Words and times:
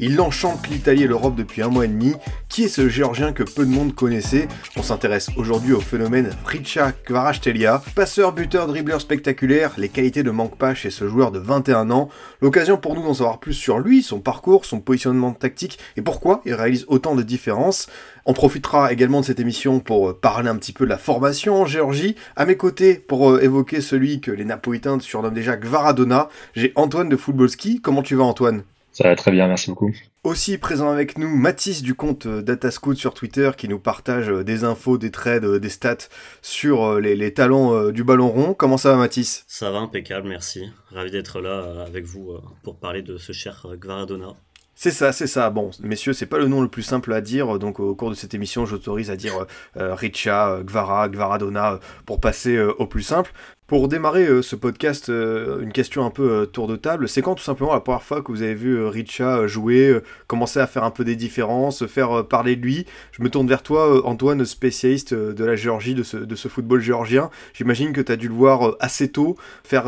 Il 0.00 0.20
enchante 0.20 0.68
l'Italie 0.68 1.02
et 1.02 1.06
l'Europe 1.08 1.34
depuis 1.34 1.60
un 1.60 1.68
mois 1.70 1.84
et 1.84 1.88
demi. 1.88 2.14
Qui 2.48 2.64
est 2.64 2.68
ce 2.68 2.88
géorgien 2.88 3.32
que 3.32 3.42
peu 3.42 3.66
de 3.66 3.70
monde 3.70 3.96
connaissait? 3.96 4.46
On 4.76 4.82
s'intéresse 4.84 5.28
aujourd'hui 5.36 5.72
au 5.72 5.80
phénomène 5.80 6.30
Richa 6.44 6.92
Kvarashtelia, 6.92 7.82
passeur, 7.96 8.32
buteur, 8.32 8.68
dribbleur 8.68 9.00
spectaculaire. 9.00 9.72
Les 9.76 9.88
qualités 9.88 10.22
ne 10.22 10.30
manquent 10.30 10.56
pas 10.56 10.72
chez 10.72 10.90
ce 10.90 11.08
joueur 11.08 11.32
de 11.32 11.40
21 11.40 11.90
ans. 11.90 12.10
L'occasion 12.40 12.76
pour 12.76 12.94
nous 12.94 13.02
d'en 13.02 13.14
savoir 13.14 13.40
plus 13.40 13.54
sur 13.54 13.80
lui, 13.80 14.04
son 14.04 14.20
parcours, 14.20 14.66
son 14.66 14.78
positionnement 14.78 15.32
tactique 15.32 15.80
et 15.96 16.02
pourquoi 16.02 16.42
il 16.44 16.54
réalise 16.54 16.84
autant 16.86 17.16
de 17.16 17.22
différences. 17.24 17.88
On 18.24 18.34
profitera 18.34 18.92
également 18.92 19.22
de 19.22 19.26
cette 19.26 19.40
émission 19.40 19.80
pour 19.80 20.16
parler 20.20 20.48
un 20.48 20.56
petit 20.56 20.72
peu 20.72 20.84
de 20.84 20.90
la 20.90 20.98
formation 20.98 21.62
en 21.62 21.66
Géorgie. 21.66 22.14
À 22.36 22.46
mes 22.46 22.56
côtés, 22.56 22.94
pour 22.94 23.32
euh, 23.32 23.42
évoquer 23.42 23.80
celui 23.80 24.20
que 24.20 24.30
les 24.30 24.44
Napolitains 24.44 25.00
surnomment 25.00 25.34
déjà 25.34 25.56
Gvaradona, 25.56 26.28
j'ai 26.54 26.72
Antoine 26.76 27.08
de 27.08 27.16
Footballski. 27.16 27.80
Comment 27.80 28.02
tu 28.02 28.14
vas 28.14 28.24
Antoine? 28.24 28.62
Ça 28.98 29.06
va 29.06 29.14
très 29.14 29.30
bien, 29.30 29.46
merci 29.46 29.70
beaucoup. 29.70 29.92
Aussi 30.24 30.58
présent 30.58 30.90
avec 30.90 31.18
nous, 31.18 31.28
Mathis 31.28 31.82
du 31.82 31.94
compte 31.94 32.26
euh, 32.26 32.42
Datascout 32.42 32.96
sur 32.96 33.14
Twitter 33.14 33.52
qui 33.56 33.68
nous 33.68 33.78
partage 33.78 34.28
euh, 34.28 34.42
des 34.42 34.64
infos, 34.64 34.98
des 34.98 35.12
trades, 35.12 35.46
des 35.46 35.68
stats 35.68 36.08
sur 36.42 36.98
les, 36.98 37.14
les 37.14 37.32
talents 37.32 37.90
du 37.90 38.02
ballon 38.02 38.28
rond. 38.28 38.54
Comment 38.54 38.76
ça 38.76 38.90
va 38.90 38.96
Mathis? 38.96 39.44
Ça 39.46 39.70
va 39.70 39.78
impeccable, 39.78 40.26
merci. 40.26 40.68
Ravi 40.90 41.12
d'être 41.12 41.40
là 41.40 41.84
avec 41.86 42.06
vous 42.06 42.38
pour 42.64 42.80
parler 42.80 43.02
de 43.02 43.18
ce 43.18 43.30
cher 43.30 43.68
Gvaradona. 43.80 44.34
C'est 44.80 44.92
ça, 44.92 45.10
c'est 45.10 45.26
ça. 45.26 45.50
Bon, 45.50 45.70
messieurs, 45.82 46.12
c'est 46.12 46.26
pas 46.26 46.38
le 46.38 46.46
nom 46.46 46.60
le 46.62 46.68
plus 46.68 46.84
simple 46.84 47.12
à 47.12 47.20
dire, 47.20 47.58
donc 47.58 47.80
au 47.80 47.96
cours 47.96 48.10
de 48.10 48.14
cette 48.14 48.32
émission, 48.34 48.64
j'autorise 48.64 49.10
à 49.10 49.16
dire 49.16 49.44
euh, 49.76 49.92
Richa, 49.96 50.50
euh, 50.50 50.62
Gvara, 50.62 51.08
Gvaradona, 51.08 51.72
euh, 51.72 51.78
pour 52.06 52.20
passer 52.20 52.54
euh, 52.54 52.72
au 52.78 52.86
plus 52.86 53.02
simple. 53.02 53.32
Pour 53.68 53.86
démarrer 53.88 54.26
euh, 54.26 54.40
ce 54.40 54.56
podcast, 54.56 55.10
euh, 55.10 55.60
une 55.60 55.72
question 55.72 56.06
un 56.06 56.10
peu 56.10 56.30
euh, 56.30 56.46
tour 56.46 56.66
de 56.68 56.74
table. 56.74 57.06
C'est 57.06 57.20
quand 57.20 57.34
tout 57.34 57.42
simplement 57.42 57.74
la 57.74 57.80
première 57.80 58.02
fois 58.02 58.22
que 58.22 58.32
vous 58.32 58.40
avez 58.40 58.54
vu 58.54 58.82
Richa 58.86 59.46
jouer, 59.46 59.94
commencer 60.26 60.58
à 60.58 60.66
faire 60.66 60.84
un 60.84 60.90
peu 60.90 61.04
des 61.04 61.16
différences, 61.16 61.86
faire 61.86 62.26
parler 62.26 62.56
de 62.56 62.62
lui? 62.62 62.86
Je 63.12 63.22
me 63.22 63.28
tourne 63.28 63.46
vers 63.46 63.62
toi, 63.62 64.06
Antoine, 64.06 64.46
spécialiste 64.46 65.12
de 65.12 65.44
la 65.44 65.54
Géorgie, 65.54 65.94
de 65.94 66.02
ce, 66.02 66.48
football 66.48 66.80
géorgien. 66.80 67.28
J'imagine 67.52 67.92
que 67.92 68.00
tu 68.00 68.10
as 68.10 68.16
dû 68.16 68.28
le 68.28 68.34
voir 68.34 68.74
assez 68.80 69.12
tôt 69.12 69.36
faire 69.64 69.84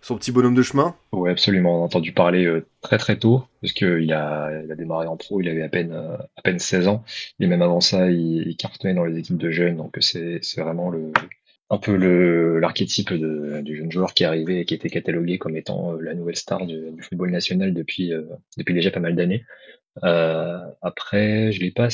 son 0.00 0.16
petit 0.16 0.32
bonhomme 0.32 0.54
de 0.54 0.62
chemin. 0.62 0.94
Oui, 1.12 1.28
absolument. 1.28 1.80
On 1.80 1.82
a 1.82 1.84
entendu 1.84 2.12
parler 2.12 2.62
très 2.80 2.96
très 2.96 3.18
tôt, 3.18 3.44
parce 3.60 3.74
qu'il 3.74 4.10
a, 4.14 4.62
démarré 4.74 5.06
en 5.06 5.18
pro, 5.18 5.42
il 5.42 5.50
avait 5.50 5.62
à 5.62 5.68
peine, 5.68 5.92
à 5.92 6.42
peine 6.42 6.58
16 6.58 6.88
ans, 6.88 7.04
et 7.40 7.46
même 7.46 7.60
avant 7.60 7.82
ça, 7.82 8.10
il, 8.10 8.48
il 8.48 8.56
cartonnait 8.56 8.94
dans 8.94 9.04
les 9.04 9.18
équipes 9.18 9.36
de 9.36 9.50
jeunes, 9.50 9.76
donc 9.76 9.98
c'est 10.00 10.40
vraiment 10.56 10.88
le, 10.88 11.12
un 11.72 11.78
peu 11.78 11.96
le 11.96 12.58
l'archétype 12.60 13.12
de- 13.14 13.60
du 13.62 13.76
jeune 13.76 13.90
joueur 13.90 14.12
qui 14.14 14.24
arrivé 14.24 14.60
et 14.60 14.64
qui 14.66 14.74
était 14.74 14.90
catalogué 14.90 15.38
comme 15.38 15.56
étant 15.56 15.94
euh, 15.94 16.00
la 16.00 16.14
nouvelle 16.14 16.36
star 16.36 16.66
du, 16.66 16.92
du 16.92 17.02
football 17.02 17.30
national 17.30 17.72
depuis, 17.74 18.12
euh, 18.12 18.24
depuis 18.58 18.74
déjà 18.74 18.90
pas 18.90 19.00
mal 19.00 19.16
d'années. 19.16 19.42
Euh, 20.04 20.58
après, 20.82 21.50
je 21.52 21.60
l'ai 21.60 21.70
pas 21.70 21.88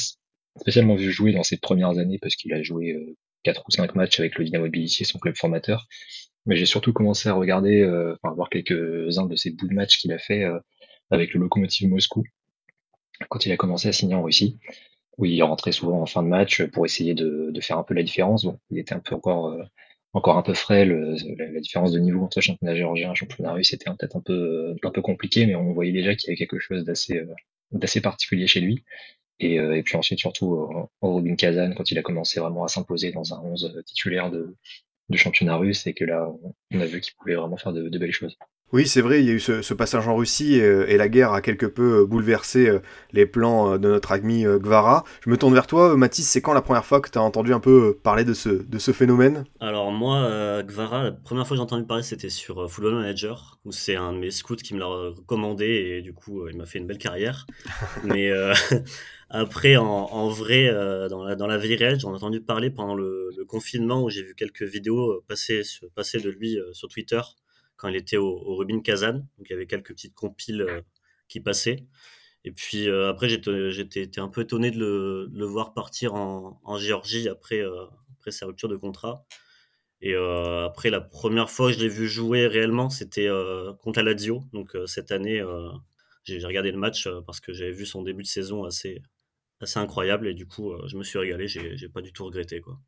spécialement 0.61 0.97
vu 0.97 1.11
jouer 1.13 1.33
dans 1.33 1.45
ses 1.45 1.59
premières 1.59 1.97
années, 1.99 2.19
parce 2.19 2.35
qu'il 2.37 2.53
a 2.53 2.63
joué 2.63 2.93
euh, 2.93 3.17
quatre 3.45 3.65
ou 3.69 3.71
cinq 3.71 3.95
matchs 3.95 4.19
avec 4.21 4.37
le 4.37 4.45
Dynamo 4.45 4.67
Tbilissi, 4.69 5.05
son 5.05 5.19
club 5.21 5.37
formateur. 5.37 5.87
Mais 6.47 6.57
j'ai 6.57 6.67
surtout 6.67 6.93
commencé 6.93 7.29
à 7.29 7.35
regarder, 7.35 7.81
euh, 7.83 8.17
enfin, 8.23 8.35
voir 8.35 8.49
quelques-uns 8.51 9.27
de 9.27 9.37
ses 9.37 9.51
bouts 9.53 9.69
de 9.69 9.75
match 9.75 9.99
qu'il 9.99 10.13
a 10.13 10.19
fait 10.19 10.45
euh, 10.45 10.59
avec 11.11 11.35
le 11.35 11.41
Lokomotiv 11.41 11.89
Moscou 11.89 12.25
quand 13.29 13.47
il 13.47 13.53
a 13.53 13.57
commencé 13.57 13.89
à 13.89 13.93
signer 13.93 14.15
en 14.15 14.23
Russie, 14.23 14.59
où 15.19 15.25
il 15.25 15.43
rentrait 15.43 15.73
souvent 15.73 16.01
en 16.01 16.07
fin 16.07 16.23
de 16.23 16.29
match 16.29 16.63
pour 16.67 16.87
essayer 16.87 17.15
de, 17.15 17.53
faire 17.61 17.79
un 17.79 17.83
peu 17.83 17.95
la 17.95 18.03
différence. 18.03 18.45
Bon, 18.45 18.59
il 18.71 18.79
était 18.79 18.95
un 18.95 19.01
peu 19.01 19.17
encore, 19.17 19.49
euh, 19.49 19.65
encore 20.13 20.39
un 20.39 20.43
peu 20.43 20.55
frais. 20.55 20.85
la, 20.87 21.61
différence 21.61 21.93
de 21.93 21.99
niveau 21.99 22.25
entre 22.25 22.41
championnat 22.41 22.77
géorgien 22.77 23.13
et 23.13 23.15
championnat 23.17 23.53
russe 23.53 23.73
était 23.73 23.91
peut-être 23.91 24.17
un 24.17 24.21
peu, 24.21 24.77
un 24.83 24.91
peu 24.91 25.03
compliqué, 25.03 25.47
mais 25.47 25.57
on 25.57 25.73
voyait 25.73 25.93
déjà 25.93 26.15
qu'il 26.15 26.29
y 26.29 26.31
avait 26.31 26.39
quelque 26.39 26.61
chose 26.61 26.85
d'assez, 26.85 27.19
euh, 27.19 27.35
d'assez 27.73 28.01
particulier 28.01 28.47
chez 28.47 28.61
lui. 28.61 28.85
Et, 29.41 29.59
euh, 29.61 29.83
puis 29.85 29.97
ensuite, 29.97 30.21
surtout 30.21 30.91
au 31.01 31.15
Rubin 31.17 31.37
Kazan, 31.37 31.75
quand 31.75 31.91
il 31.91 31.99
a 31.99 32.03
commencé 32.03 32.41
vraiment 32.41 32.65
à 32.65 32.69
s'imposer 32.69 33.13
dans 33.13 33.35
un 33.35 33.41
11 33.41 33.83
titulaire 33.87 34.31
de, 34.31 34.57
de 35.09 35.17
championnat 35.17 35.57
russe, 35.57 35.87
et 35.87 35.95
que 35.95 36.05
là, 36.05 36.29
on, 36.73 36.81
a 36.81 36.87
vu 36.87 37.01
qu'il 37.01 37.15
pouvait 37.15 37.35
vraiment 37.35 37.57
faire 37.57 37.73
de 37.73 37.99
belles 37.99 38.13
choses. 38.13 38.37
Oui, 38.71 38.87
c'est 38.87 39.01
vrai, 39.01 39.23
il 39.23 39.27
y 39.27 39.31
a 39.31 39.33
eu 39.33 39.41
ce, 39.41 39.63
ce 39.63 39.73
passage 39.73 40.07
en 40.09 40.15
Russie 40.15 40.61
euh, 40.61 40.85
et 40.89 40.99
la 40.99 41.09
guerre 41.09 41.33
a 41.33 41.41
quelque 41.41 41.65
peu 41.65 42.01
euh, 42.01 42.05
bouleversé 42.05 42.69
euh, 42.69 42.81
les 43.13 43.25
plans 43.25 43.79
de 43.79 43.89
notre 43.89 44.13
ami 44.13 44.45
Gvara. 44.45 45.05
Je 45.25 45.31
me 45.31 45.39
tourne 45.39 45.55
vers 45.55 45.67
toi, 45.67 45.97
Mathis, 45.97 46.29
c'est 46.29 46.43
quand 46.43 46.53
la 46.53 46.61
première 46.61 46.85
fois 46.85 47.01
que 47.01 47.09
tu 47.09 47.17
as 47.17 47.23
entendu 47.23 47.55
un 47.55 47.61
peu 47.61 47.97
parler 48.03 48.27
de 48.27 48.35
ce, 48.35 48.51
de 48.51 48.79
ce 48.79 48.93
phénomène? 48.93 49.47
Alors 49.61 49.91
moi, 49.91 50.63
Gvara, 50.65 51.05
la 51.05 51.13
première 51.13 51.47
fois 51.47 51.55
que 51.55 51.59
j'ai 51.59 51.63
entendu 51.63 51.87
parler, 51.87 52.03
c'était 52.03 52.29
sur 52.29 52.71
Football 52.71 52.97
Manager, 52.97 53.59
où 53.65 53.73
c'est 53.73 53.97
un 53.97 54.13
de 54.13 54.19
mes 54.19 54.31
scouts 54.31 54.57
qui 54.57 54.75
me 54.75 54.81
l'a 54.81 54.87
recommandé, 54.87 55.65
et 55.65 56.03
du 56.03 56.13
coup, 56.13 56.47
il 56.47 56.59
m'a 56.59 56.67
fait 56.67 56.79
une 56.79 56.87
belle 56.87 56.99
carrière. 56.99 57.47
Mais 58.05 58.31
après, 59.31 59.77
en, 59.77 59.87
en 59.87 60.29
vrai, 60.29 60.71
dans, 61.09 61.25
la, 61.25 61.37
dans 61.37 61.47
la 61.47 61.57
vie 61.57 61.75
réelle, 61.75 61.99
j'en 61.99 62.13
ai 62.13 62.17
entendu 62.17 62.43
parler 62.43 62.69
pendant 62.69 62.95
le, 62.95 63.31
le 63.35 63.45
confinement, 63.47 64.03
où 64.03 64.11
j'ai 64.11 64.23
vu 64.23 64.35
quelques 64.35 64.65
vidéos 64.65 65.25
passer, 65.27 65.63
de 65.97 66.29
lui 66.29 66.59
sur 66.73 66.89
Twitter, 66.89 67.21
quand 67.79 67.89
il 67.89 67.97
était 67.97 68.19
au, 68.19 68.57
Rubin 68.57 68.81
Kazan. 68.81 69.25
Il 69.39 69.51
y 69.51 69.55
avait 69.55 69.67
quelques 69.67 69.93
petites 69.95 70.15
compiles 70.15 70.61
euh, 70.63 70.83
qui 71.29 71.41
passaient. 71.41 71.87
Et 72.45 72.53
puis 72.53 72.89
euh, 72.89 73.09
après, 73.09 73.29
j'étais 73.29 74.21
un 74.21 74.29
peu 74.29 74.43
étonné 74.43 74.71
de 74.71 75.29
le, 75.33 75.47
voir 75.47 75.73
partir 75.73 76.15
en, 76.15 76.79
Géorgie 76.79 77.29
après, 77.29 77.61
euh, 77.61 77.87
après 78.19 78.31
sa 78.31 78.47
rupture 78.47 78.69
de 78.69 78.77
contrat. 78.77 79.25
Et 80.01 80.15
après, 80.15 80.91
la 80.91 81.01
première 81.01 81.51
fois 81.51 81.71
que 81.71 81.75
je 81.75 81.81
l'ai 81.81 81.89
vu 81.89 82.07
jouer 82.07 82.47
réellement, 82.47 82.89
c'était 82.89 83.29
contre 83.81 84.01
la 84.01 84.13
Lazio. 84.13 84.45
Donc 84.53 84.77
cette 84.87 85.11
année, 85.11 85.43
j'ai 86.23 86.39
regardé 86.47 86.71
le 86.71 86.79
match 86.79 87.09
parce 87.27 87.41
que 87.41 87.53
j'avais 87.53 87.73
vu 87.73 87.85
son 87.85 88.03
début 88.03 88.23
de 88.23 88.29
saison 88.29 88.63
assez, 88.63 89.03
incroyable. 89.75 90.29
Et 90.29 90.35
du 90.35 90.47
coup, 90.47 90.73
je 90.87 90.97
me 90.97 91.03
suis 91.03 91.19
régalé. 91.19 91.49
J'ai 91.49 91.89
pas 91.89 92.01
du 92.01 92.13
tout 92.13 92.25
regretté. 92.25 92.61
Quoi. 92.61 92.79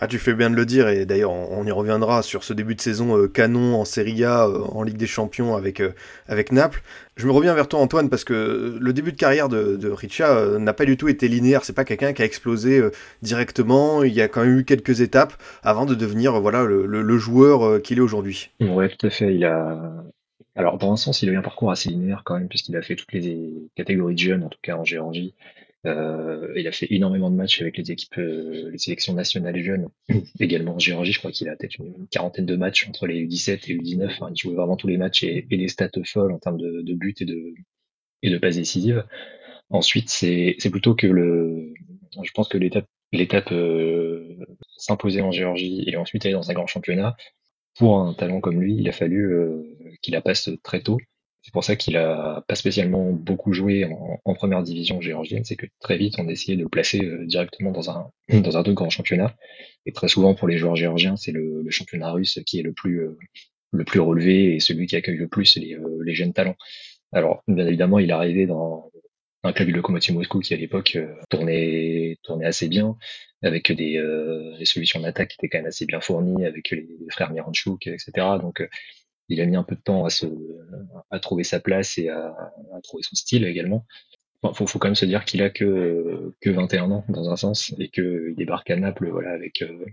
Ah, 0.00 0.06
tu 0.06 0.18
fais 0.18 0.32
bien 0.32 0.48
de 0.48 0.54
le 0.54 0.64
dire, 0.64 0.88
et 0.88 1.06
d'ailleurs, 1.06 1.32
on, 1.32 1.64
y 1.66 1.72
reviendra 1.72 2.22
sur 2.22 2.44
ce 2.44 2.52
début 2.52 2.76
de 2.76 2.80
saison 2.80 3.18
euh, 3.18 3.26
canon 3.26 3.74
en 3.80 3.84
Serie 3.84 4.22
A, 4.22 4.46
euh, 4.46 4.60
en 4.70 4.84
Ligue 4.84 4.96
des 4.96 5.08
Champions 5.08 5.56
avec, 5.56 5.80
euh, 5.80 5.90
avec 6.28 6.52
Naples. 6.52 6.82
Je 7.16 7.26
me 7.26 7.32
reviens 7.32 7.52
vers 7.52 7.66
toi, 7.66 7.80
Antoine, 7.80 8.08
parce 8.08 8.22
que 8.22 8.78
le 8.80 8.92
début 8.92 9.10
de 9.10 9.16
carrière 9.16 9.48
de, 9.48 9.74
de 9.76 10.58
n'a 10.58 10.72
pas 10.72 10.84
du 10.84 10.96
tout 10.96 11.08
été 11.08 11.26
linéaire. 11.26 11.64
C'est 11.64 11.72
pas 11.72 11.84
quelqu'un 11.84 12.12
qui 12.12 12.22
a 12.22 12.24
explosé 12.24 12.80
directement. 13.22 14.04
Il 14.04 14.12
y 14.12 14.22
a 14.22 14.28
quand 14.28 14.44
même 14.44 14.58
eu 14.58 14.64
quelques 14.64 15.00
étapes 15.00 15.32
avant 15.64 15.84
de 15.84 15.96
devenir 15.96 16.40
voilà, 16.40 16.64
le, 16.64 17.18
joueur 17.18 17.82
qu'il 17.82 17.98
est 17.98 18.00
aujourd'hui. 18.00 18.50
Ouais, 18.60 18.88
tout 18.88 19.04
à 19.04 19.10
fait. 19.10 19.34
Il 19.34 19.44
a, 19.44 19.92
alors 20.54 20.78
dans 20.78 20.92
un 20.92 20.96
sens, 20.96 21.22
il 21.22 21.28
a 21.28 21.32
eu 21.32 21.36
un 21.36 21.42
parcours 21.42 21.72
assez 21.72 21.88
linéaire 21.88 22.22
quand 22.24 22.38
même, 22.38 22.48
puisqu'il 22.48 22.76
a 22.76 22.82
fait 22.82 22.94
toutes 22.94 23.12
les 23.12 23.52
catégories 23.74 24.14
de 24.14 24.20
jeunes, 24.20 24.44
en 24.44 24.48
tout 24.48 24.60
cas 24.62 24.76
en 24.76 24.84
Géorgie. 24.84 25.34
Euh, 25.86 26.52
il 26.56 26.66
a 26.66 26.72
fait 26.72 26.88
énormément 26.90 27.30
de 27.30 27.36
matchs 27.36 27.60
avec 27.62 27.76
les 27.78 27.92
équipes, 27.92 28.18
euh, 28.18 28.70
les 28.70 28.78
sélections 28.78 29.14
nationales 29.14 29.62
jeunes, 29.62 29.88
également 30.40 30.74
en 30.74 30.78
Géorgie. 30.78 31.12
Je 31.12 31.18
crois 31.18 31.30
qu'il 31.30 31.48
a 31.48 31.56
peut-être 31.56 31.78
une 31.78 32.08
quarantaine 32.08 32.46
de 32.46 32.56
matchs 32.56 32.88
entre 32.88 33.06
les 33.06 33.24
U17 33.24 33.70
et 33.70 33.76
U19. 33.76 34.06
Enfin, 34.06 34.30
il 34.34 34.36
jouait 34.36 34.54
vraiment 34.54 34.76
tous 34.76 34.88
les 34.88 34.96
matchs 34.96 35.22
et, 35.22 35.46
et 35.50 35.56
des 35.56 35.68
stats 35.68 35.90
folles 36.04 36.32
en 36.32 36.38
termes 36.38 36.58
de, 36.58 36.82
de 36.82 36.94
buts 36.94 37.14
et 37.20 37.24
de, 37.24 37.54
et 38.22 38.30
de 38.30 38.38
passes 38.38 38.56
décisives. 38.56 39.04
Ensuite, 39.70 40.08
c'est, 40.08 40.56
plutôt 40.70 40.94
que 40.94 41.06
le, 41.06 41.74
je 42.22 42.30
pense 42.32 42.48
que 42.48 42.58
l'étape, 42.58 42.86
l'étape 43.12 43.52
euh, 43.52 44.36
s'imposer 44.76 45.20
en 45.20 45.30
Géorgie 45.30 45.84
et 45.86 45.96
ensuite 45.96 46.24
aller 46.24 46.34
dans 46.34 46.50
un 46.50 46.54
grand 46.54 46.66
championnat. 46.66 47.16
Pour 47.76 48.00
un 48.00 48.14
talent 48.14 48.40
comme 48.40 48.60
lui, 48.60 48.76
il 48.76 48.88
a 48.88 48.92
fallu 48.92 49.32
euh, 49.32 49.62
qu'il 50.02 50.14
la 50.14 50.20
passe 50.20 50.50
très 50.62 50.80
tôt. 50.80 50.98
C'est 51.48 51.52
pour 51.54 51.64
ça 51.64 51.76
qu'il 51.76 51.96
a 51.96 52.44
pas 52.46 52.54
spécialement 52.56 53.10
beaucoup 53.10 53.54
joué 53.54 53.86
en, 53.86 54.34
première 54.34 54.62
division 54.62 55.00
géorgienne. 55.00 55.46
C'est 55.46 55.56
que 55.56 55.64
très 55.80 55.96
vite, 55.96 56.16
on 56.18 56.28
essayait 56.28 56.58
de 56.58 56.62
le 56.62 56.68
placer 56.68 57.02
euh, 57.02 57.24
directement 57.24 57.70
dans 57.70 57.88
un 57.88 58.10
dans 58.42 58.58
un 58.58 58.60
autre 58.60 58.74
grand 58.74 58.90
championnat. 58.90 59.34
Et 59.86 59.92
très 59.92 60.08
souvent, 60.08 60.34
pour 60.34 60.46
les 60.46 60.58
joueurs 60.58 60.76
géorgiens, 60.76 61.16
c'est 61.16 61.32
le, 61.32 61.62
le 61.62 61.70
championnat 61.70 62.10
russe 62.12 62.38
qui 62.44 62.58
est 62.58 62.62
le 62.62 62.74
plus 62.74 63.00
euh, 63.00 63.16
le 63.72 63.84
plus 63.84 63.98
relevé 63.98 64.56
et 64.56 64.60
celui 64.60 64.86
qui 64.86 64.96
accueille 64.96 65.16
le 65.16 65.26
plus 65.26 65.56
les, 65.56 65.72
euh, 65.72 66.02
les 66.04 66.14
jeunes 66.14 66.34
talents. 66.34 66.56
Alors, 67.12 67.42
bien 67.48 67.66
évidemment, 67.66 67.98
il 67.98 68.10
est 68.10 68.12
arrivé 68.12 68.44
dans 68.44 68.90
un 69.42 69.54
club 69.54 69.68
du 69.68 69.74
Lokomotiv 69.74 70.16
Moscou 70.16 70.40
qui 70.40 70.52
à 70.52 70.58
l'époque 70.58 70.98
tournait 71.30 72.18
tournait 72.24 72.44
assez 72.44 72.68
bien 72.68 72.98
avec 73.42 73.72
des, 73.72 73.96
euh, 73.96 74.54
des 74.58 74.66
solutions 74.66 75.00
d'attaque 75.00 75.28
qui 75.28 75.36
étaient 75.38 75.48
quand 75.48 75.58
même 75.58 75.68
assez 75.68 75.86
bien 75.86 76.02
fournies 76.02 76.44
avec 76.44 76.70
les, 76.72 76.86
frères 77.10 77.32
Miranchuk 77.32 77.86
etc 77.86 78.10
donc 78.42 78.68
il 79.28 79.40
a 79.40 79.46
mis 79.46 79.56
un 79.56 79.62
peu 79.62 79.74
de 79.76 79.80
temps 79.80 80.04
à 80.04 80.10
se, 80.10 80.26
à 81.10 81.18
trouver 81.20 81.44
sa 81.44 81.60
place 81.60 81.98
et 81.98 82.08
à, 82.08 82.28
à 82.74 82.80
trouver 82.82 83.02
son 83.02 83.14
style 83.16 83.44
également. 83.44 83.86
Enfin, 84.42 84.54
faut, 84.54 84.66
faut 84.66 84.78
quand 84.78 84.88
même 84.88 84.94
se 84.94 85.06
dire 85.06 85.24
qu'il 85.24 85.42
a 85.42 85.50
que, 85.50 86.34
que 86.40 86.50
21 86.50 86.90
ans 86.90 87.04
dans 87.08 87.30
un 87.30 87.36
sens 87.36 87.74
et 87.78 87.88
qu'il 87.88 88.34
débarque 88.36 88.70
à 88.70 88.76
Naples, 88.76 89.10
voilà, 89.10 89.32
avec, 89.32 89.62
euh, 89.62 89.84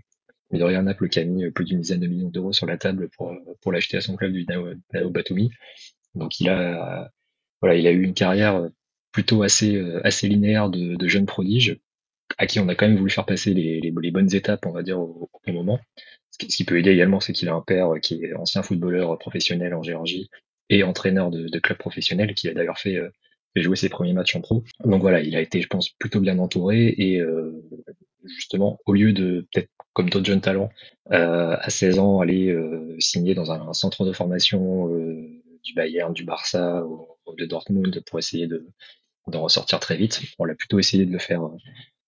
mais 0.50 0.58
de 0.58 0.64
rien, 0.64 0.82
Naples 0.82 1.08
qui 1.08 1.18
a 1.18 1.24
mis 1.24 1.50
plus 1.50 1.64
d'une 1.64 1.80
dizaine 1.80 2.00
de 2.00 2.06
millions 2.06 2.30
d'euros 2.30 2.52
sur 2.52 2.66
la 2.66 2.78
table 2.78 3.08
pour, 3.16 3.34
pour 3.62 3.72
l'acheter 3.72 3.96
à 3.96 4.00
son 4.00 4.16
club 4.16 4.32
du 4.32 4.46
Nao, 4.46 5.10
Batumi. 5.10 5.50
Donc 6.14 6.40
il 6.40 6.48
a, 6.48 7.10
voilà, 7.60 7.76
il 7.76 7.86
a 7.86 7.92
eu 7.92 8.02
une 8.02 8.14
carrière 8.14 8.68
plutôt 9.12 9.42
assez, 9.42 9.80
assez 10.04 10.28
linéaire 10.28 10.70
de, 10.70 10.94
de 10.96 11.08
jeune 11.08 11.26
prodige 11.26 11.78
à 12.38 12.46
qui 12.46 12.60
on 12.60 12.68
a 12.68 12.74
quand 12.74 12.88
même 12.88 12.96
voulu 12.98 13.10
faire 13.10 13.26
passer 13.26 13.54
les, 13.54 13.80
les, 13.80 13.92
les 14.00 14.10
bonnes 14.10 14.34
étapes, 14.34 14.66
on 14.66 14.72
va 14.72 14.82
dire, 14.82 14.98
au, 15.00 15.30
au 15.32 15.40
bon 15.46 15.52
moment. 15.52 15.80
Ce 16.40 16.46
qui, 16.46 16.64
peut 16.64 16.78
aider 16.78 16.90
également, 16.90 17.20
c'est 17.20 17.32
qu'il 17.32 17.48
a 17.48 17.54
un 17.54 17.62
père 17.62 17.92
qui 18.02 18.22
est 18.24 18.34
ancien 18.34 18.62
footballeur 18.62 19.18
professionnel 19.18 19.74
en 19.74 19.82
Géorgie 19.82 20.28
et 20.68 20.82
entraîneur 20.82 21.30
de, 21.30 21.48
de 21.48 21.58
club 21.58 21.78
professionnel, 21.78 22.34
qui 22.34 22.48
a 22.48 22.54
d'ailleurs 22.54 22.78
fait, 22.78 23.00
fait, 23.54 23.62
jouer 23.62 23.76
ses 23.76 23.88
premiers 23.88 24.12
matchs 24.12 24.36
en 24.36 24.40
pro. 24.40 24.64
Donc 24.84 25.00
voilà, 25.00 25.20
il 25.20 25.34
a 25.36 25.40
été, 25.40 25.62
je 25.62 25.68
pense, 25.68 25.90
plutôt 25.90 26.20
bien 26.20 26.38
entouré 26.38 26.94
et 26.98 27.20
euh, 27.20 27.52
justement, 28.24 28.78
au 28.86 28.92
lieu 28.92 29.12
de 29.12 29.46
peut-être 29.52 29.70
comme 29.92 30.10
d'autres 30.10 30.26
jeunes 30.26 30.42
talents, 30.42 30.68
euh, 31.12 31.56
à 31.58 31.70
16 31.70 31.98
ans, 31.98 32.20
aller 32.20 32.50
euh, 32.50 32.96
signer 32.98 33.34
dans 33.34 33.50
un, 33.50 33.72
centre 33.72 34.04
de 34.04 34.12
formation 34.12 34.92
euh, 34.92 35.42
du 35.64 35.72
Bayern, 35.74 36.12
du 36.12 36.24
Barça 36.24 36.84
ou, 36.84 37.06
de 37.36 37.46
Dortmund 37.46 38.02
pour 38.06 38.18
essayer 38.18 38.46
de 38.46 38.66
d'en 39.26 39.42
ressortir 39.42 39.80
très 39.80 39.96
vite. 39.96 40.20
On 40.38 40.44
l'a 40.44 40.54
plutôt 40.54 40.78
essayé 40.78 41.04
de 41.06 41.12
le 41.12 41.18
faire 41.18 41.40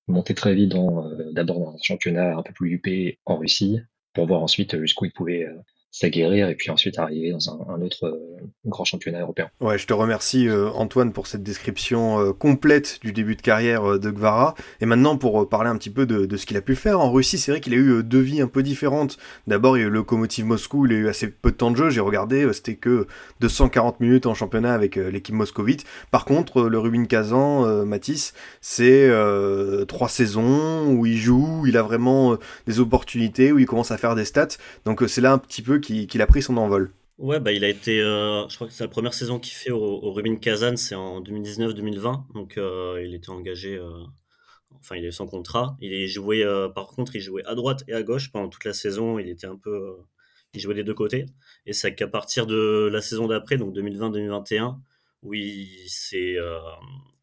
monter 0.07 0.35
très 0.35 0.55
vite 0.55 0.69
dans 0.69 1.07
euh, 1.07 1.33
d'abord 1.33 1.59
dans 1.61 1.75
un 1.75 1.83
championnat 1.83 2.37
un 2.37 2.43
peu 2.43 2.53
plus 2.53 2.73
huppé 2.73 3.19
en 3.25 3.39
Russie 3.39 3.81
pour 4.19 4.27
voir 4.27 4.43
ensuite 4.43 4.77
jusqu'où 4.81 5.05
il 5.05 5.13
pouvait 5.13 5.45
euh, 5.45 5.55
s'aguerrir 5.91 6.49
et 6.49 6.55
puis 6.55 6.71
ensuite 6.71 6.99
arriver 6.99 7.33
dans 7.33 7.51
un, 7.51 7.81
autre 7.81 8.07
euh, 8.07 8.47
grand 8.67 8.85
championnat 8.85 9.21
européen. 9.21 9.51
Ouais, 9.61 9.79
je 9.79 9.87
te 9.87 9.95
remercie 9.95 10.47
euh, 10.47 10.69
Antoine 10.71 11.13
pour 11.13 11.27
cette 11.27 11.43
description 11.43 12.21
euh, 12.21 12.33
complète 12.33 12.99
du 13.01 13.13
début 13.13 13.37
de 13.37 13.43
carrière 13.43 13.99
de 13.99 14.11
Gvara. 14.11 14.55
Et 14.81 14.87
maintenant 14.87 15.17
pour 15.17 15.49
parler 15.49 15.71
un 15.71 15.77
petit 15.77 15.91
peu 15.91 16.05
de, 16.05 16.37
ce 16.37 16.45
qu'il 16.45 16.57
a 16.57 16.61
pu 16.61 16.77
faire 16.77 17.01
en 17.01 17.11
Russie, 17.11 17.39
c'est 17.39 17.53
vrai 17.53 17.61
qu'il 17.61 17.73
a 17.73 17.77
eu 17.77 18.03
deux 18.05 18.21
vies 18.21 18.43
un 18.43 18.49
peu 18.49 18.63
différentes. 18.63 19.17
D'abord 19.47 19.77
il 19.77 19.81
y 19.81 19.85
a 19.85 19.87
eu 19.87 19.91
Lokomotiv 19.91 20.45
Moscou, 20.45 20.87
il 20.87 20.93
a 20.93 20.97
eu 20.97 21.09
assez 21.09 21.29
peu 21.29 21.51
de 21.51 21.57
temps 21.57 21.71
de 21.71 21.77
jeu, 21.77 21.91
j'ai 21.91 22.01
regardé, 22.01 22.53
c'était 22.53 22.77
que 22.77 23.07
240 23.41 24.01
minutes 24.01 24.27
en 24.27 24.35
championnat 24.35 24.75
avec 24.75 24.97
l'équipe 24.97 25.35
moscovite. 25.35 25.85
Par 26.11 26.25
contre 26.25 26.63
le 26.63 26.79
Rubin 26.79 27.05
Kazan, 27.07 27.85
Matisse, 27.87 28.35
c'est 28.61 29.11
trois 29.89 30.09
saisons 30.09 30.93
où 30.93 31.07
il 31.07 31.17
joue, 31.17 31.65
il 31.67 31.77
a 31.77 31.83
vraiment 31.83 32.37
des 32.67 32.81
opportunités, 32.81 33.53
où 33.53 33.59
il 33.59 33.67
commence 33.67 33.91
à 33.91 33.97
faire 33.97 34.15
des 34.15 34.25
stats. 34.25 34.49
Donc 34.85 35.03
c'est 35.07 35.21
là 35.21 35.33
un 35.33 35.39
petit 35.39 35.63
peu 35.63 35.78
qu'il 35.81 36.07
qu 36.07 36.21
a 36.21 36.27
pris 36.27 36.43
son 36.43 36.57
envol. 36.57 36.93
Ouais, 37.19 37.41
bah, 37.41 37.51
il 37.51 37.65
a 37.65 37.69
été, 37.69 38.01
euh, 38.01 38.49
je 38.49 38.55
crois 38.55 38.69
que 38.69 38.73
c'est 38.73 38.85
la 38.85 38.89
première 38.89 39.13
saison 39.13 39.41
qu'il 39.41 39.53
fait 39.55 39.73
au, 39.73 40.13
Rubin 40.13 40.37
Kazan, 40.37 40.77
c'est 40.77 40.95
en 40.95 41.21
2019-2020. 41.21 42.33
Donc, 42.33 42.57
euh, 42.57 43.03
il 43.05 43.13
était 43.13 43.31
engagé, 43.31 43.77
euh, 43.77 44.05
enfin, 44.77 44.95
il 44.95 45.05
est 45.05 45.11
sans 45.11 45.27
contrat. 45.27 45.77
Il 45.81 45.93
est 45.93 46.07
joué, 46.07 46.45
par 46.77 46.87
contre, 46.87 47.17
il 47.17 47.21
jouait 47.21 47.45
à 47.45 47.57
droite 47.57 47.83
et 47.89 47.93
à 47.93 48.05
gauche 48.05 48.31
pendant 48.31 48.49
toute 48.49 48.65
la 48.65 48.73
saison. 48.73 49.19
Il 49.19 49.29
était 49.29 49.49
un 49.49 49.57
peu, 49.57 49.97
il 50.55 50.61
jouait 50.61 50.75
des 50.75 50.85
deux 50.85 50.95
côtés. 50.95 51.27
Et 51.67 51.73
c'est 51.73 51.93
qu'à 51.95 52.07
partir 52.07 52.47
de 52.47 52.89
la 52.93 53.01
saison 53.03 53.27
d'après, 53.27 53.57
donc 53.57 53.75
2020-2021, 53.75 54.79
où 55.23 55.35
il 55.35 55.89
s'est, 55.89 56.37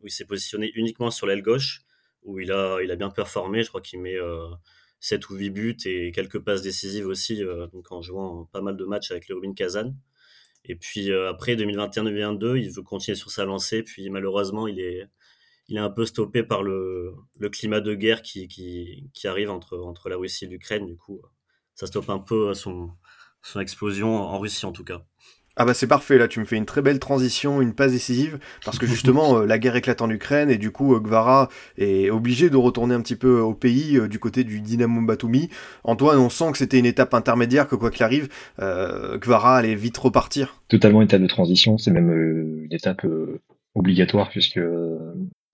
où 0.01 0.07
il 0.07 0.11
s'est 0.11 0.25
positionné 0.25 0.71
uniquement 0.75 1.09
sur 1.09 1.25
l'aile 1.25 1.41
gauche, 1.41 1.83
où 2.23 2.39
il 2.39 2.51
a, 2.51 2.79
il 2.83 2.91
a 2.91 2.97
bien 2.97 3.09
performé. 3.09 3.63
Je 3.63 3.69
crois 3.69 3.81
qu'il 3.81 4.01
met 4.01 4.17
7 5.05 5.29
ou 5.29 5.35
8 5.35 5.49
buts 5.51 5.77
et 5.85 6.11
quelques 6.11 6.39
passes 6.39 6.63
décisives 6.63 7.05
aussi, 7.05 7.43
euh, 7.43 7.67
donc 7.67 7.91
en 7.91 8.01
jouant 8.01 8.45
pas 8.45 8.61
mal 8.61 8.75
de 8.75 8.85
matchs 8.85 9.11
avec 9.11 9.27
le 9.29 9.35
Rubin 9.35 9.53
Kazan. 9.53 9.93
Et 10.63 10.75
puis 10.75 11.11
euh, 11.11 11.29
après 11.29 11.55
2021-2022, 11.55 12.57
il 12.57 12.71
veut 12.71 12.81
continuer 12.81 13.15
sur 13.15 13.29
sa 13.29 13.45
lancée, 13.45 13.83
puis 13.83 14.09
malheureusement, 14.09 14.67
il 14.67 14.79
est, 14.79 15.07
il 15.67 15.77
est 15.77 15.79
un 15.79 15.91
peu 15.91 16.07
stoppé 16.07 16.41
par 16.41 16.63
le, 16.63 17.13
le 17.37 17.49
climat 17.49 17.81
de 17.81 17.93
guerre 17.93 18.23
qui, 18.23 18.47
qui, 18.47 19.11
qui, 19.13 19.27
arrive 19.27 19.51
entre, 19.51 19.77
entre 19.77 20.09
la 20.09 20.17
Russie 20.17 20.45
et 20.45 20.47
l'Ukraine. 20.47 20.87
Du 20.87 20.97
coup, 20.97 21.21
ça 21.75 21.85
stoppe 21.85 22.09
un 22.09 22.17
peu 22.17 22.55
son, 22.55 22.89
son 23.43 23.59
explosion 23.59 24.15
en 24.15 24.39
Russie 24.39 24.65
en 24.65 24.71
tout 24.71 24.83
cas. 24.83 25.05
Ah 25.57 25.63
bah 25.63 25.73
c'est 25.73 25.87
parfait, 25.87 26.17
là 26.17 26.27
tu 26.27 26.41
me 26.41 26.45
fais 26.45 26.57
une 26.57 26.65
très 26.65 26.81
belle 26.81 26.99
transition, 26.99 27.61
une 27.61 27.73
passe 27.73 27.93
décisive, 27.93 28.39
parce 28.65 28.77
que 28.77 28.85
justement 28.85 29.37
euh, 29.39 29.45
la 29.45 29.57
guerre 29.57 29.77
éclate 29.77 30.01
en 30.01 30.09
Ukraine 30.09 30.49
et 30.49 30.57
du 30.57 30.71
coup 30.71 30.93
euh, 30.95 30.99
Gvara 30.99 31.49
est 31.77 32.09
obligé 32.09 32.49
de 32.49 32.57
retourner 32.57 32.93
un 32.93 33.01
petit 33.01 33.15
peu 33.15 33.39
au 33.39 33.53
pays 33.53 33.97
euh, 33.97 34.09
du 34.09 34.19
côté 34.19 34.43
du 34.43 34.59
Dynamo 34.59 35.01
Batumi. 35.01 35.49
Antoine, 35.85 36.19
on 36.19 36.29
sent 36.29 36.51
que 36.51 36.57
c'était 36.57 36.77
une 36.77 36.85
étape 36.85 37.13
intermédiaire, 37.13 37.67
que 37.69 37.75
quoi 37.75 37.89
qu'il 37.89 38.03
arrive, 38.03 38.27
euh, 38.59 39.17
Gvara 39.17 39.57
allait 39.57 39.75
vite 39.75 39.97
repartir. 39.97 40.61
Totalement 40.67 41.01
une 41.01 41.05
étape 41.05 41.21
de 41.21 41.27
transition, 41.27 41.77
c'est 41.77 41.91
même 41.91 42.11
une 42.11 42.73
étape 42.73 43.05
obligatoire 43.75 44.29
puisque 44.29 44.59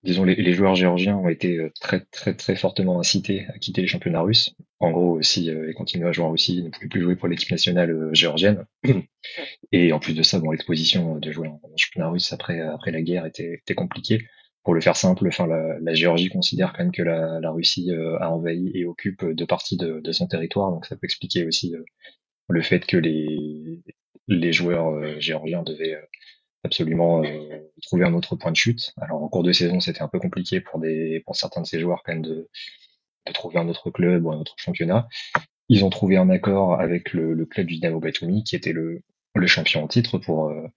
disons, 0.04 0.24
les, 0.24 0.36
les, 0.36 0.54
joueurs 0.54 0.74
géorgiens 0.74 1.16
ont 1.16 1.30
été 1.30 1.70
très, 1.80 2.00
très, 2.12 2.34
très 2.34 2.56
fortement 2.56 3.00
incités 3.00 3.46
à 3.54 3.60
quitter 3.60 3.82
les 3.82 3.88
championnats 3.88 4.22
russes. 4.22 4.56
En 4.82 4.92
gros, 4.92 5.12
aussi, 5.12 5.50
euh, 5.52 5.70
ils 5.70 5.76
continuaient 5.76 6.08
à 6.08 6.12
jouer 6.12 6.26
en 6.26 6.32
Russie, 6.32 6.64
ne 6.64 6.70
pouvaient 6.70 6.88
plus 6.88 7.02
jouer 7.02 7.16
pour 7.16 7.28
l'équipe 7.28 7.52
nationale 7.52 7.92
euh, 7.92 8.14
géorgienne. 8.14 8.66
Et 9.72 9.94
en 9.94 10.00
plus 10.00 10.14
de 10.14 10.24
ça, 10.24 10.40
bon, 10.40 10.52
l'exposition 10.52 11.18
de 11.18 11.32
jouer 11.32 11.48
en, 11.48 11.62
championnat 11.78 12.10
russe 12.10 12.34
après, 12.34 12.60
après 12.60 12.92
la 12.92 13.02
guerre 13.02 13.26
était, 13.26 13.54
était 13.62 13.76
compliquée. 13.76 14.28
Pour 14.64 14.74
le 14.74 14.82
faire 14.82 14.98
simple, 14.98 15.28
enfin, 15.28 15.48
la, 15.48 15.80
la 15.80 15.94
Géorgie 15.94 16.30
considère 16.30 16.74
quand 16.74 16.84
même 16.84 16.92
que 16.92 17.02
la, 17.02 17.40
la 17.40 17.52
Russie 17.52 17.92
euh, 17.92 18.20
a 18.20 18.30
envahi 18.32 18.72
et 18.76 18.86
occupe 18.86 19.24
deux 19.24 19.48
parties 19.48 19.78
de, 19.78 20.00
de, 20.00 20.12
son 20.12 20.28
territoire, 20.28 20.72
donc 20.72 20.86
ça 20.86 20.96
peut 20.96 21.06
expliquer 21.06 21.46
aussi 21.46 21.74
le 22.50 22.62
fait 22.62 22.86
que 22.86 22.98
les, 22.98 23.82
les 24.28 24.54
joueurs 24.54 25.20
géorgiens 25.20 25.64
devaient 25.64 25.98
absolument 26.64 27.24
euh, 27.24 27.60
trouver 27.82 28.06
un 28.06 28.14
autre 28.14 28.36
point 28.36 28.52
de 28.52 28.58
chute. 28.58 28.94
Alors 28.98 29.24
en 29.24 29.30
cours 29.30 29.44
de 29.44 29.52
saison, 29.52 29.80
c'était 29.80 30.02
un 30.02 30.08
peu 30.08 30.20
compliqué 30.20 30.62
pour 30.62 30.80
des 30.80 31.22
pour 31.26 31.36
certains 31.36 31.62
de 31.62 31.68
ces 31.68 31.80
joueurs 31.80 32.04
quand 32.06 32.14
même 32.14 32.22
de, 32.22 32.50
de 33.28 33.34
trouver 33.34 33.60
un 33.60 33.68
autre 33.68 33.90
club 33.92 34.26
ou 34.26 34.32
un 34.32 34.38
autre 34.38 34.56
championnat. 34.58 35.08
Ils 35.70 35.86
ont 35.86 35.90
trouvé 35.90 36.18
un 36.18 36.30
accord 36.30 36.80
avec 36.80 37.14
le, 37.14 37.46
club 37.46 37.68
du 37.68 37.76
Dynamo 37.76 38.00
Batumi, 38.00 38.44
qui 38.44 38.56
était 38.56 38.74
le, 38.74 39.02
champion 39.48 39.84
en 39.84 39.88
titre, 39.88 40.18
pour 40.18 40.50
euh, 40.50 40.68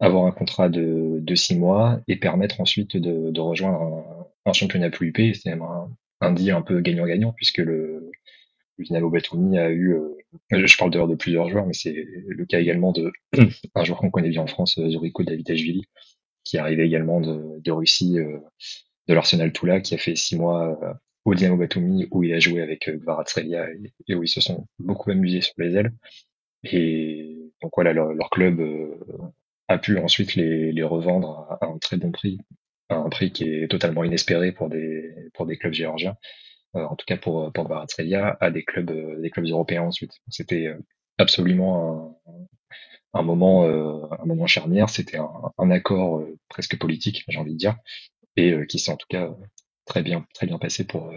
avoir 0.00 0.26
un 0.26 0.32
contrat 0.32 0.68
de, 0.68 1.18
de 1.20 1.34
six 1.34 1.56
mois 1.56 2.00
et 2.08 2.16
permettre 2.16 2.60
ensuite 2.60 2.96
de, 2.96 3.40
rejoindre 3.40 4.28
un, 4.44 4.52
championnat 4.52 4.90
plus 4.90 5.08
huppé. 5.08 5.34
C'est 5.34 5.52
un, 5.52 5.88
un 6.20 6.32
deal 6.32 6.52
un 6.52 6.62
peu 6.62 6.80
gagnant-gagnant, 6.80 7.32
puisque 7.32 7.58
le, 7.58 8.10
le 8.78 8.84
Dynamo 8.84 9.10
Batumi 9.10 9.58
a 9.58 9.70
eu, 9.70 9.94
euh, 9.94 10.16
je 10.50 10.76
parle 10.76 10.90
d'ailleurs 10.90 11.08
de 11.08 11.14
plusieurs 11.14 11.48
joueurs, 11.48 11.66
mais 11.66 11.72
c'est 11.72 11.94
le 12.26 12.46
cas 12.46 12.60
également 12.60 12.92
de 12.92 13.12
un 13.74 13.84
joueur 13.84 13.98
qu'on 13.98 14.10
connaît 14.10 14.30
bien 14.30 14.42
en 14.42 14.46
France, 14.46 14.78
Zoriko 14.78 15.22
Davidashvili, 15.22 15.84
qui 16.44 16.56
est 16.56 16.60
arrivé 16.60 16.84
également 16.84 17.20
de, 17.20 17.70
Russie, 17.70 18.18
euh, 18.18 18.38
de 19.08 19.14
l'Arsenal 19.14 19.52
Toula, 19.52 19.80
qui 19.80 19.94
a 19.94 19.98
fait 19.98 20.16
six 20.16 20.36
mois 20.36 20.78
euh, 20.82 20.92
au 21.24 21.34
Dynamo 21.34 21.56
Batumi, 21.56 22.08
où 22.10 22.24
il 22.24 22.34
a 22.34 22.40
joué 22.40 22.62
avec 22.62 22.90
Kvaratskhelia 22.90 23.70
et, 23.70 23.92
et, 24.08 24.14
où 24.14 24.22
ils 24.22 24.28
se 24.28 24.40
sont 24.40 24.66
beaucoup 24.78 25.10
amusés 25.10 25.40
sur 25.40 25.54
les 25.58 25.76
ailes. 25.76 25.92
Et 26.64 27.52
donc 27.62 27.72
voilà, 27.76 27.92
leur, 27.92 28.30
club 28.30 28.60
a 29.68 29.78
pu 29.78 29.98
ensuite 29.98 30.34
les, 30.34 30.82
revendre 30.82 31.58
à, 31.60 31.66
un 31.66 31.78
très 31.78 31.96
bon 31.96 32.12
prix, 32.12 32.38
à 32.88 32.96
un 32.96 33.08
prix 33.08 33.32
qui 33.32 33.48
est 33.48 33.68
totalement 33.68 34.04
inespéré 34.04 34.52
pour 34.52 34.68
des, 34.68 35.14
pour 35.34 35.46
des 35.46 35.56
clubs 35.56 35.72
géorgiens. 35.72 36.16
Euh, 36.76 36.84
en 36.84 36.96
tout 36.96 37.04
cas 37.06 37.16
pour 37.18 37.52
pour 37.52 37.68
Baratsrelia, 37.68 38.36
à 38.40 38.50
des 38.50 38.64
clubs 38.64 38.90
euh, 38.90 39.20
des 39.20 39.30
clubs 39.30 39.46
européens 39.46 39.82
ensuite. 39.82 40.12
C'était 40.28 40.68
euh, 40.68 40.78
absolument 41.18 42.16
un, 43.14 43.20
un 43.20 43.22
moment 43.22 43.64
un 43.64 44.24
moment 44.24 44.46
charnière. 44.46 44.88
C'était 44.88 45.18
un, 45.18 45.30
un, 45.58 45.70
accord 45.70 46.24
presque 46.48 46.78
politique, 46.78 47.24
j'ai 47.28 47.38
envie 47.38 47.52
de 47.52 47.58
dire, 47.58 47.76
et 48.36 48.54
qui 48.68 48.78
s'est 48.78 48.90
en 48.92 48.96
tout 48.96 49.06
cas 49.08 49.34
très 49.84 50.02
bien 50.02 50.26
très 50.34 50.46
bien 50.46 50.58
passé 50.58 50.84
pour 50.84 51.12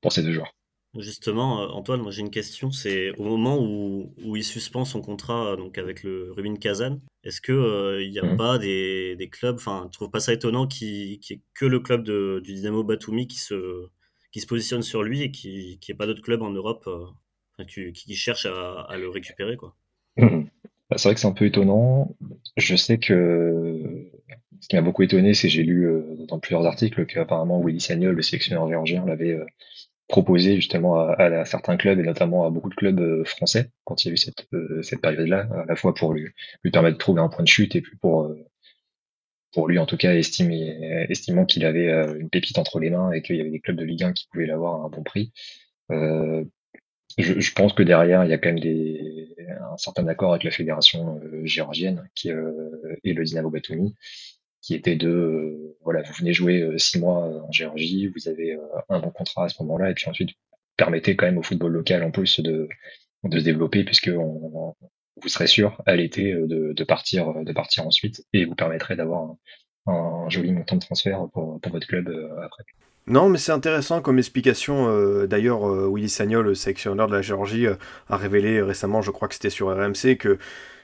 pour 0.00 0.12
ces 0.12 0.22
deux 0.22 0.32
joueurs. 0.32 0.54
Justement, 0.98 1.74
Antoine, 1.74 2.02
moi 2.02 2.10
j'ai 2.10 2.20
une 2.20 2.30
question. 2.30 2.70
C'est 2.70 3.12
au 3.12 3.24
moment 3.24 3.58
où, 3.58 4.12
où, 4.22 4.36
il 4.36 4.44
suspend 4.44 4.84
son 4.84 5.00
contrat 5.00 5.56
donc 5.56 5.78
avec 5.78 6.02
le 6.02 6.32
Rubin 6.32 6.54
Kazan, 6.56 7.00
est-ce 7.24 7.40
que 7.40 8.02
il 8.02 8.10
n'y 8.10 8.18
a 8.18 8.24
mmh. 8.24 8.36
pas 8.36 8.58
des, 8.58 9.16
des 9.16 9.28
clubs, 9.30 9.54
enfin, 9.54 9.88
tu 9.90 9.96
trouves 9.96 10.10
pas 10.10 10.20
ça 10.20 10.34
étonnant 10.34 10.66
qu'il 10.66 10.88
n'y 10.88 11.20
ait 11.30 11.40
que 11.54 11.64
le 11.64 11.80
club 11.80 12.02
de, 12.02 12.42
du 12.44 12.52
Dynamo 12.54 12.84
Batumi 12.84 13.26
qui 13.26 13.38
se 13.38 13.88
qui 14.32 14.40
se 14.40 14.46
positionne 14.46 14.82
sur 14.82 15.02
lui 15.02 15.22
et 15.22 15.30
qui 15.30 15.78
n'y 15.80 15.92
ait 15.92 15.94
pas 15.94 16.06
d'autres 16.06 16.22
clubs 16.22 16.42
en 16.42 16.50
Europe 16.50 16.84
euh, 16.88 17.64
qui, 17.64 17.92
qui 17.92 18.14
cherchent 18.14 18.46
à, 18.46 18.82
à, 18.82 18.96
le 18.96 19.08
récupérer. 19.08 19.56
quoi? 19.56 19.76
Mmh. 20.16 20.44
C'est 20.96 21.08
vrai 21.08 21.14
que 21.14 21.20
c'est 21.20 21.26
un 21.26 21.32
peu 21.32 21.46
étonnant. 21.46 22.16
Je 22.56 22.76
sais 22.76 22.98
que 22.98 24.01
ce 24.62 24.68
qui 24.68 24.76
m'a 24.76 24.82
beaucoup 24.82 25.02
étonné, 25.02 25.34
c'est 25.34 25.50
j'ai 25.50 25.62
lu 25.62 25.86
euh, 25.86 26.02
dans 26.28 26.38
plusieurs 26.38 26.64
articles 26.66 27.04
qu'apparemment 27.04 27.60
Willy 27.62 27.80
Sagnol, 27.80 28.14
le 28.14 28.22
sélectionneur 28.22 28.66
géorgien, 28.68 29.04
l'avait 29.04 29.32
euh, 29.32 29.44
proposé 30.12 30.56
justement 30.56 31.00
à, 31.00 31.14
à, 31.14 31.44
certains 31.46 31.78
clubs 31.78 31.98
et 31.98 32.02
notamment 32.02 32.44
à 32.44 32.50
beaucoup 32.50 32.68
de 32.68 32.74
clubs 32.74 33.00
euh, 33.00 33.24
français 33.24 33.70
quand 33.84 34.04
il 34.04 34.08
y 34.08 34.10
a 34.10 34.14
eu 34.14 34.16
cette, 34.18 34.46
euh, 34.52 34.82
cette 34.82 35.00
période-là, 35.00 35.48
à 35.50 35.64
la 35.66 35.74
fois 35.74 35.94
pour 35.94 36.12
lui, 36.12 36.28
lui 36.62 36.70
permettre 36.70 36.96
de 36.96 36.98
trouver 36.98 37.22
un 37.22 37.28
point 37.28 37.42
de 37.42 37.48
chute 37.48 37.74
et 37.76 37.80
puis 37.80 37.96
pour 37.96 38.24
euh, 38.24 38.36
pour 39.52 39.68
lui 39.68 39.78
en 39.78 39.86
tout 39.86 39.96
cas, 39.96 40.14
estimant 40.14 41.44
qu'il 41.46 41.64
avait 41.64 41.88
euh, 41.88 42.18
une 42.18 42.30
pépite 42.30 42.58
entre 42.58 42.78
les 42.78 42.90
mains 42.90 43.10
et 43.12 43.22
qu'il 43.22 43.36
y 43.36 43.40
avait 43.40 43.50
des 43.50 43.60
clubs 43.60 43.76
de 43.76 43.84
Ligue 43.84 44.04
1 44.04 44.12
qui 44.12 44.28
pouvaient 44.30 44.46
l'avoir 44.46 44.82
à 44.82 44.86
un 44.86 44.88
bon 44.88 45.02
prix. 45.02 45.32
Euh, 45.90 46.44
je, 47.18 47.52
pense 47.52 47.74
que 47.74 47.82
derrière, 47.82 48.24
il 48.24 48.30
y 48.30 48.32
a 48.32 48.38
quand 48.38 48.48
même 48.48 48.60
des, 48.60 49.34
un 49.48 49.76
certain 49.76 50.06
accord 50.08 50.30
avec 50.30 50.44
la 50.44 50.50
fédération 50.50 51.20
géorgienne 51.44 52.08
qui, 52.14 52.30
et 52.30 53.12
le 53.12 53.24
Dynamo 53.24 53.50
Batumi, 53.50 53.94
qui 54.62 54.74
était 54.74 54.96
de, 54.96 55.76
voilà, 55.82 56.02
vous 56.02 56.12
venez 56.14 56.32
jouer 56.32 56.66
six 56.78 56.98
mois 56.98 57.44
en 57.46 57.52
Géorgie, 57.52 58.06
vous 58.08 58.28
avez 58.28 58.56
un 58.88 59.00
bon 59.00 59.10
contrat 59.10 59.44
à 59.44 59.48
ce 59.48 59.62
moment-là, 59.62 59.90
et 59.90 59.94
puis 59.94 60.08
ensuite, 60.08 60.30
permettez 60.76 61.16
quand 61.16 61.26
même 61.26 61.38
au 61.38 61.42
football 61.42 61.72
local 61.72 62.02
en 62.04 62.10
plus 62.10 62.40
de, 62.40 62.68
de 63.24 63.38
se 63.38 63.44
développer, 63.44 63.84
puisque 63.84 64.08
vous 64.08 64.74
serez 65.26 65.48
sûr 65.48 65.82
à 65.84 65.96
l'été 65.96 66.32
de, 66.32 66.84
partir, 66.84 67.44
de 67.44 67.52
partir 67.52 67.86
ensuite, 67.86 68.24
et 68.32 68.44
vous 68.44 68.54
permettrez 68.54 68.96
d'avoir 68.96 69.34
un, 69.86 70.28
joli 70.28 70.52
montant 70.52 70.76
de 70.76 70.80
transfert 70.80 71.26
pour, 71.32 71.60
pour 71.60 71.72
votre 71.72 71.86
club 71.86 72.08
après. 72.42 72.64
Non, 73.08 73.28
mais 73.28 73.38
c'est 73.38 73.52
intéressant 73.52 74.00
comme 74.00 74.18
explication. 74.18 74.88
Euh, 74.88 75.26
d'ailleurs, 75.26 75.68
euh, 75.68 75.90
Willy 75.92 76.08
Sagnol, 76.08 76.46
le 76.46 76.54
sélectionneur 76.54 77.08
de 77.08 77.12
la 77.14 77.22
Géorgie, 77.22 77.66
euh, 77.66 77.74
a 78.08 78.16
révélé 78.16 78.62
récemment, 78.62 79.02
je 79.02 79.10
crois 79.10 79.26
que 79.26 79.34
c'était 79.34 79.50
sur 79.50 79.68
RMC, 79.76 80.16
que 80.18 80.38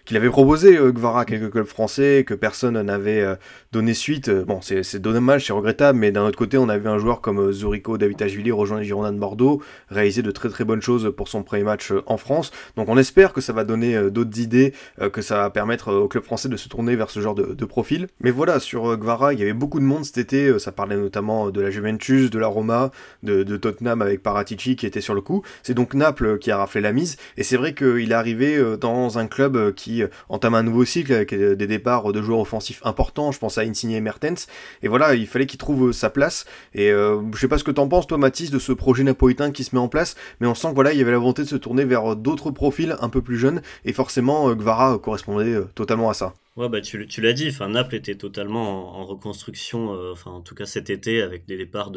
qu'il 0.09 0.17
avait 0.17 0.31
proposé 0.31 0.79
euh, 0.79 0.91
Gvara 0.91 1.21
à 1.21 1.25
quelques 1.27 1.51
clubs 1.51 1.67
français, 1.67 2.25
que 2.27 2.33
personne 2.33 2.81
n'avait 2.81 3.21
euh, 3.21 3.35
donné 3.73 3.93
suite. 3.93 4.31
Euh, 4.31 4.43
bon, 4.43 4.61
c'est 4.63 4.97
dommage, 4.97 5.47
c'est 5.47 5.53
regrettable, 5.53 5.99
mais 5.99 6.11
d'un 6.11 6.25
autre 6.25 6.39
côté, 6.39 6.57
on 6.57 6.71
avait 6.71 6.89
un 6.89 6.97
joueur 6.97 7.21
comme 7.21 7.53
Zurico 7.53 7.99
David 7.99 8.19
rejoint 8.51 8.79
les 8.79 8.87
Girondins 8.87 9.13
de 9.13 9.19
Bordeaux, 9.19 9.63
réalisé 9.91 10.23
de 10.23 10.31
très 10.31 10.49
très 10.49 10.65
bonnes 10.65 10.81
choses 10.81 11.13
pour 11.15 11.29
son 11.29 11.43
premier 11.43 11.63
match 11.63 11.93
en 12.07 12.17
France. 12.17 12.53
Donc 12.77 12.89
on 12.89 12.97
espère 12.97 13.35
que 13.35 13.43
ça 13.43 13.53
va 13.53 13.65
donner 13.65 14.11
d'autres 14.11 14.41
idées, 14.41 14.73
que 15.13 15.21
ça 15.21 15.37
va 15.37 15.51
permettre 15.51 15.93
aux 15.93 16.09
clubs 16.09 16.25
français 16.25 16.49
de 16.49 16.57
se 16.57 16.69
tourner 16.69 16.97
vers 16.97 17.11
ce 17.11 17.21
genre 17.21 17.35
de, 17.35 17.65
profil. 17.67 18.07
Mais 18.21 18.31
voilà, 18.31 18.61
sur 18.61 18.97
Gvara, 18.97 19.35
il 19.35 19.41
y 19.41 19.43
avait 19.43 19.53
beaucoup 19.53 19.79
de 19.79 19.85
monde 19.85 20.05
cet 20.05 20.17
été, 20.17 20.59
ça 20.59 20.73
parlait 20.73 20.97
notamment 20.97 21.51
de 21.51 21.61
la 21.61 21.71
Juventus, 21.71 22.31
de 22.31 22.39
la 22.39 22.47
Roma, 22.47 22.91
de, 23.23 23.57
Tottenham 23.57 24.01
avec 24.01 24.23
Paratici 24.23 24.75
qui 24.75 24.87
était 24.87 25.03
sur 25.03 25.15
le 25.15 25.21
coup. 25.21 25.43
C'est 25.63 25.75
donc 25.75 25.93
Naples 25.93 26.39
qui 26.39 26.51
a 26.51 26.57
raflé 26.57 26.81
la 26.81 26.93
mise, 26.93 27.17
et 27.37 27.43
c'est 27.43 27.59
vrai 27.59 27.75
qu'il 27.75 28.11
est 28.11 28.15
arrivé 28.15 28.59
dans 28.81 29.19
un 29.19 29.27
club 29.27 29.75
qui 29.75 29.98
entame 30.29 30.55
un 30.55 30.63
nouveau 30.63 30.85
cycle 30.85 31.13
avec 31.13 31.35
des 31.35 31.67
départs 31.67 32.13
de 32.13 32.23
joueurs 32.23 32.41
offensifs 32.41 32.81
importants. 32.85 33.33
Je 33.33 33.39
pense 33.39 33.59
à 33.59 33.63
Insigne 33.63 33.93
et 33.93 34.01
Mertens. 34.01 34.47
Et 34.83 34.89
voilà, 34.89 35.15
il 35.15 35.27
fallait 35.27 35.47
qu'il 35.47 35.59
trouve 35.59 35.93
sa 35.93 36.11
place. 36.11 36.45
Et 36.75 36.91
euh, 36.91 37.21
je 37.35 37.39
sais 37.39 37.49
pas 37.49 37.59
ce 37.59 37.65
que 37.65 37.71
t'en 37.71 37.89
penses, 37.89 38.07
toi, 38.07 38.19
Mathis, 38.19 38.51
de 38.51 38.59
ce 38.59 38.73
projet 38.73 39.05
napolitain 39.05 39.53
qui 39.53 39.65
se 39.65 39.75
met 39.75 39.81
en 39.81 39.89
place, 39.89 40.17
mais 40.41 40.47
on 40.47 40.55
sent 40.55 40.69
que 40.71 40.75
voilà, 40.75 40.93
il 40.93 40.99
y 40.99 41.03
avait 41.03 41.13
la 41.13 41.19
volonté 41.19 41.43
de 41.43 41.49
se 41.49 41.57
tourner 41.57 41.85
vers 41.85 42.17
d'autres 42.17 42.51
profils 42.51 42.97
un 43.01 43.09
peu 43.09 43.23
plus 43.23 43.39
jeunes. 43.39 43.63
Et 43.85 43.93
forcément, 43.93 44.49
euh, 44.49 44.55
Gvara 44.55 44.99
correspondait 44.99 45.55
euh, 45.55 45.65
totalement 45.75 46.11
à 46.11 46.15
ça. 46.15 46.35
Ouais, 46.57 46.69
bah 46.69 46.81
tu, 46.81 47.07
tu 47.07 47.21
l'as 47.21 47.35
dit, 47.35 47.49
enfin, 47.51 47.69
Naples 47.69 47.95
était 47.95 48.17
totalement 48.17 48.99
en, 48.99 49.07
reconstruction, 49.07 49.91
enfin, 50.11 50.33
en 50.33 50.41
tout 50.41 50.57
cas 50.57 50.67
cet 50.67 50.91
été, 50.91 51.23
avec 51.23 51.47
des 51.47 51.57
départs 51.57 51.93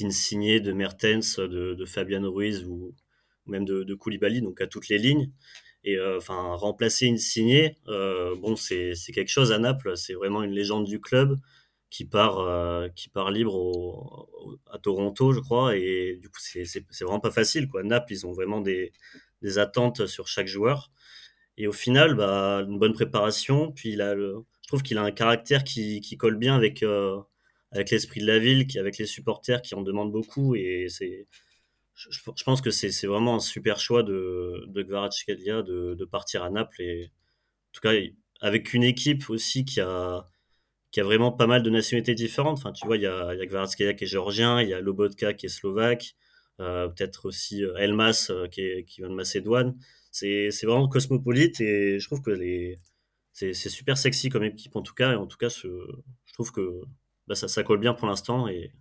d'Insigne, 0.00 0.60
de, 0.60 0.64
de 0.64 0.72
Mertens, 0.72 1.38
de, 1.38 1.74
de 1.74 1.84
Fabiano 1.84 2.32
Ruiz 2.32 2.64
ou 2.64 2.94
même 3.46 3.66
de, 3.66 3.82
de 3.82 3.94
Koulibaly, 3.94 4.40
donc 4.40 4.62
à 4.62 4.66
toutes 4.66 4.88
les 4.88 4.96
lignes. 4.96 5.30
Et 5.84 5.96
euh, 5.96 6.18
enfin, 6.18 6.54
remplacer 6.54 7.06
une 7.06 7.18
signée, 7.18 7.76
euh, 7.88 8.36
bon, 8.36 8.56
c'est 8.56 8.94
quelque 9.12 9.28
chose 9.28 9.52
à 9.52 9.58
Naples. 9.58 9.96
C'est 9.96 10.14
vraiment 10.14 10.42
une 10.42 10.52
légende 10.52 10.84
du 10.84 11.00
club 11.00 11.38
qui 11.90 12.04
part, 12.04 12.38
euh, 12.38 12.88
qui 12.88 13.08
part 13.08 13.30
libre 13.30 14.28
à 14.70 14.78
Toronto, 14.78 15.32
je 15.32 15.40
crois. 15.40 15.76
Et 15.76 16.18
du 16.20 16.28
coup, 16.28 16.40
c'est 16.40 16.64
vraiment 17.04 17.20
pas 17.20 17.30
facile. 17.32 17.68
Quoi. 17.68 17.82
Naples, 17.82 18.12
ils 18.12 18.26
ont 18.26 18.32
vraiment 18.32 18.60
des, 18.60 18.92
des, 19.42 19.58
attentes 19.58 20.06
sur 20.06 20.28
chaque 20.28 20.46
joueur. 20.46 20.92
Et 21.58 21.66
au 21.66 21.72
final, 21.72 22.14
bah, 22.14 22.64
une 22.66 22.78
bonne 22.78 22.94
préparation. 22.94 23.72
Puis 23.72 23.90
il 23.92 24.02
a 24.02 24.16
je 24.16 24.68
trouve 24.68 24.82
qu'il 24.82 24.96
a 24.98 25.02
un 25.02 25.10
caractère 25.10 25.64
qui, 25.64 26.00
qui 26.00 26.16
colle 26.16 26.36
bien 26.36 26.56
avec, 26.56 26.82
avec 27.72 27.90
l'esprit 27.90 28.20
de 28.20 28.26
la 28.26 28.38
ville, 28.38 28.66
qui, 28.66 28.78
avec 28.78 28.96
les 28.98 29.06
supporters 29.06 29.60
qui 29.60 29.74
en 29.74 29.82
demandent 29.82 30.12
beaucoup. 30.12 30.54
Et 30.54 30.86
c'est 30.88 31.26
je, 31.94 32.42
pense 32.44 32.60
que 32.60 32.70
c'est 32.70 33.06
vraiment 33.06 33.36
un 33.36 33.40
super 33.40 33.78
choix 33.78 34.02
de, 34.02 34.64
de 34.68 34.82
de, 34.82 36.04
partir 36.04 36.42
à 36.42 36.50
Naples. 36.50 36.82
Et, 36.82 37.04
en 37.06 37.72
tout 37.72 37.80
cas, 37.80 37.92
avec 38.40 38.74
une 38.74 38.82
équipe 38.82 39.30
aussi 39.30 39.64
qui 39.64 39.80
a, 39.80 40.26
vraiment 40.96 41.32
pas 41.32 41.46
mal 41.46 41.62
de 41.62 41.70
nationalités 41.70 42.14
différentes. 42.14 42.58
Enfin, 42.58 42.72
tu 42.72 42.86
vois, 42.86 42.96
il 42.96 43.02
y 43.02 43.06
a, 43.06 43.34
il 43.34 43.74
qui 43.74 43.82
est 43.84 44.06
géorgien, 44.06 44.60
il 44.60 44.68
y 44.68 44.74
a 44.74 44.80
Lobotka 44.80 45.34
qui 45.34 45.46
est 45.46 45.48
slovaque, 45.48 46.16
euh, 46.60 46.88
peut-être 46.88 47.26
aussi 47.26 47.64
euh, 47.64 47.76
Elmas 47.76 48.28
euh, 48.30 48.48
qui, 48.48 48.62
est, 48.62 48.84
qui 48.84 49.00
vient 49.00 49.10
de 49.10 49.14
Macédoine. 49.14 49.76
C'est 50.10 50.50
vraiment 50.64 50.88
cosmopolite 50.88 51.60
et 51.60 51.98
je 51.98 52.06
trouve 52.06 52.20
que 52.20 52.38
c'est 53.32 53.54
super 53.54 53.96
sexy 53.96 54.28
comme 54.28 54.44
équipe 54.44 54.76
en 54.76 54.82
tout 54.82 54.94
cas. 54.94 55.12
Et 55.12 55.16
en 55.16 55.26
tout 55.26 55.38
cas, 55.38 55.48
je, 55.48 55.68
trouve 56.34 56.52
que 56.52 56.82
bah, 57.26 57.34
ça, 57.34 57.62
colle 57.62 57.80
bien 57.80 57.94
pour 57.94 58.06
l'instant 58.08 58.48
et, 58.48 58.72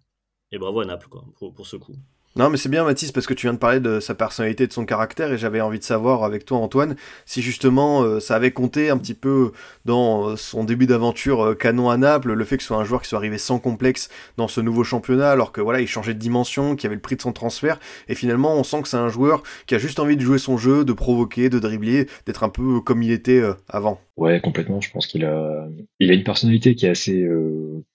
bravo 0.54 0.82
à 0.82 0.86
Naples 0.86 1.08
pour 1.40 1.66
ce 1.66 1.78
coup. 1.78 1.96
Non, 2.38 2.50
mais 2.50 2.56
c'est 2.56 2.70
bien, 2.70 2.86
Mathis, 2.86 3.12
parce 3.12 3.28
que 3.28 3.34
tu 3.34 3.48
viens 3.48 3.54
de 3.54 3.58
parler 3.58 3.82
de 3.82 4.00
sa 4.00 4.16
personnalité, 4.16 4.66
de 4.66 4.72
son 4.72 4.86
caractère, 4.86 5.34
et 5.34 5.38
j'avais 5.38 5.60
envie 5.60 5.80
de 5.80 5.84
savoir 5.84 6.24
avec 6.24 6.46
toi, 6.46 6.60
Antoine, 6.60 6.96
si 7.26 7.42
justement 7.42 8.04
euh, 8.04 8.22
ça 8.22 8.36
avait 8.36 8.52
compté 8.52 8.90
un 8.90 8.98
petit 8.98 9.14
peu 9.14 9.52
dans 9.84 10.30
euh, 10.30 10.36
son 10.38 10.64
début 10.64 10.86
d'aventure 10.86 11.44
euh, 11.44 11.56
canon 11.56 11.90
à 11.90 11.98
Naples, 11.98 12.32
le 12.32 12.46
fait 12.46 12.56
que 12.56 12.64
ce 12.64 12.68
soit 12.68 12.78
un 12.78 12.86
joueur 12.86 13.02
qui 13.02 13.10
soit 13.10 13.18
arrivé 13.18 13.38
sans 13.38 13.60
complexe 13.60 14.08
dans 14.38 14.48
ce 14.48 14.62
nouveau 14.62 14.86
championnat, 14.86 15.30
alors 15.30 15.52
que 15.52 15.60
voilà, 15.60 15.82
il 15.82 15.88
changeait 15.88 16.14
de 16.14 16.20
dimension, 16.20 16.78
qui 16.78 16.86
avait 16.86 16.96
le 16.96 17.02
prix 17.02 17.18
de 17.18 17.22
son 17.22 17.34
transfert, 17.34 17.82
et 18.08 18.16
finalement, 18.16 18.56
on 18.56 18.64
sent 18.64 18.82
que 18.84 18.88
c'est 18.88 18.96
un 18.96 19.10
joueur 19.10 19.44
qui 19.66 19.76
a 19.76 19.78
juste 19.78 20.00
envie 20.00 20.16
de 20.16 20.22
jouer 20.22 20.38
son 20.38 20.58
jeu, 20.58 20.86
de 20.86 20.94
provoquer, 20.94 21.50
de 21.50 21.60
dribbler, 21.60 22.08
d'être 22.26 22.46
un 22.46 22.50
peu 22.50 22.80
comme 22.80 23.04
il 23.04 23.12
était 23.12 23.44
avant. 23.68 24.00
Ouais, 24.16 24.40
complètement. 24.40 24.80
Je 24.80 24.90
pense 24.90 25.06
qu'il 25.06 25.26
a, 25.26 25.68
il 26.00 26.10
a 26.10 26.14
une 26.14 26.24
personnalité 26.24 26.76
qui 26.76 26.86
est 26.86 26.90
assez, 26.90 27.28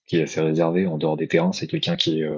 qui 0.06 0.18
est 0.18 0.24
assez 0.24 0.42
réservée 0.42 0.86
en 0.86 0.98
dehors 0.98 1.16
des 1.16 1.26
terrains. 1.26 1.52
C'est 1.52 1.66
quelqu'un 1.66 1.96
qui 1.96 2.20
est 2.20 2.28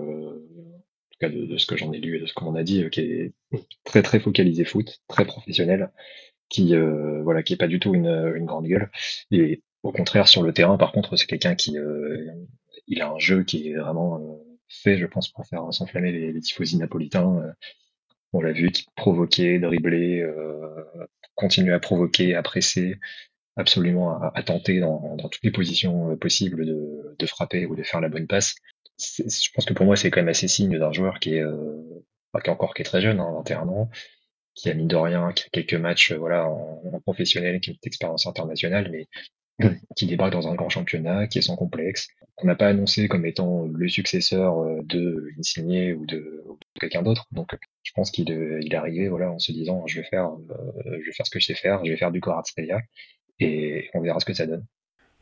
de, 1.27 1.59
ce 1.59 1.67
que 1.67 1.77
j'en 1.77 1.93
ai 1.93 1.99
lu 1.99 2.17
et 2.17 2.21
de 2.21 2.27
ce 2.27 2.35
qu'on 2.35 2.55
a 2.55 2.63
dit, 2.63 2.85
euh, 2.85 2.89
qui 2.89 3.01
est 3.01 3.33
très 3.85 4.03
très 4.03 4.21
focalisé 4.21 4.65
foot, 4.65 5.01
très 5.09 5.25
professionnel, 5.25 5.91
qui 6.49 6.75
euh, 6.75 7.23
voilà, 7.23 7.43
qui 7.43 7.55
est 7.55 7.57
pas 7.57 7.67
du 7.67 7.81
tout 7.81 7.95
une, 7.95 8.07
une, 8.37 8.47
grande 8.47 8.67
gueule. 8.67 8.91
Et 9.31 9.63
au 9.83 9.93
contraire, 9.93 10.29
sur 10.29 10.43
le 10.43 10.53
terrain, 10.53 10.77
par 10.77 10.93
contre, 10.93 11.17
c'est 11.17 11.27
quelqu'un 11.27 11.55
qui 11.55 11.79
euh, 11.79 12.27
il 12.87 13.03
a 13.03 13.11
un 13.11 13.19
jeu 13.19 13.43
qui 13.45 13.71
est 13.71 13.77
vraiment 13.77 14.41
fait, 14.69 14.99
je 14.99 15.07
pense, 15.07 15.29
pour 15.29 15.47
faire 15.47 15.73
s'enflammer 15.73 16.13
les, 16.13 16.33
les 16.33 16.41
tifosi 16.41 16.77
napolitains. 16.79 17.55
on 18.33 18.41
l'a 18.41 18.53
vu, 18.53 18.71
qui 18.71 18.87
provoquait, 18.95 19.59
dribbler, 19.59 20.27
continuer 21.35 21.73
à 21.73 21.81
provoquer, 21.81 22.35
à 22.35 22.43
presser, 22.43 22.99
absolument 23.59 24.19
à, 24.23 24.43
tenter 24.43 24.79
dans, 24.81 25.17
dans, 25.17 25.29
toutes 25.29 25.43
les 25.43 25.51
positions 25.51 26.17
possibles 26.17 26.65
de, 26.65 27.15
de, 27.19 27.27
frapper 27.27 27.67
ou 27.67 27.75
de 27.75 27.83
faire 27.83 28.01
la 28.01 28.09
bonne 28.09 28.29
passe. 28.29 28.55
Je 28.99 29.51
pense 29.55 29.65
que 29.65 29.75
pour 29.75 29.85
moi, 29.85 29.97
c'est 29.97 30.11
quand 30.11 30.21
même 30.21 30.29
assez 30.29 30.49
signe 30.49 30.79
d'un 30.79 30.93
joueur 30.93 31.19
qui 31.19 31.35
est, 31.35 31.43
euh, 31.43 31.77
qui 32.43 32.49
est 32.49 32.53
encore 32.53 32.75
qui 32.75 32.83
est 32.83 32.85
très 32.85 33.01
jeune, 33.01 33.21
hein, 33.21 33.33
21 33.37 33.69
ans, 33.69 33.91
qui 34.55 34.71
a 34.71 34.75
mis 34.75 34.87
de 34.87 34.97
rien, 34.97 35.33
qui 35.33 35.45
a 35.45 35.49
quelques 35.51 35.75
matchs 35.75 36.13
euh, 36.13 36.19
voilà, 36.19 36.49
en, 36.49 37.01
professionnel, 37.01 37.61
qui 37.61 37.71
a 37.71 37.73
une 37.73 37.79
expérience 37.83 38.27
internationale, 38.27 38.91
mais 38.91 39.09
qui 39.97 40.07
débarque 40.07 40.33
dans 40.33 40.49
un 40.49 40.55
grand 40.55 40.69
championnat, 40.69 41.27
qui 41.27 41.39
est 41.39 41.43
sans 41.43 41.57
complexe, 41.57 42.09
qu'on 42.37 42.47
n'a 42.47 42.55
pas 42.55 42.69
annoncé 42.69 43.09
comme 43.09 43.27
étant 43.27 43.67
le 43.67 43.89
successeur 43.89 44.61
euh, 44.61 44.83
de 44.85 45.31
Insigne 45.39 45.95
ou 45.95 46.07
de, 46.07 46.45
quelqu'un 46.81 47.03
d'autre. 47.03 47.27
Donc, 47.33 47.57
je 47.83 47.93
pense 47.93 48.13
qu'il 48.13 48.31
il 48.31 48.73
est 48.73 48.77
arrivé 48.77 49.09
voilà, 49.09 49.33
en 49.33 49.39
se 49.41 49.51
disant, 49.51 49.85
je 49.87 50.01
vais 50.01 50.07
faire, 50.07 50.31
je 50.87 51.05
vais 51.05 51.13
faire 51.13 51.27
ce 51.27 51.31
que 51.31 51.41
je 51.41 51.47
sais 51.47 51.55
faire, 51.55 51.85
je 51.85 51.91
vais 51.91 51.97
faire 51.97 52.13
du 52.13 52.21
Kvaratskhelia, 52.21 52.81
et 53.41 53.91
on 53.95 54.01
verra 54.01 54.21
ce 54.21 54.25
que 54.27 54.35
ça 54.35 54.47
donne. 54.47 54.67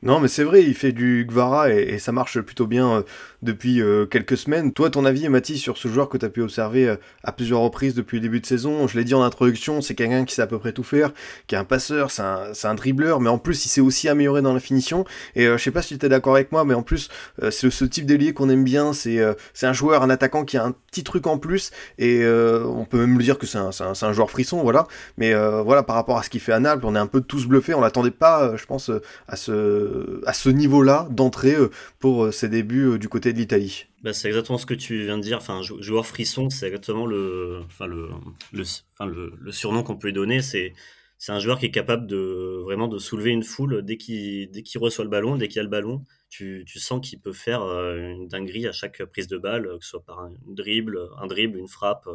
Non, 0.03 0.21
mais 0.21 0.29
c'est 0.29 0.45
vrai, 0.45 0.63
il 0.63 0.75
fait 0.75 0.93
du 0.93 1.25
Gvara 1.27 1.71
et, 1.73 1.99
ça 1.99 2.13
marche 2.13 2.39
plutôt 2.41 2.67
bien 2.67 2.99
euh, 2.99 3.03
depuis 3.41 3.81
euh, 3.81 4.05
quelques 4.05 4.37
semaines. 4.37 4.75
Toi, 4.75 4.91
ton 4.91 5.07
avis, 5.07 5.27
Mathis, 5.31 5.59
sur 5.59 5.79
ce 5.79 5.89
joueur 5.89 6.11
que 6.11 6.19
tu 6.19 6.27
as 6.27 6.29
pu 6.29 6.43
observer 6.43 6.87
euh, 6.87 6.97
à 7.25 7.33
plusieurs 7.33 7.61
reprises 7.61 7.95
depuis 7.95 8.19
le 8.19 8.21
début 8.21 8.41
de 8.41 8.47
saison? 8.47 8.87
Je 8.89 8.99
l'ai 8.99 9.05
dit 9.05 9.15
en 9.15 9.23
introduction, 9.23 9.81
c'est 9.81 9.95
quelqu'un 9.95 10.27
qui 10.27 10.35
sait 10.35 10.43
à 10.43 10.47
peu 10.47 10.59
près 10.59 10.73
tout 10.73 10.83
faire, 10.83 11.13
qui 11.47 11.55
est 11.55 11.59
un 11.59 11.65
passeur, 11.65 12.11
c'est 12.11 12.21
un, 12.21 12.53
un, 12.63 12.75
dribbleur, 12.75 13.21
mais 13.23 13.31
en 13.31 13.39
plus, 13.39 13.65
il 13.65 13.71
s'est 13.71 13.81
aussi 13.81 14.07
amélioré 14.11 14.43
dans 14.43 14.53
la 14.53 14.61
finition. 14.61 15.07
Et 15.35 15.47
je 15.47 15.57
sais 15.57 15.71
pas 15.71 15.81
si 15.81 15.99
tu 15.99 16.05
es 16.05 16.09
d'accord 16.11 16.35
avec 16.35 16.53
moi, 16.53 16.67
mais 16.67 16.75
en 16.75 16.83
plus, 16.83 17.09
c'est 17.51 17.71
ce 17.71 17.85
type 17.87 18.05
d'ailier 18.05 18.35
qu'on 18.35 18.51
aime 18.51 18.65
bien. 18.65 18.93
C'est 18.93 19.19
un 19.63 19.73
joueur, 19.73 20.03
un 20.03 20.11
attaquant 20.11 20.45
qui 20.45 20.59
a 20.59 20.65
un 20.65 20.73
petit 20.73 21.05
truc 21.05 21.27
en 21.27 21.39
plus. 21.39 21.71
Et 21.99 22.23
on 22.27 22.85
peut 22.85 22.99
même 22.99 23.17
le 23.17 23.25
dire 23.25 23.39
que 23.39 23.47
c'est 23.47 23.59
un, 23.59 23.71
un, 23.81 23.93
un, 24.01 24.13
joueur 24.13 24.31
frisson, 24.31 24.63
voilà. 24.63 24.87
Mais 25.17 25.35
voilà, 25.35 25.83
par 25.83 25.97
rapport 25.97 26.19
à 26.19 26.23
ce 26.23 26.29
qu'il 26.29 26.41
fait 26.41 26.53
à 26.53 26.61
Naples, 26.61 26.85
on 26.85 26.95
est 26.95 26.99
un 26.99 27.07
peu 27.07 27.23
tous 27.23 27.47
bluffés. 27.47 27.73
On 27.73 27.81
l'attendait 27.81 28.11
pas, 28.11 28.57
je 28.57 28.67
pense, 28.67 28.91
à 29.27 29.37
ce 29.37 29.96
à 30.27 30.33
ce 30.33 30.49
niveau-là 30.49 31.09
d'entrée 31.11 31.55
euh, 31.55 31.71
pour 31.99 32.25
euh, 32.25 32.33
ses 32.33 32.49
débuts 32.49 32.87
euh, 32.87 32.99
du 32.99 33.09
côté 33.09 33.33
de 33.33 33.39
l'Italie. 33.39 33.87
Bah, 34.03 34.13
c'est 34.13 34.29
exactement 34.29 34.59
ce 34.59 34.67
que 34.67 34.75
tu 34.75 35.05
viens 35.05 35.19
de 35.19 35.23
dire. 35.23 35.39
Enfin, 35.39 35.61
joueur 35.63 36.07
frisson, 36.07 36.51
c'est 36.51 36.67
exactement 36.67 37.07
le, 37.07 37.61
enfin, 37.67 37.87
le, 37.87 38.09
le, 38.53 39.33
le, 39.39 39.53
surnom 39.53 39.83
qu'on 39.83 39.97
peut 39.97 40.09
lui 40.09 40.15
donner. 40.15 40.43
C'est, 40.43 40.75
c'est 41.19 41.33
un 41.33 41.39
joueur 41.39 41.59
qui 41.59 41.67
est 41.67 41.71
capable 41.71 42.07
de 42.07 42.63
vraiment 42.65 42.89
de 42.89 42.99
soulever 42.99 43.31
une 43.31 43.43
foule 43.43 43.83
dès 43.83 43.97
qu'il, 43.97 44.51
dès 44.51 44.63
qu'il 44.63 44.81
reçoit 44.81 45.05
le 45.05 45.11
ballon, 45.11 45.37
dès 45.37 45.49
qu'il 45.49 45.61
a 45.61 45.65
le 45.65 45.69
ballon. 45.69 46.05
Tu, 46.29 46.65
tu 46.67 46.79
sens 46.79 47.07
qu'il 47.07 47.21
peut 47.21 47.33
faire 47.33 47.63
une 47.63 48.29
dinguerie 48.29 48.67
à 48.67 48.73
chaque 48.73 49.03
prise 49.05 49.29
de 49.29 49.39
balle, 49.39 49.65
que 49.79 49.85
ce 49.85 49.91
soit 49.91 50.05
par 50.05 50.21
un 50.21 50.33
dribble, 50.47 51.09
un 51.19 51.27
dribble, 51.27 51.59
une 51.59 51.69
frappe 51.69 52.09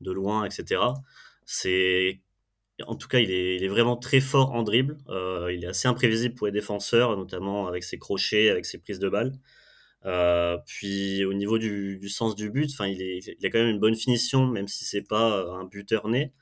de 0.00 0.12
loin, 0.12 0.44
etc. 0.44 0.80
C'est 1.46 2.20
en 2.86 2.94
tout 2.94 3.08
cas, 3.08 3.18
il 3.18 3.30
est, 3.30 3.68
vraiment 3.68 3.96
très 3.96 4.20
fort 4.20 4.52
en 4.52 4.62
dribble. 4.62 4.98
Euh, 5.08 5.52
il 5.52 5.64
est 5.64 5.68
assez 5.68 5.88
imprévisible 5.88 6.34
pour 6.34 6.46
les 6.46 6.52
défenseurs, 6.52 7.16
notamment 7.16 7.66
avec 7.66 7.84
ses 7.84 7.98
crochets, 7.98 8.50
avec 8.50 8.66
ses 8.66 8.78
prises 8.78 8.98
de 8.98 9.08
balles. 9.08 9.32
puis 10.66 11.24
au 11.24 11.32
niveau 11.34 11.58
du, 11.58 12.08
sens 12.08 12.34
du 12.34 12.50
but, 12.50 12.70
enfin, 12.72 12.86
il, 12.86 13.22
a 13.44 13.48
quand 13.50 13.58
même 13.58 13.68
une 13.68 13.80
bonne 13.80 13.96
finition, 13.96 14.46
même 14.46 14.68
si 14.68 14.84
c'est 14.84 15.02
pas 15.02 15.44
un 15.52 15.64
buteur 15.64 16.08
né. 16.08 16.32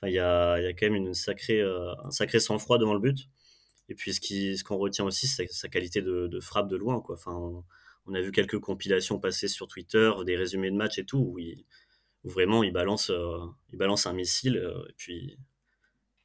Enfin, 0.00 0.08
il, 0.10 0.14
y 0.14 0.18
a, 0.20 0.58
quand 0.74 0.86
même 0.86 0.94
une 0.96 1.14
sacrée, 1.14 1.62
un 1.62 2.10
sacré 2.10 2.40
sang-froid 2.40 2.78
devant 2.78 2.94
le 2.94 3.00
but. 3.00 3.28
Et 3.88 3.94
puis 3.94 4.12
ce 4.14 4.64
qu'on 4.64 4.76
retient 4.76 5.04
aussi, 5.06 5.26
c'est 5.26 5.50
sa 5.50 5.68
qualité 5.68 6.02
de, 6.02 6.40
frappe 6.40 6.68
de 6.68 6.76
loin. 6.76 7.02
Enfin, 7.08 7.32
on, 8.06 8.14
a 8.14 8.20
vu 8.20 8.32
quelques 8.32 8.58
compilations 8.58 9.18
passer 9.18 9.48
sur 9.48 9.68
Twitter, 9.68 10.10
des 10.26 10.36
résumés 10.36 10.70
de 10.70 10.76
match 10.76 10.98
et 10.98 11.04
tout, 11.04 11.18
où, 11.18 11.38
où 12.24 12.30
vraiment 12.30 12.62
il 12.62 12.72
balance, 12.72 13.10
il 13.72 13.78
balance 13.78 14.06
un 14.06 14.12
missile, 14.12 14.56
et 14.88 14.92
puis 14.96 15.38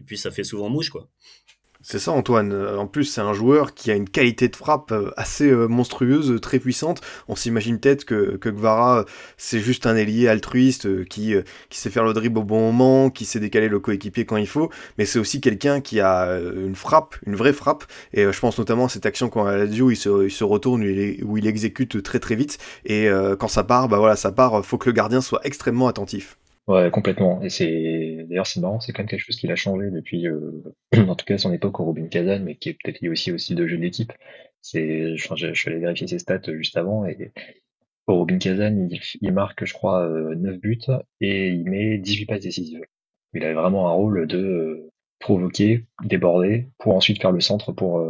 et 0.03 0.05
puis 0.05 0.17
ça 0.17 0.31
fait 0.31 0.43
souvent 0.43 0.67
mouche, 0.69 0.89
quoi. 0.89 1.07
C'est 1.85 1.99
ça 1.99 2.11
Antoine. 2.13 2.53
Euh, 2.53 2.77
en 2.77 2.87
plus, 2.87 3.03
c'est 3.03 3.21
un 3.21 3.33
joueur 3.33 3.73
qui 3.73 3.91
a 3.91 3.95
une 3.95 4.07
qualité 4.07 4.47
de 4.47 4.55
frappe 4.55 4.93
euh, 4.93 5.11
assez 5.17 5.49
euh, 5.49 5.67
monstrueuse, 5.67 6.39
très 6.41 6.57
puissante. 6.57 7.01
On 7.27 7.35
s'imagine 7.35 7.77
peut-être 7.77 8.05
que, 8.05 8.37
que 8.37 8.49
Gvara, 8.49 9.05
c'est 9.35 9.59
juste 9.59 9.85
un 9.85 9.97
ailier 9.97 10.29
altruiste 10.29 11.05
qui, 11.09 11.35
qui 11.69 11.77
sait 11.77 11.89
faire 11.89 12.05
le 12.05 12.13
dribble 12.13 12.39
au 12.39 12.43
bon 12.43 12.71
moment, 12.71 13.09
qui 13.09 13.25
sait 13.25 13.41
décaler 13.41 13.67
le 13.67 13.79
coéquipier 13.79 14.25
quand 14.25 14.37
il 14.37 14.47
faut, 14.47 14.69
mais 14.97 15.03
c'est 15.03 15.19
aussi 15.19 15.41
quelqu'un 15.41 15.81
qui 15.81 15.99
a 15.99 16.39
une 16.39 16.75
frappe, 16.75 17.15
une 17.25 17.35
vraie 17.35 17.53
frappe. 17.53 17.83
Et 18.13 18.23
je 18.23 18.39
pense 18.39 18.57
notamment 18.57 18.85
à 18.85 18.89
cette 18.89 19.05
action 19.05 19.27
quand 19.29 19.43
Lazio, 19.43 19.91
il 19.91 19.97
se, 19.97 20.25
il 20.25 20.31
se 20.31 20.43
retourne, 20.43 20.83
où 20.83 21.37
il, 21.37 21.47
exécute 21.47 22.01
très 22.01 22.19
très 22.19 22.35
vite. 22.35 22.57
Et 22.85 23.09
quand 23.39 23.49
ça 23.49 23.63
part, 23.63 23.89
bah 23.89 23.97
voilà, 23.97 24.15
ça 24.15 24.31
part, 24.31 24.65
faut 24.65 24.77
que 24.77 24.89
le 24.89 24.93
gardien 24.93 25.21
soit 25.21 25.41
extrêmement 25.43 25.87
attentif. 25.87 26.37
Ouais, 26.67 26.89
complètement. 26.91 27.41
Et 27.41 27.49
c'est 27.49 28.02
d'ailleurs 28.33 28.47
c'est 28.47 28.59
marrant, 28.59 28.79
c'est 28.79 28.91
quand 28.93 29.03
même 29.03 29.09
quelque 29.09 29.21
chose 29.21 29.35
qui 29.35 29.49
a 29.51 29.55
changé 29.55 29.91
depuis, 29.91 30.27
euh, 30.27 30.63
en 31.07 31.15
tout 31.15 31.25
cas 31.25 31.37
son 31.37 31.53
époque 31.53 31.79
au 31.79 31.85
Robin 31.85 32.07
Kazan, 32.07 32.43
mais 32.43 32.55
qui 32.55 32.69
est 32.69 32.73
peut-être 32.73 32.99
lié 33.01 33.09
aussi 33.09 33.31
aussi 33.31 33.53
de 33.53 33.67
jeu 33.67 33.77
d'équipe. 33.77 34.11
C'est, 34.61 35.15
je, 35.15 35.35
je, 35.35 35.53
suis 35.53 35.69
allé 35.69 35.79
vérifier 35.79 36.07
ses 36.07 36.19
stats 36.19 36.41
juste 36.47 36.77
avant 36.77 37.05
et 37.05 37.31
au 38.07 38.15
Robin 38.15 38.39
Kazan, 38.39 38.89
il, 39.21 39.31
marque, 39.31 39.65
je 39.65 39.73
crois, 39.73 40.07
9 40.09 40.53
euh, 40.55 40.57
buts 40.57 40.81
et 41.21 41.49
il 41.49 41.65
met 41.65 41.97
18 41.99 42.25
passes 42.25 42.41
décisives. 42.41 42.83
Il 43.33 43.43
avait 43.43 43.53
vraiment 43.53 43.87
un 43.87 43.93
rôle 43.93 44.27
de 44.27 44.37
euh, 44.37 44.91
provoquer, 45.19 45.85
déborder, 46.03 46.69
pour 46.79 46.95
ensuite 46.95 47.21
faire 47.21 47.31
le 47.31 47.39
centre 47.39 47.71
pour 47.71 48.05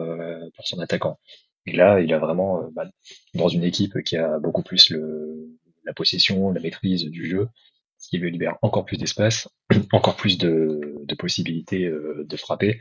pour 0.56 0.68
son 0.68 0.80
attaquant. 0.80 1.20
Et 1.66 1.74
là, 1.74 2.00
il 2.02 2.12
a 2.14 2.20
vraiment, 2.20 2.70
bah, 2.74 2.86
dans 3.36 3.50
une 3.50 3.64
équipe 3.64 4.02
qui 4.04 4.18
a 4.18 4.40
beaucoup 4.40 4.64
plus 4.64 4.90
le, 4.90 5.48
la 5.86 5.94
possession, 5.94 6.52
la 6.52 6.60
maîtrise 6.60 7.06
du 7.06 7.28
jeu, 7.28 7.48
qui 8.14 8.20
lui 8.20 8.30
libère 8.30 8.58
encore 8.62 8.86
plus 8.86 8.98
d'espace, 8.98 9.50
encore 9.92 10.16
plus 10.16 10.38
de, 10.38 10.98
possibilités 11.18 11.86
euh, 11.86 12.24
de 12.28 12.38
frapper. 12.38 12.80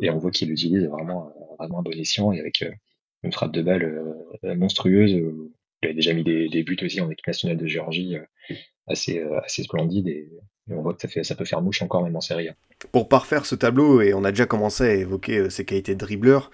Et 0.00 0.10
on 0.10 0.18
voit 0.18 0.30
qu'il 0.30 0.52
utilise 0.52 0.84
vraiment, 0.84 1.32
vraiment 1.58 1.80
un 1.80 1.82
bon 1.82 1.90
escient 1.90 2.30
et 2.30 2.38
avec 2.38 2.62
euh, 2.62 2.70
une 3.24 3.32
frappe 3.32 3.52
de 3.52 3.62
balle 3.62 3.82
euh, 3.82 4.54
monstrueuse. 4.54 5.20
Il 5.82 5.88
a 5.88 5.92
déjà 5.92 6.12
mis 6.12 6.22
des, 6.22 6.62
buts 6.62 6.76
aussi 6.82 7.00
en 7.00 7.10
équipe 7.10 7.26
nationale 7.26 7.56
de 7.56 7.66
Géorgie 7.66 8.16
assez, 8.86 9.20
assez 9.44 9.64
splendide 9.64 10.06
et, 10.06 10.28
on 10.70 10.82
voit 10.82 10.92
que 10.92 11.00
ça, 11.00 11.08
fait, 11.08 11.34
peut 11.34 11.46
faire 11.46 11.62
mouche 11.62 11.80
encore 11.80 12.04
même 12.04 12.14
en 12.14 12.20
série. 12.20 12.50
Pour 12.92 13.08
parfaire 13.08 13.46
ce 13.46 13.54
tableau, 13.54 14.02
et 14.02 14.12
on 14.12 14.22
a 14.22 14.30
déjà 14.30 14.44
commencé 14.44 14.84
à 14.84 14.94
évoquer 14.94 15.48
ses 15.48 15.64
qualités 15.64 15.94
de 15.94 15.98
dribbleur, 15.98 16.50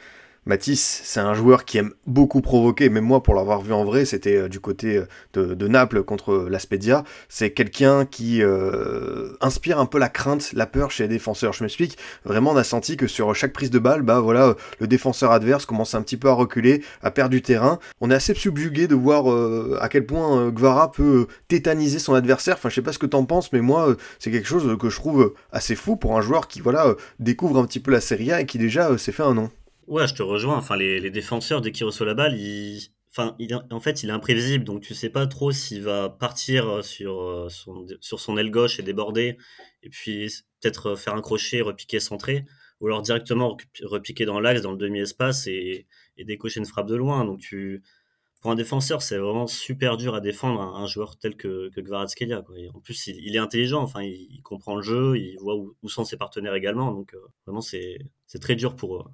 Matisse, 0.46 1.00
c'est 1.04 1.20
un 1.20 1.32
joueur 1.32 1.64
qui 1.64 1.78
aime 1.78 1.94
beaucoup 2.06 2.42
provoquer, 2.42 2.90
même 2.90 3.04
moi 3.04 3.22
pour 3.22 3.34
l'avoir 3.34 3.62
vu 3.62 3.72
en 3.72 3.82
vrai, 3.82 4.04
c'était 4.04 4.36
euh, 4.36 4.48
du 4.48 4.60
côté 4.60 5.02
euh, 5.38 5.54
de, 5.54 5.68
Naples 5.68 6.02
contre 6.02 6.48
la 6.50 6.58
Spezia. 6.58 7.02
C'est 7.30 7.52
quelqu'un 7.52 8.04
qui 8.04 8.42
euh, 8.42 9.32
inspire 9.40 9.78
un 9.78 9.86
peu 9.86 9.98
la 9.98 10.10
crainte, 10.10 10.52
la 10.52 10.66
peur 10.66 10.90
chez 10.90 11.04
les 11.04 11.08
défenseurs. 11.08 11.54
Je 11.54 11.64
m'explique, 11.64 11.96
vraiment 12.26 12.50
on 12.50 12.56
a 12.56 12.64
senti 12.64 12.98
que 12.98 13.06
sur 13.06 13.34
chaque 13.34 13.54
prise 13.54 13.70
de 13.70 13.78
balle, 13.78 14.02
bah 14.02 14.20
voilà, 14.20 14.54
le 14.80 14.86
défenseur 14.86 15.32
adverse 15.32 15.64
commence 15.64 15.94
un 15.94 16.02
petit 16.02 16.18
peu 16.18 16.28
à 16.28 16.34
reculer, 16.34 16.82
à 17.02 17.10
perdre 17.10 17.30
du 17.30 17.40
terrain. 17.40 17.78
On 18.02 18.10
est 18.10 18.14
assez 18.14 18.34
subjugué 18.34 18.86
de 18.86 18.94
voir 18.94 19.24
à 19.80 19.88
quel 19.88 20.04
point 20.04 20.50
Guevara 20.50 20.92
peut 20.92 21.26
tétaniser 21.48 21.98
son 21.98 22.12
adversaire. 22.12 22.56
Enfin, 22.56 22.68
je 22.68 22.74
sais 22.74 22.82
pas 22.82 22.92
ce 22.92 22.98
que 22.98 23.06
t'en 23.06 23.24
penses, 23.24 23.50
mais 23.54 23.62
moi, 23.62 23.96
c'est 24.18 24.30
quelque 24.30 24.48
chose 24.48 24.76
que 24.78 24.90
je 24.90 24.96
trouve 24.96 25.32
assez 25.52 25.74
fou 25.74 25.96
pour 25.96 26.18
un 26.18 26.20
joueur 26.20 26.48
qui 26.48 26.60
voilà 26.60 26.94
découvre 27.18 27.58
un 27.58 27.64
petit 27.64 27.80
peu 27.80 27.90
la 27.92 28.02
Serie 28.02 28.30
A 28.30 28.42
et 28.42 28.46
qui 28.46 28.58
déjà 28.58 28.98
s'est 28.98 29.12
fait 29.12 29.22
un 29.22 29.32
nom. 29.32 29.50
Ouais, 29.86 30.06
je 30.06 30.14
te 30.14 30.22
rejoins. 30.22 30.56
Enfin, 30.56 30.76
les, 30.76 31.10
défenseurs, 31.10 31.60
dès 31.60 31.72
qu'il 31.72 31.84
reçoit 31.84 32.06
la 32.06 32.14
balle, 32.14 32.38
il... 32.38 32.88
Enfin, 33.10 33.36
il, 33.38 33.54
en 33.70 33.80
fait, 33.80 34.02
il 34.02 34.08
est 34.08 34.12
imprévisible, 34.12 34.64
donc 34.64 34.82
tu 34.82 34.92
sais 34.92 35.08
pas 35.08 35.28
trop 35.28 35.52
s'il 35.52 35.82
va 35.82 36.08
partir 36.08 36.68
euh, 36.68 36.82
sur 36.82 37.22
euh, 37.22 37.48
son, 37.48 37.86
sur 38.00 38.18
son 38.18 38.36
aile 38.36 38.50
gauche 38.50 38.80
et 38.80 38.82
déborder, 38.82 39.38
et 39.84 39.88
puis 39.88 40.28
peut-être 40.60 40.88
euh, 40.88 40.96
faire 40.96 41.14
un 41.14 41.20
crochet, 41.20 41.60
repiquer, 41.60 42.00
centrer, 42.00 42.44
ou 42.80 42.88
alors 42.88 43.02
directement 43.02 43.56
repiquer 43.84 44.24
dans 44.24 44.40
l'axe, 44.40 44.62
dans 44.62 44.72
le 44.72 44.78
demi-espace 44.78 45.46
et, 45.46 45.86
décocher 46.18 46.58
une 46.58 46.66
frappe 46.66 46.88
de 46.88 46.96
loin. 46.96 47.24
Donc, 47.24 47.54
pour 48.42 48.50
un 48.50 48.56
défenseur, 48.56 49.00
c'est 49.00 49.18
vraiment 49.18 49.46
super 49.46 49.96
dur 49.96 50.16
à 50.16 50.20
défendre 50.20 50.60
un, 50.60 50.86
joueur 50.86 51.16
tel 51.16 51.36
que, 51.36 51.70
que. 51.70 51.80
En 52.74 52.80
plus, 52.80 53.06
il, 53.06 53.36
est 53.36 53.38
intelligent, 53.38 53.82
enfin, 53.82 54.02
il, 54.02 54.40
comprend 54.42 54.74
le 54.74 54.82
jeu, 54.82 55.16
il 55.18 55.36
voit 55.38 55.54
où, 55.54 55.76
où 55.82 55.88
sont 55.88 56.04
ses 56.04 56.16
partenaires 56.16 56.54
également, 56.54 56.90
donc 56.92 57.14
vraiment, 57.46 57.60
c'est 57.60 57.98
très 58.40 58.56
dur 58.56 58.74
pour 58.74 58.96
eux. 58.96 59.04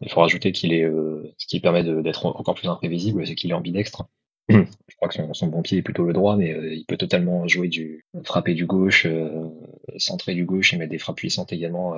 Il 0.00 0.10
faut 0.10 0.20
rajouter 0.20 0.52
qu'il 0.52 0.72
est, 0.72 0.84
euh, 0.84 1.22
ce 1.38 1.46
qui 1.46 1.60
permet 1.60 1.82
d'être 1.82 2.26
encore 2.26 2.54
plus 2.54 2.68
imprévisible, 2.68 3.26
c'est 3.26 3.34
qu'il 3.34 3.50
est 3.50 3.54
ambidextre. 3.54 4.04
Je 4.48 4.96
crois 4.96 5.08
que 5.08 5.14
son, 5.14 5.34
son, 5.34 5.48
bon 5.48 5.62
pied 5.62 5.78
est 5.78 5.82
plutôt 5.82 6.04
le 6.04 6.12
droit, 6.12 6.36
mais 6.36 6.52
euh, 6.54 6.72
il 6.72 6.84
peut 6.86 6.96
totalement 6.96 7.46
jouer 7.48 7.68
du 7.68 8.04
frapper 8.24 8.54
du 8.54 8.66
gauche, 8.66 9.06
euh, 9.06 9.48
centrer 9.98 10.34
du 10.34 10.44
gauche 10.44 10.72
et 10.72 10.76
mettre 10.76 10.90
des 10.90 10.98
frappes 10.98 11.16
puissantes 11.16 11.52
également. 11.52 11.96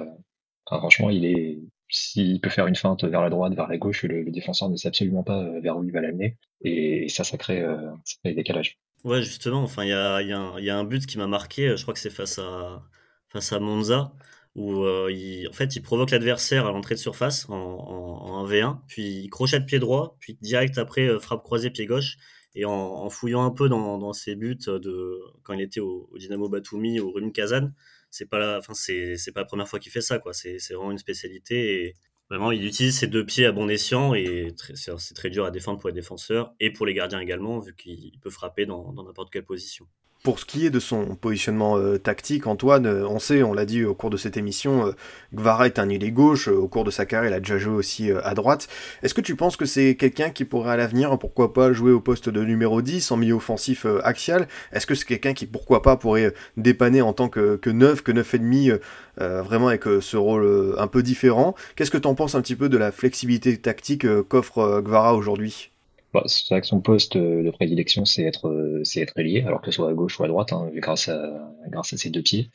franchement, 0.67 1.11
il 1.11 1.25
est, 1.27 1.59
s'il 1.89 2.41
peut 2.41 2.51
faire 2.51 2.67
une 2.67 2.75
feinte 2.75 3.05
vers 3.05 3.23
la 3.23 3.31
droite, 3.31 3.55
vers 3.55 3.69
la 3.69 3.77
gauche, 3.77 4.03
le, 4.05 4.31
défenseur 4.31 4.69
ne 4.69 4.77
sait 4.77 4.89
absolument 4.89 5.23
pas 5.23 5.49
vers 5.61 5.77
où 5.77 5.85
il 5.85 5.93
va 5.93 6.01
l'amener, 6.01 6.37
et, 6.63 7.09
ça, 7.09 7.25
ça 7.25 7.37
crée, 7.37 7.61
ça 8.05 8.17
crée 8.23 8.31
des 8.31 8.37
décalages. 8.37 8.79
Ouais, 9.05 9.23
justement. 9.23 9.63
Enfin, 9.63 9.85
il 9.85 9.91
y 9.91 9.93
a, 9.93 10.21
y, 10.21 10.65
y 10.65 10.71
a, 10.71 10.77
un 10.77 10.85
but 10.85 11.07
qui 11.07 11.19
m'a 11.19 11.27
marqué. 11.27 11.77
Je 11.77 11.83
crois 11.83 11.95
que 11.95 12.01
c'est 12.01 12.11
face 12.11 12.39
à 12.39 12.83
face 13.31 13.53
à 13.53 13.61
Monza 13.61 14.13
où 14.57 14.83
euh, 14.83 15.11
il, 15.13 15.49
en 15.49 15.53
fait, 15.53 15.77
il 15.77 15.83
provoque 15.83 16.11
l'adversaire 16.11 16.67
à 16.67 16.73
l'entrée 16.73 16.95
de 16.95 17.01
surface 17.01 17.49
en, 17.49 17.55
en, 17.55 18.47
1v1, 18.47 18.81
puis 18.89 19.03
il 19.03 19.31
crochette 19.31 19.67
pied 19.67 19.79
droit, 19.79 20.17
puis 20.21 20.39
direct 20.41 20.79
après 20.79 21.09
euh, 21.09 21.19
frappe 21.21 21.43
croisée 21.43 21.71
pied 21.71 21.87
gauche. 21.87 22.17
Et 22.57 22.65
en, 22.65 23.09
fouillant 23.11 23.45
un 23.45 23.53
peu 23.53 23.69
dans, 23.69 24.13
ses 24.13 24.35
buts 24.35 24.59
de 24.67 25.21
quand 25.45 25.53
il 25.55 25.61
était 25.61 25.79
au, 25.79 26.11
Dynamo 26.19 26.49
Batumi, 26.49 26.99
au 26.99 27.13
Rune 27.13 27.33
Kazan, 27.33 27.73
c'est 28.11 28.29
pas 28.29 28.41
la, 28.41 28.61
pas 28.61 29.41
la 29.41 29.45
première 29.45 29.69
fois 29.69 29.79
qu'il 29.79 29.93
fait 29.93 30.01
ça 30.01 30.19
quoi. 30.19 30.33
C'est, 30.33 30.59
vraiment 30.71 30.91
une 30.91 30.99
spécialité 30.99 31.85
et 31.85 31.97
vraiment 32.29 32.51
il 32.51 32.65
utilise 32.65 32.99
ses 32.99 33.07
deux 33.07 33.25
pieds 33.25 33.47
à 33.47 33.53
bon 33.53 33.69
escient 33.69 34.15
et 34.15 34.49
c'est, 34.75 35.15
très 35.15 35.31
dur 35.31 35.45
à 35.45 35.53
défendre 35.53 35.79
pour 35.79 35.91
les 35.91 35.95
défenseurs 35.95 36.53
et 36.59 36.73
pour 36.73 36.87
les 36.87 36.95
gardiens 36.95 37.21
également 37.21 37.61
vu 37.61 37.75
qu'il 37.77 38.19
peut 38.21 38.31
frapper 38.31 38.67
dans 38.67 38.93
n'importe 38.95 39.31
quelle 39.31 39.45
position. 39.45 39.87
Pour 40.23 40.39
ce 40.39 40.45
qui 40.45 40.67
est 40.67 40.71
de 40.71 40.81
son 40.81 41.15
positionnement 41.15 41.79
euh, 41.79 41.97
tactique, 41.97 42.47
Antoine, 42.47 42.85
euh, 42.85 43.09
on 43.09 43.19
sait, 43.19 43.43
on 43.43 43.55
l'a 43.55 43.65
dit 43.65 43.87
au 43.87 43.95
cours 43.95 44.11
de 44.11 44.19
cette 44.19 44.37
émission, 44.37 44.89
euh, 44.89 44.93
Gvara 45.33 45.65
est 45.65 45.79
un 45.79 45.89
ailier 45.89 46.11
gauche. 46.11 46.47
au 46.47 46.69
cours 46.69 46.85
de 46.85 46.91
sa 46.91 47.07
carrière, 47.07 47.31
il 47.31 47.35
a 47.35 47.41
déjà 47.41 47.57
joué 47.57 47.73
aussi 47.73 48.11
à 48.13 48.35
droite. 48.35 48.69
Est-ce 49.03 49.15
que 49.15 49.23
tu 49.23 49.35
penses 49.35 49.57
que 49.57 49.65
c'est 49.65 49.95
quelqu'un 49.95 50.29
qui 50.29 50.45
pourrait 50.45 50.73
à 50.73 50.77
l'avenir, 50.77 51.19
pourquoi 51.19 51.55
pas, 51.55 51.73
jouer 51.73 51.93
au 51.93 52.01
poste 52.01 52.29
de 52.29 52.45
numéro 52.45 52.83
10 52.83 53.11
en 53.13 53.17
milieu 53.17 53.35
offensif 53.35 53.87
axial? 54.05 54.47
Est-ce 54.73 54.87
que 54.87 54.95
c'est 54.95 55.07
quelqu'un 55.07 55.33
qui, 55.33 55.47
pourquoi 55.47 55.81
pas, 55.81 55.97
pourrait 55.97 56.35
dépanner 56.59 57.01
en 57.01 57.15
tant 57.15 57.31
que, 57.31 57.57
que 57.57 57.71
neuf, 57.71 58.03
que 58.03 58.13
neuf 58.13 58.35
et 58.35 58.39
demi, 58.39 58.71
vraiment 59.17 59.69
avec 59.69 59.85
ce 59.85 60.17
rôle 60.19 60.75
un 60.77 60.87
peu 60.87 61.03
différent? 61.03 61.55
Qu'est-ce 61.77 61.91
que 61.91 61.99
tu 61.99 62.09
en 62.09 62.15
penses 62.15 62.35
un 62.35 62.43
petit 62.43 62.57
peu 62.57 62.69
de 62.69 62.77
la 62.77 62.93
flexibilité 62.93 63.57
tactique 63.57 64.07
qu'offre 64.29 64.83
Gvara 64.83 65.15
aujourd'hui? 65.15 65.71
Bah, 66.13 66.23
c'est 66.27 66.49
vrai 66.49 66.61
que 66.61 66.67
son 66.67 66.81
poste 66.81 67.17
euh, 67.17 67.43
de 67.43 67.51
prédilection, 67.51 68.05
c'est 68.05 68.25
être, 68.25 68.49
euh, 68.49 68.83
c'est 68.85 69.01
être 69.01 69.17
ailier, 69.19 69.43
alors 69.43 69.61
que 69.61 69.71
ce 69.71 69.77
soit 69.77 69.91
à 69.91 69.95
gauche 69.95 70.19
ou 70.19 70.25
à 70.25 70.29
droite, 70.29 70.53
hein, 70.53 70.71
grâce 70.75 71.09
à, 71.09 71.53
grâce 71.69 71.93
à 71.93 71.97
ses 71.97 72.11
deux 72.11 72.23
pieds. 72.23 72.51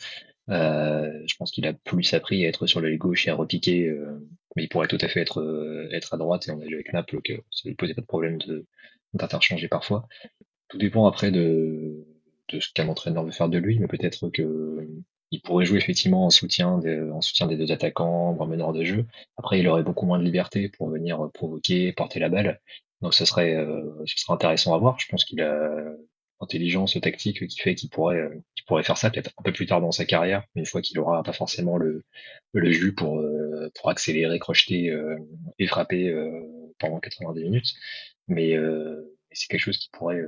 Euh, 0.50 1.12
je 1.26 1.36
pense 1.38 1.52
qu'il 1.52 1.66
a 1.66 1.74
plus 1.74 2.14
appris 2.14 2.46
à 2.46 2.50
être 2.50 2.68
sur 2.68 2.82
l'aile 2.82 2.98
gauche 2.98 3.28
et 3.28 3.32
à 3.32 3.36
repiquer, 3.36 3.92
mais 4.56 4.64
il 4.64 4.70
pourrait 4.70 4.88
tout 4.88 4.98
à 5.02 5.08
fait 5.08 5.22
être, 5.22 5.88
être 5.92 6.14
à 6.14 6.18
droite, 6.18 6.48
et 6.48 6.52
on 6.52 6.62
a 6.62 6.66
vu 6.66 6.76
avec 6.76 6.94
Naples 6.94 7.22
que 7.24 7.34
ça 7.52 7.68
lui 7.70 7.76
posait 7.76 7.94
pas 7.94 8.02
de 8.02 8.08
problème 8.08 8.38
d'interchanger 9.14 9.68
parfois. 9.68 10.08
Tout 10.68 10.78
dépend 10.78 11.08
après 11.08 11.32
de, 11.32 12.06
de 12.50 12.60
ce 12.60 12.72
qu'un 12.74 12.88
entraîneur 12.90 13.24
veut 13.24 13.32
faire 13.32 13.50
de 13.50 13.58
lui, 13.58 13.80
mais 13.80 13.88
peut-être 13.88 14.30
que 14.30 14.88
il 15.32 15.42
pourrait 15.42 15.66
jouer 15.66 15.80
effectivement 15.80 16.26
en 16.26 16.30
soutien, 16.30 16.78
des, 16.78 17.02
en 17.10 17.22
soutien 17.22 17.48
des 17.48 17.58
deux 17.58 17.72
attaquants, 17.72 18.38
en 18.40 18.48
meneur 18.48 18.74
de 18.74 18.84
jeu. 18.84 19.06
Après, 19.38 19.60
il 19.60 19.68
aurait 19.68 19.84
beaucoup 19.84 20.06
moins 20.06 20.20
de 20.20 20.24
liberté 20.24 20.70
pour 20.70 20.90
venir 20.90 21.30
provoquer, 21.34 21.92
porter 21.94 22.20
la 22.20 22.30
balle. 22.30 22.62
Donc 23.06 23.14
ce 23.14 23.24
serait, 23.24 23.54
euh, 23.54 24.04
ce 24.08 24.18
serait 24.18 24.34
intéressant 24.34 24.74
à 24.74 24.80
voir. 24.80 25.00
Je 25.00 25.06
pense 25.08 25.26
qu'il 25.26 25.40
a 25.40 25.94
intelligence 26.40 27.00
tactique 27.00 27.48
qui 27.48 27.60
fait 27.60 27.76
qu'il 27.76 27.92
pourrait, 27.92 28.18
euh, 28.18 28.44
pourrait 28.66 28.82
faire 28.82 28.98
ça 28.98 29.12
peut-être 29.12 29.30
un 29.38 29.44
peu 29.44 29.52
plus 29.52 29.68
tard 29.68 29.80
dans 29.80 29.92
sa 29.92 30.06
carrière, 30.06 30.44
une 30.56 30.66
fois 30.66 30.82
qu'il 30.82 30.98
aura 30.98 31.22
pas 31.22 31.32
forcément 31.32 31.78
le, 31.78 32.04
le 32.54 32.72
jus 32.72 32.96
pour, 32.96 33.20
euh, 33.20 33.70
pour 33.76 33.92
accélérer, 33.92 34.40
crocheter 34.40 34.92
et 35.60 35.68
frapper 35.68 36.12
pendant 36.80 37.00
90 37.00 37.44
minutes. 37.44 37.76
Mais 38.28 38.56
c'est 39.32 39.50
quelque 39.50 39.62
chose 39.62 39.78
qui 39.78 39.90
pourrait, 39.94 40.24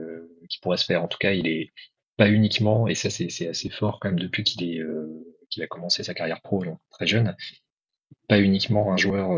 qui 0.48 0.60
pourrait 0.60 0.78
se 0.78 0.86
faire. 0.86 1.02
En 1.02 1.08
tout 1.08 1.18
cas, 1.18 1.32
il 1.32 1.48
est 1.48 1.72
pas 2.16 2.30
uniquement, 2.30 2.88
et 2.88 2.94
ça 2.94 3.10
c'est 3.10 3.48
assez 3.48 3.72
fort 3.72 3.98
quand 4.00 4.10
même 4.10 4.20
depuis 4.20 4.44
qu'il 4.44 4.64
est 4.70 4.84
qu'il 5.50 5.64
a 5.64 5.68
commencé 5.68 6.04
sa 6.04 6.14
carrière 6.14 6.42
pro 6.42 6.64
donc 6.64 6.78
très 6.92 7.08
jeune, 7.08 7.36
pas 8.28 8.40
uniquement 8.40 8.94
un 8.94 8.98
joueur 8.98 9.32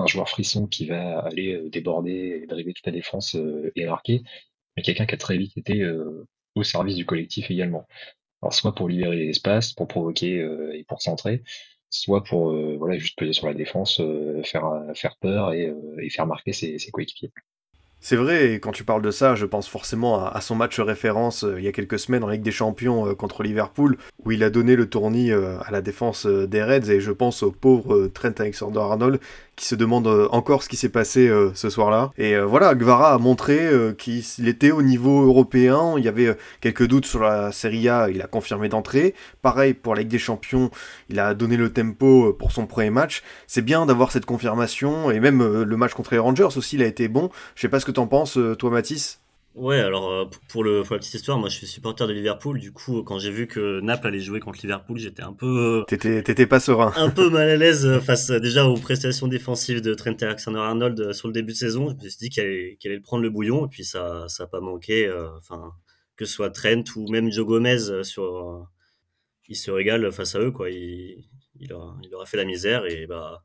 un 0.00 0.06
joueur 0.06 0.28
frisson 0.28 0.66
qui 0.66 0.86
va 0.86 1.20
aller 1.20 1.54
euh, 1.54 1.68
déborder 1.70 2.40
et 2.42 2.46
driver 2.46 2.74
toute 2.74 2.86
la 2.86 2.92
défense 2.92 3.36
euh, 3.36 3.72
et 3.76 3.86
marquer. 3.86 4.22
mais 4.76 4.82
quelqu'un 4.82 5.06
qui 5.06 5.14
a 5.14 5.18
très 5.18 5.36
vite 5.38 5.56
été 5.56 5.84
au 6.54 6.62
service 6.62 6.96
du 6.96 7.06
collectif 7.06 7.50
également. 7.50 7.86
Alors 8.42 8.54
soit 8.54 8.74
pour 8.74 8.88
libérer 8.88 9.16
l'espace, 9.16 9.72
pour 9.72 9.88
provoquer 9.88 10.36
et 10.74 10.84
pour 10.84 11.02
centrer, 11.02 11.42
soit 11.90 12.24
pour 12.24 12.54
juste 12.92 13.18
peser 13.18 13.32
sur 13.32 13.46
la 13.46 13.54
défense, 13.54 14.00
faire 14.44 14.70
faire 14.94 15.16
peur 15.18 15.52
et, 15.52 15.74
faire 16.10 16.26
marquer 16.26 16.52
ses 16.52 16.78
coéquipiers. 16.92 17.32
C'est 18.02 18.16
vrai, 18.16 18.54
quand 18.54 18.72
tu 18.72 18.82
parles 18.82 19.02
de 19.02 19.10
ça, 19.10 19.34
je 19.34 19.44
pense 19.44 19.68
forcément 19.68 20.24
à, 20.24 20.40
son 20.40 20.54
match 20.54 20.80
référence 20.80 21.44
euh, 21.44 21.56
il 21.58 21.64
y 21.66 21.68
a 21.68 21.72
quelques 21.72 21.98
semaines 21.98 22.24
en 22.24 22.28
Ligue 22.28 22.40
des 22.40 22.50
Champions 22.50 23.06
euh, 23.06 23.14
contre 23.14 23.42
Liverpool, 23.42 23.98
où 24.24 24.32
il 24.32 24.42
a 24.42 24.48
donné 24.48 24.74
le 24.74 24.88
tournis 24.88 25.30
euh, 25.30 25.58
à 25.60 25.70
la 25.70 25.82
défense 25.82 26.24
des 26.24 26.62
Reds, 26.62 26.90
et 26.90 27.00
je 27.00 27.12
pense 27.12 27.42
au 27.42 27.50
pauvre 27.50 28.06
Trent 28.06 28.32
Alexander-Arnold, 28.38 29.20
qui 29.54 29.66
se 29.66 29.74
demande 29.74 30.08
encore 30.30 30.62
ce 30.62 30.70
qui 30.70 30.76
s'est 30.76 30.88
passé 30.88 31.30
ce 31.52 31.68
soir-là. 31.68 32.12
Et 32.16 32.38
voilà, 32.38 32.74
Guevara 32.74 33.12
a 33.12 33.18
montré 33.18 33.68
qu'il 33.98 34.48
était 34.48 34.70
au 34.70 34.80
niveau 34.80 35.26
européen, 35.26 35.96
il 35.98 36.04
y 36.04 36.08
avait 36.08 36.34
quelques 36.62 36.86
doutes 36.86 37.04
sur 37.04 37.20
la 37.20 37.52
Serie 37.52 37.86
A, 37.90 38.08
il 38.08 38.22
a 38.22 38.26
confirmé 38.26 38.70
d'entrée. 38.70 39.14
Pareil 39.42 39.74
pour 39.74 39.94
la 39.94 40.00
Ligue 40.00 40.10
des 40.10 40.18
Champions, 40.18 40.70
il 41.10 41.20
a 41.20 41.34
donné 41.34 41.58
le 41.58 41.70
tempo 41.70 42.32
pour 42.32 42.52
son 42.52 42.64
premier 42.64 42.88
match. 42.88 43.22
C'est 43.46 43.60
bien 43.60 43.84
d'avoir 43.84 44.12
cette 44.12 44.24
confirmation, 44.24 45.10
et 45.10 45.20
même 45.20 45.62
le 45.62 45.76
match 45.76 45.92
contre 45.92 46.14
les 46.14 46.18
Rangers 46.18 46.56
aussi, 46.56 46.76
il 46.76 46.82
a 46.82 46.86
été 46.86 47.08
bon. 47.08 47.28
Je 47.54 47.60
sais 47.60 47.68
pas 47.68 47.80
ce 47.80 47.84
que 47.84 47.89
t'en 47.90 48.06
penses, 48.06 48.36
euh, 48.38 48.54
toi, 48.54 48.70
Mathis? 48.70 49.20
Ouais, 49.56 49.80
alors 49.80 50.10
euh, 50.10 50.24
pour, 50.48 50.62
le, 50.62 50.82
pour 50.82 50.94
la 50.94 51.00
petite 51.00 51.14
histoire, 51.14 51.36
moi 51.36 51.48
je 51.48 51.56
suis 51.56 51.66
supporter 51.66 52.06
de 52.06 52.12
Liverpool. 52.12 52.60
Du 52.60 52.72
coup, 52.72 53.02
quand 53.02 53.18
j'ai 53.18 53.32
vu 53.32 53.48
que 53.48 53.80
Naples 53.80 54.06
allait 54.06 54.20
jouer 54.20 54.38
contre 54.38 54.60
Liverpool, 54.62 54.98
j'étais 54.98 55.22
un 55.22 55.32
peu. 55.32 55.84
Euh, 55.90 55.96
t'étais 55.96 56.46
pas 56.46 56.60
serein. 56.60 56.92
Un 56.96 57.10
peu 57.10 57.28
mal 57.30 57.48
à 57.48 57.56
l'aise 57.58 57.98
face 58.00 58.30
déjà 58.30 58.66
aux 58.66 58.76
prestations 58.76 59.26
défensives 59.26 59.80
de 59.80 59.92
Trent 59.94 60.14
Alexander-Arnold 60.20 61.12
sur 61.12 61.26
le 61.26 61.34
début 61.34 61.52
de 61.52 61.58
saison. 61.58 61.88
Je 61.88 62.04
me 62.04 62.08
suis 62.08 62.18
dit 62.20 62.30
qu'elle 62.30 62.46
allait, 62.46 62.78
allait, 62.84 62.94
le 62.94 63.02
prendre 63.02 63.24
le 63.24 63.30
bouillon, 63.30 63.66
et 63.66 63.68
puis 63.68 63.84
ça 63.84 64.26
n'a 64.38 64.46
pas 64.46 64.60
manqué. 64.60 65.12
Enfin, 65.38 65.72
que 66.16 66.24
ce 66.24 66.32
soit 66.32 66.50
Trent 66.50 66.84
ou 66.94 67.10
même 67.10 67.32
Joe 67.32 67.44
Gomez, 67.44 68.04
sur, 68.04 68.68
il 69.48 69.56
se 69.56 69.72
régale 69.72 70.12
face 70.12 70.36
à 70.36 70.38
eux. 70.38 70.52
Quoi. 70.52 70.70
Il, 70.70 71.24
il, 71.58 71.72
aura, 71.72 71.96
il 72.04 72.14
aura 72.14 72.24
fait 72.24 72.36
la 72.36 72.44
misère, 72.44 72.86
et 72.86 73.06
bah 73.08 73.42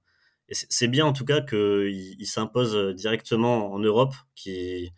c'est 0.52 0.88
bien 0.88 1.06
en 1.06 1.14
tout 1.14 1.26
cas 1.26 1.42
qu'il 1.42 2.16
il, 2.20 2.26
s'impose 2.28 2.96
directement 2.96 3.74
en 3.74 3.80
Europe, 3.80 4.14
qu'il 4.36 4.92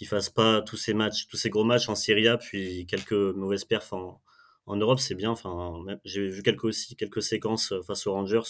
ne 0.00 0.06
fasse 0.06 0.30
pas 0.30 0.60
tous 0.62 0.76
ces 0.76 0.94
matchs, 0.94 1.26
tous 1.26 1.36
ces 1.36 1.50
gros 1.50 1.64
matchs 1.64 1.88
en 1.88 1.94
Serie 1.94 2.28
A, 2.28 2.36
puis 2.36 2.86
quelques 2.86 3.12
mauvaises 3.12 3.64
perfs 3.64 3.92
en, 3.92 4.20
Europe, 4.68 5.00
c'est 5.00 5.16
bien. 5.16 5.30
Enfin, 5.30 5.84
j'ai 6.04 6.28
vu 6.28 6.42
quelques 6.42 6.64
aussi 6.64 6.94
quelques 6.96 7.22
séquences 7.22 7.74
face 7.86 8.06
aux 8.06 8.12
Rangers 8.12 8.42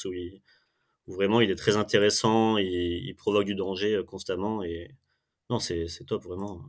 où, 1.06 1.12
vraiment 1.14 1.40
il 1.40 1.50
est 1.50 1.56
très 1.56 1.76
intéressant, 1.76 2.58
il, 2.58 3.14
provoque 3.16 3.46
du 3.46 3.54
danger 3.54 3.94
euh, 3.94 4.04
constamment 4.04 4.62
et 4.62 4.94
non, 5.50 5.58
c'est 5.58 5.86
top 6.06 6.24
vraiment. 6.24 6.62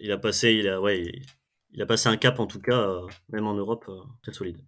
Il 0.00 0.12
a 0.12 0.18
passé, 0.18 0.52
il 0.52 0.68
a 0.68 0.80
ouais, 0.80 1.22
il, 1.72 1.82
a 1.82 1.86
passé 1.86 2.08
un 2.08 2.16
cap 2.16 2.40
en 2.40 2.46
tout 2.46 2.60
cas, 2.60 2.80
euh, 2.80 3.06
même 3.30 3.46
en 3.46 3.54
Europe, 3.54 3.86
euh, 3.88 4.00
très 4.22 4.32
solide. 4.32 4.58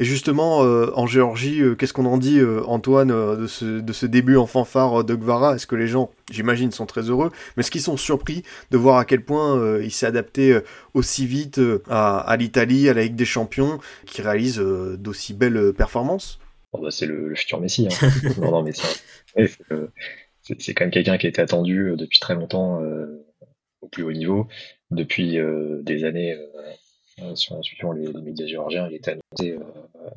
Et 0.00 0.04
justement, 0.04 0.64
euh, 0.64 0.92
en 0.94 1.06
Géorgie, 1.06 1.60
euh, 1.60 1.74
qu'est-ce 1.74 1.92
qu'on 1.92 2.06
en 2.06 2.18
dit, 2.18 2.38
euh, 2.38 2.62
Antoine, 2.66 3.08
de 3.08 3.46
ce, 3.48 4.06
début 4.06 4.36
en 4.36 4.46
fanfare 4.46 5.02
de 5.02 5.14
Gvara? 5.16 5.56
Est-ce 5.56 5.66
que 5.66 5.74
les 5.74 5.88
gens, 5.88 6.12
j'imagine, 6.30 6.70
sont 6.70 6.86
très 6.86 7.02
heureux 7.02 7.32
Mais 7.56 7.62
est-ce 7.62 7.70
qu'ils 7.72 7.80
sont 7.80 7.96
surpris 7.96 8.44
de 8.70 8.78
voir 8.78 8.98
à 8.98 9.04
quel 9.04 9.24
point 9.24 9.80
il 9.80 9.90
s'est 9.90 10.06
adapté 10.06 10.56
aussi 10.94 11.26
vite 11.26 11.60
à, 11.90 12.36
l'Italie, 12.38 12.88
à 12.88 12.94
la 12.94 13.02
Ligue 13.02 13.16
des 13.16 13.24
Champions, 13.24 13.80
qui 14.06 14.22
réalise 14.22 14.58
d'aussi 14.58 15.34
belles 15.34 15.72
performances? 15.76 16.38
Bah 16.72 16.90
C'est 16.90 17.06
le, 17.06 17.34
futur 17.34 17.60
Messi. 17.60 17.88
Hein. 17.90 18.08
non, 18.40 18.62
non, 18.62 18.72
c'est 20.58 20.74
quand 20.74 20.84
même 20.84 20.90
quelqu'un 20.92 21.18
qui 21.18 21.26
a 21.26 21.28
été 21.28 21.42
attendu 21.42 21.94
depuis 21.96 22.20
très 22.20 22.34
longtemps 22.34 22.80
au 23.80 23.88
plus 23.88 24.04
haut 24.04 24.12
niveau, 24.12 24.46
depuis 24.92 25.38
des 25.82 26.04
années 26.04 26.36
euh, 27.22 27.34
en 27.50 27.62
suivant 27.62 27.92
les, 27.92 28.12
médias 28.12 28.46
géorgiens, 28.46 28.88
il 28.88 28.96
était 28.96 29.12
annoncé 29.12 29.52
euh, 29.52 30.10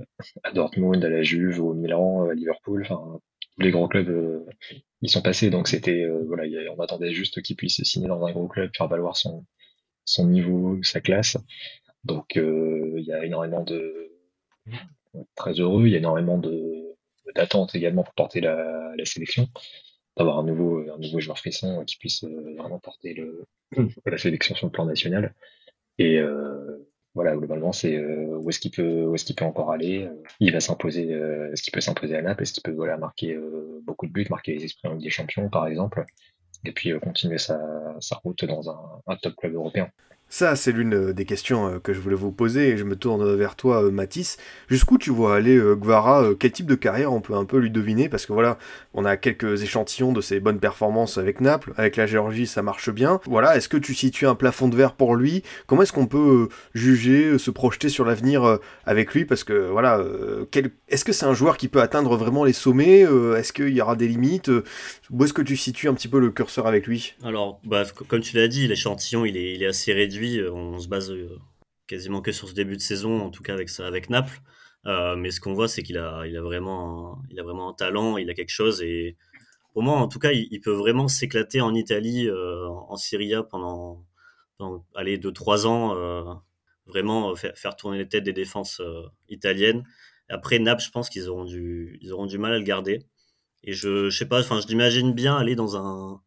à 0.44 0.52
Dortmund, 0.52 1.04
à 1.04 1.10
la 1.10 1.24
Juve, 1.24 1.62
au 1.62 1.74
Milan, 1.74 2.30
à 2.30 2.34
Liverpool, 2.34 2.84
enfin 2.84 3.20
tous 3.56 3.62
les 3.62 3.72
grands 3.72 3.88
clubs 3.88 4.10
euh, 4.10 4.46
ils 5.02 5.10
sont 5.10 5.22
passés, 5.22 5.50
donc 5.50 5.68
c'était 5.68 6.08
voilà, 6.28 6.44
on 6.78 6.80
attendait 6.80 7.12
juste 7.12 7.42
qu'il 7.42 7.56
puisse 7.56 7.84
signer 7.84 8.08
dans 8.08 8.26
un 8.26 8.32
gros 8.32 8.48
club, 8.48 8.72
faire 8.76 8.88
valoir 8.88 9.18
son 9.18 9.46
son 10.06 10.28
niveau, 10.28 10.82
sa 10.84 11.02
classe. 11.02 11.38
Donc 12.04 12.36
il 12.36 13.04
y 13.04 13.12
a 13.12 13.26
énormément 13.26 13.64
de 13.64 14.12
très 15.36 15.54
heureux, 15.54 15.88
il 15.88 15.92
y 15.92 15.96
a 15.96 15.98
énormément 15.98 16.38
de 16.38 16.96
d'attentes 17.36 17.76
également 17.76 18.04
pour 18.04 18.14
porter 18.14 18.42
la, 18.42 18.94
la 18.96 19.06
sélection, 19.06 19.48
d'avoir 20.18 20.38
un 20.38 20.44
nouveau 20.44 20.88
un 20.92 21.00
nouveau 21.00 21.20
joueur 21.20 21.40
frisson 21.40 21.84
qui 21.86 21.98
puisse 21.98 22.24
vraiment 22.24 22.80
porter 22.80 23.16
le 23.16 23.46
la 24.06 24.18
sélection 24.18 24.56
sur 24.56 24.68
le 24.68 24.72
plan 24.72 24.86
national. 24.86 25.34
Et 25.98 26.18
euh, 26.18 26.78
voilà, 27.14 27.36
globalement, 27.36 27.74
c'est 27.74 27.98
euh, 27.98 28.38
où 28.38 28.50
est-ce 28.50 28.60
qu'il 28.60 28.72
peut, 28.72 29.14
est-ce 29.14 29.26
qu'il 29.26 29.36
peut 29.36 29.44
encore 29.44 29.72
aller. 29.72 30.04
Euh, 30.06 30.24
il 30.40 30.54
va 30.54 30.62
s'imposer, 30.62 31.14
euh, 31.14 31.52
est-ce 31.52 31.62
qu'il 31.62 31.74
peut 31.74 31.82
s'imposer 31.82 32.16
à 32.16 32.22
Naples, 32.22 32.44
est-ce 32.44 32.54
qu'il 32.54 32.64
peut 32.64 32.72
voilà 32.72 32.98
marquer 32.98 33.38
beaucoup 33.84 34.08
de 34.08 34.12
buts, 34.14 34.28
marquer 34.30 34.54
les 34.54 34.66
esprits 34.66 34.88
en 34.88 34.94
Ligue 34.94 35.04
des 35.04 35.10
Champions, 35.10 35.50
par 35.50 35.68
exemple, 35.68 36.06
et 36.64 36.72
puis 36.72 36.98
continuer 37.02 37.38
sa, 37.38 37.60
route 38.24 38.46
dans 38.46 38.70
un 39.08 39.16
top 39.18 39.36
club 39.36 39.56
européen. 39.56 39.90
Ça, 40.34 40.56
c'est 40.56 40.72
l'une 40.72 40.94
euh, 40.94 41.14
des 41.14 41.26
questions 41.26 41.68
euh, 41.68 41.80
que 41.80 41.92
je 41.92 42.00
voulais 42.00 42.16
vous 42.16 42.32
poser 42.32 42.70
et 42.70 42.78
je 42.78 42.86
me 42.86 42.96
tourne 42.96 43.36
vers 43.36 43.58
toi, 43.58 43.84
euh, 43.84 43.92
Mathis. 43.92 44.38
Jusqu'où 44.70 44.98
tu 44.98 45.10
vois 45.10 45.36
aller 45.36 45.58
Guevara 45.58 46.30
Quel 46.40 46.54
type 46.54 46.68
de 46.68 46.76
carrière 46.76 47.12
on 47.12 47.20
peut 47.20 47.34
un 47.34 47.44
peu 47.44 47.58
lui 47.58 47.70
deviner? 47.70 48.08
Parce 48.08 48.26
que 48.26 48.32
voilà, 48.32 48.58
on 48.94 49.04
a 49.04 49.18
quelques 49.18 49.62
échantillons 49.62 50.14
de 50.14 50.22
ses 50.22 50.40
bonnes 50.40 50.62
performances 50.62 51.18
avec 51.18 51.42
Naples, 51.42 51.74
avec 51.76 51.98
la 51.98 52.06
Géorgie, 52.06 52.48
ça 52.48 52.62
marche 52.62 52.90
bien. 52.92 53.20
Voilà, 53.26 53.58
est-ce 53.58 53.68
que 53.68 53.76
tu 53.76 53.94
situes 53.94 54.26
un 54.26 54.36
plafond 54.36 54.70
de 54.70 54.76
verre 54.78 54.94
pour 54.94 55.18
lui? 55.18 55.44
Comment 55.68 55.82
est-ce 55.82 55.92
qu'on 55.92 56.08
peut 56.08 56.48
juger, 56.74 57.38
se 57.38 57.52
projeter 57.52 57.90
sur 57.90 58.06
l'avenir 58.06 58.60
avec 58.86 59.14
lui? 59.14 59.26
Parce 59.26 59.44
que 59.44 59.70
voilà, 59.70 60.02
est-ce 60.88 61.04
que 61.04 61.12
c'est 61.12 61.26
un 61.26 61.34
joueur 61.34 61.58
qui 61.58 61.68
peut 61.68 61.82
atteindre 61.82 62.16
vraiment 62.16 62.46
les 62.46 62.54
sommets 62.54 63.02
Est-ce 63.02 63.52
qu'il 63.52 63.76
y 63.76 63.82
aura 63.82 63.98
des 63.98 64.08
limites 64.08 64.50
Où 65.10 65.26
est-ce 65.26 65.34
que 65.34 65.42
tu 65.42 65.58
situes 65.58 65.90
un 65.90 65.94
petit 65.94 66.08
peu 66.08 66.20
le 66.20 66.30
curseur 66.30 66.68
avec 66.68 66.88
lui? 66.88 67.16
Alors, 67.26 67.60
bah, 67.66 67.84
comme 68.08 68.22
tu 68.22 68.38
l'as 68.38 68.48
dit, 68.48 68.66
l'échantillon 68.70 69.26
il 69.26 69.36
est 69.36 69.66
assez 69.66 69.92
réduit 69.92 70.21
euh, 70.24 70.52
on 70.52 70.80
se 70.80 70.88
base 70.88 71.12
euh, 71.12 71.38
quasiment 71.88 72.22
que 72.22 72.32
sur 72.32 72.50
ce 72.50 72.54
début 72.54 72.78
de 72.78 72.82
saison, 72.82 73.22
en 73.22 73.30
tout 73.30 73.44
cas 73.44 73.54
avec, 73.54 73.70
avec 73.80 74.10
Naples. 74.10 74.40
Euh, 74.88 75.16
mais 75.16 75.32
ce 75.32 75.40
qu'on 75.40 75.54
voit, 75.54 75.68
c'est 75.68 75.84
qu'il 75.84 75.98
a, 75.98 76.26
il 76.26 76.36
a, 76.38 76.42
vraiment, 76.42 77.18
un, 77.18 77.38
a 77.38 77.44
vraiment 77.44 77.70
un 77.70 77.74
talent, 77.74 78.18
il 78.18 78.30
a 78.30 78.34
quelque 78.34 78.50
chose. 78.50 78.82
Et 78.82 79.18
pour 79.74 79.84
moi, 79.84 79.98
en 79.98 80.08
tout 80.08 80.20
cas, 80.20 80.32
il, 80.32 80.60
peut 80.62 80.72
vraiment 80.72 81.08
s'éclater 81.08 81.62
en 81.62 81.74
Italie, 81.76 82.30
en 82.32 82.96
Serie 82.98 83.34
A 83.36 83.44
pendant, 83.44 84.06
pendant 84.58 84.86
allez, 84.96 85.18
2-3 85.18 85.68
ans, 85.68 86.44
vraiment 86.88 87.36
faire, 87.36 87.76
tourner 87.76 88.00
les 88.00 88.08
têtes 88.08 88.24
des 88.24 88.34
défenses 88.34 88.82
italiennes. 89.30 89.86
Après, 90.30 90.60
Naples, 90.60 90.84
je 90.84 90.90
pense 90.92 91.10
qu'ils 91.10 91.30
auront, 91.30 91.46
du, 91.46 92.00
auront 92.12 92.26
du 92.26 92.38
mal 92.38 92.54
à 92.54 92.58
le 92.58 92.64
garder. 92.64 93.06
Et 93.64 93.74
je, 93.74 94.10
je 94.10 94.18
sais 94.18 94.28
pas, 94.28 94.40
enfin, 94.40 94.60
je 94.60 94.68
l'imagine 94.68 95.14
bien 95.14 95.38
aller 95.38 95.56
dans 95.56 95.78
un, 95.78 96.22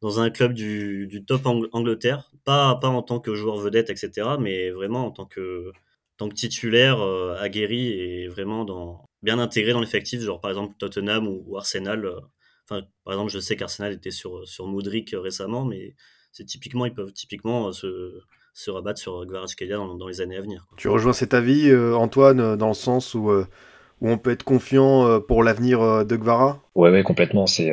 dans 0.00 0.20
un 0.20 0.30
club 0.30 0.52
du, 0.52 1.06
du 1.06 1.24
top 1.24 1.46
Angleterre, 1.46 2.30
pas, 2.44 2.76
pas 2.76 2.88
en 2.88 3.02
tant 3.02 3.20
que 3.20 3.34
joueur 3.34 3.56
vedette, 3.56 3.90
etc., 3.90 4.36
mais 4.38 4.70
vraiment 4.70 5.06
en 5.06 5.10
tant 5.10 5.24
que, 5.24 5.72
tant 6.16 6.28
que 6.28 6.34
titulaire 6.34 7.00
euh, 7.00 7.36
aguerri 7.38 7.88
et 7.88 8.28
vraiment 8.28 8.64
dans, 8.64 9.04
bien 9.22 9.38
intégré 9.38 9.72
dans 9.72 9.80
l'effectif, 9.80 10.20
genre 10.20 10.40
par 10.40 10.50
exemple 10.50 10.74
Tottenham 10.78 11.26
ou, 11.26 11.56
Arsenal. 11.56 12.04
Euh, 12.04 12.20
enfin, 12.68 12.82
par 13.04 13.14
exemple, 13.14 13.32
je 13.32 13.38
sais 13.38 13.56
qu'Arsenal 13.56 13.92
était 13.92 14.10
sur, 14.10 14.46
sur 14.46 14.66
Moudric 14.66 15.14
récemment, 15.14 15.64
mais 15.64 15.94
c'est 16.32 16.44
typiquement, 16.44 16.86
ils 16.86 16.94
peuvent 16.94 17.12
typiquement 17.12 17.68
euh, 17.68 17.72
se, 17.72 18.20
se 18.52 18.70
rabattre 18.70 18.98
sur 18.98 19.26
Kvaratskhelia 19.26 19.76
dans, 19.76 19.94
dans 19.94 20.08
les 20.08 20.20
années 20.20 20.36
à 20.36 20.42
venir. 20.42 20.66
Tu 20.76 20.88
rejoins 20.88 21.12
cet 21.12 21.34
avis, 21.34 21.74
Antoine, 21.74 22.56
dans 22.56 22.68
le 22.68 22.74
sens 22.74 23.14
où, 23.14 23.30
où 23.30 24.08
on 24.08 24.18
peut 24.18 24.30
être 24.30 24.44
confiant 24.44 25.20
pour 25.22 25.42
l'avenir 25.42 26.04
de 26.04 26.16
Gvara? 26.16 26.62
Ouais, 26.74 26.90
ouais, 26.90 27.02
complètement. 27.02 27.46
C'est 27.46 27.72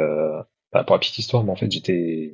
pour 0.71 0.95
la 0.95 0.99
petite 0.99 1.19
histoire, 1.19 1.43
mais 1.43 1.51
en 1.51 1.55
fait, 1.55 1.71
j'étais, 1.71 2.33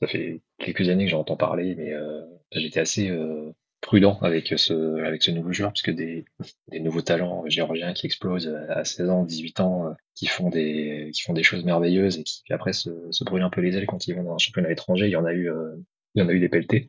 ça 0.00 0.06
fait 0.06 0.42
quelques 0.58 0.88
années 0.88 1.04
que 1.04 1.10
j'entends 1.10 1.36
parler, 1.36 1.74
mais 1.76 1.92
euh, 1.92 2.22
j'étais 2.52 2.80
assez 2.80 3.10
euh, 3.10 3.52
prudent 3.80 4.18
avec 4.22 4.54
ce, 4.56 5.02
avec 5.04 5.22
ce 5.22 5.30
nouveau 5.30 5.52
joueur, 5.52 5.70
parce 5.70 5.82
que 5.82 5.92
des, 5.92 6.24
des 6.68 6.80
nouveaux 6.80 7.02
talents 7.02 7.44
géorgiens 7.46 7.92
qui 7.92 8.06
explosent 8.06 8.48
à 8.68 8.84
16 8.84 9.10
ans, 9.10 9.24
18 9.24 9.60
ans, 9.60 9.86
euh, 9.86 9.92
qui 10.14 10.26
font 10.26 10.50
des, 10.50 11.10
qui 11.14 11.22
font 11.22 11.32
des 11.32 11.42
choses 11.44 11.64
merveilleuses 11.64 12.18
et 12.18 12.24
qui 12.24 12.42
après 12.52 12.72
se, 12.72 12.90
se 13.10 13.24
brûlent 13.24 13.42
un 13.42 13.50
peu 13.50 13.60
les 13.60 13.76
ailes 13.76 13.86
quand 13.86 14.06
ils 14.06 14.14
vont 14.14 14.24
dans 14.24 14.34
un 14.34 14.38
championnat 14.38 14.70
étranger, 14.70 15.06
il 15.06 15.12
y 15.12 15.16
en 15.16 15.24
a 15.24 15.32
eu, 15.32 15.50
il 16.14 16.20
y 16.20 16.24
en 16.24 16.28
a 16.28 16.32
eu 16.32 16.40
des 16.40 16.48
pelletés. 16.48 16.88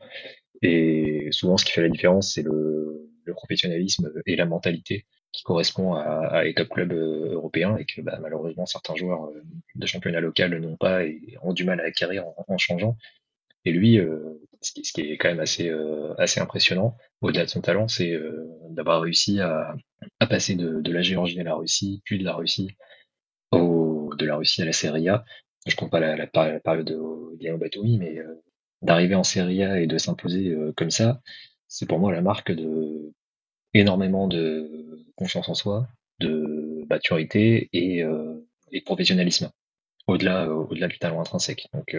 Et 0.64 1.28
souvent, 1.32 1.58
ce 1.58 1.66
qui 1.66 1.72
fait 1.72 1.84
la 1.84 1.90
différence, 1.90 2.34
c'est 2.34 2.42
le, 2.42 3.08
le 3.24 3.34
professionnalisme 3.34 4.12
et 4.26 4.36
la 4.36 4.46
mentalité 4.46 5.06
qui 5.32 5.44
correspond 5.44 5.94
à, 5.94 6.04
à 6.04 6.44
les 6.44 6.54
top 6.54 6.70
clubs 6.70 6.94
euh, 6.94 7.34
européens 7.34 7.78
et 7.78 7.86
que 7.86 8.02
bah, 8.02 8.18
malheureusement 8.22 8.66
certains 8.66 8.96
joueurs 8.96 9.26
euh, 9.26 9.42
de 9.76 9.86
championnat 9.86 10.20
local 10.20 10.58
n'ont 10.58 10.78
pas 10.78 11.04
et 11.04 11.38
ont 11.42 11.54
du 11.54 11.63
mal 11.63 11.80
à 11.80 11.84
acquérir 11.84 12.26
en, 12.48 12.58
changeant. 12.58 12.98
Et 13.66 13.72
lui, 13.72 14.00
euh, 14.00 14.40
ce, 14.62 14.72
qui, 14.72 14.86
ce, 14.86 14.94
qui, 14.94 15.02
est 15.02 15.18
quand 15.18 15.28
même 15.28 15.40
assez, 15.40 15.72
assez 16.18 16.40
impressionnant, 16.40 16.98
au-delà 17.22 17.46
de 17.46 17.50
son 17.50 17.62
talent, 17.62 17.88
c'est 17.88 18.18
d'avoir 18.70 19.02
réussi 19.02 19.42
à, 19.42 19.76
à 20.20 20.28
passer 20.28 20.56
de, 20.56 20.80
de, 20.80 20.92
la 20.92 21.02
Géorgie 21.02 21.40
à 21.40 21.44
la 21.44 21.56
Russie, 21.56 22.02
puis 22.06 22.18
de 22.18 22.24
la 22.24 22.34
Russie 22.34 22.78
au, 23.52 24.13
de 24.18 24.26
la 24.26 24.38
Russie 24.38 24.62
à 24.62 24.66
la 24.66 24.72
Serie 24.72 25.10
A. 25.10 25.26
Je 25.66 25.76
compte 25.76 25.92
pas 25.92 26.00
la, 26.00 26.16
la, 26.16 26.28
période 26.28 26.88
de 26.88 27.58
Batoumi, 27.58 27.98
mais 27.98 28.20
d'arriver 28.82 29.16
en 29.16 29.24
Serie 29.24 29.63
A 29.63 29.82
et 29.82 29.88
de 29.88 29.98
s'imposer 29.98 30.56
comme 30.78 30.92
ça, 30.92 31.22
c'est 31.68 31.88
pour 31.88 32.00
moi 32.00 32.13
la 32.13 32.22
marque 32.22 32.54
de 32.54 33.12
énormément 33.74 34.28
de 34.28 35.07
confiance 35.17 35.49
en 35.49 35.53
soi, 35.53 35.88
de 36.19 36.86
maturité 36.89 37.69
et, 37.73 37.99
et 37.99 38.80
de 38.80 38.86
professionnalisme 38.86 39.51
au-delà 40.08 40.49
au-delà 40.49 40.88
du 40.88 40.99
talent 40.99 41.19
intrinsèque. 41.19 41.67
Donc 41.73 41.95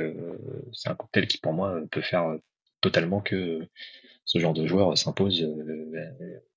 c'est 0.73 0.89
un 0.89 0.95
cocktail 0.95 1.27
qui 1.27 1.39
pour 1.39 1.53
moi 1.53 1.81
peut 1.91 2.01
faire 2.01 2.37
totalement 2.81 3.21
que 3.21 3.69
ce 4.25 4.39
genre 4.39 4.55
de 4.55 4.67
joueur 4.67 4.97
s'impose 4.97 5.41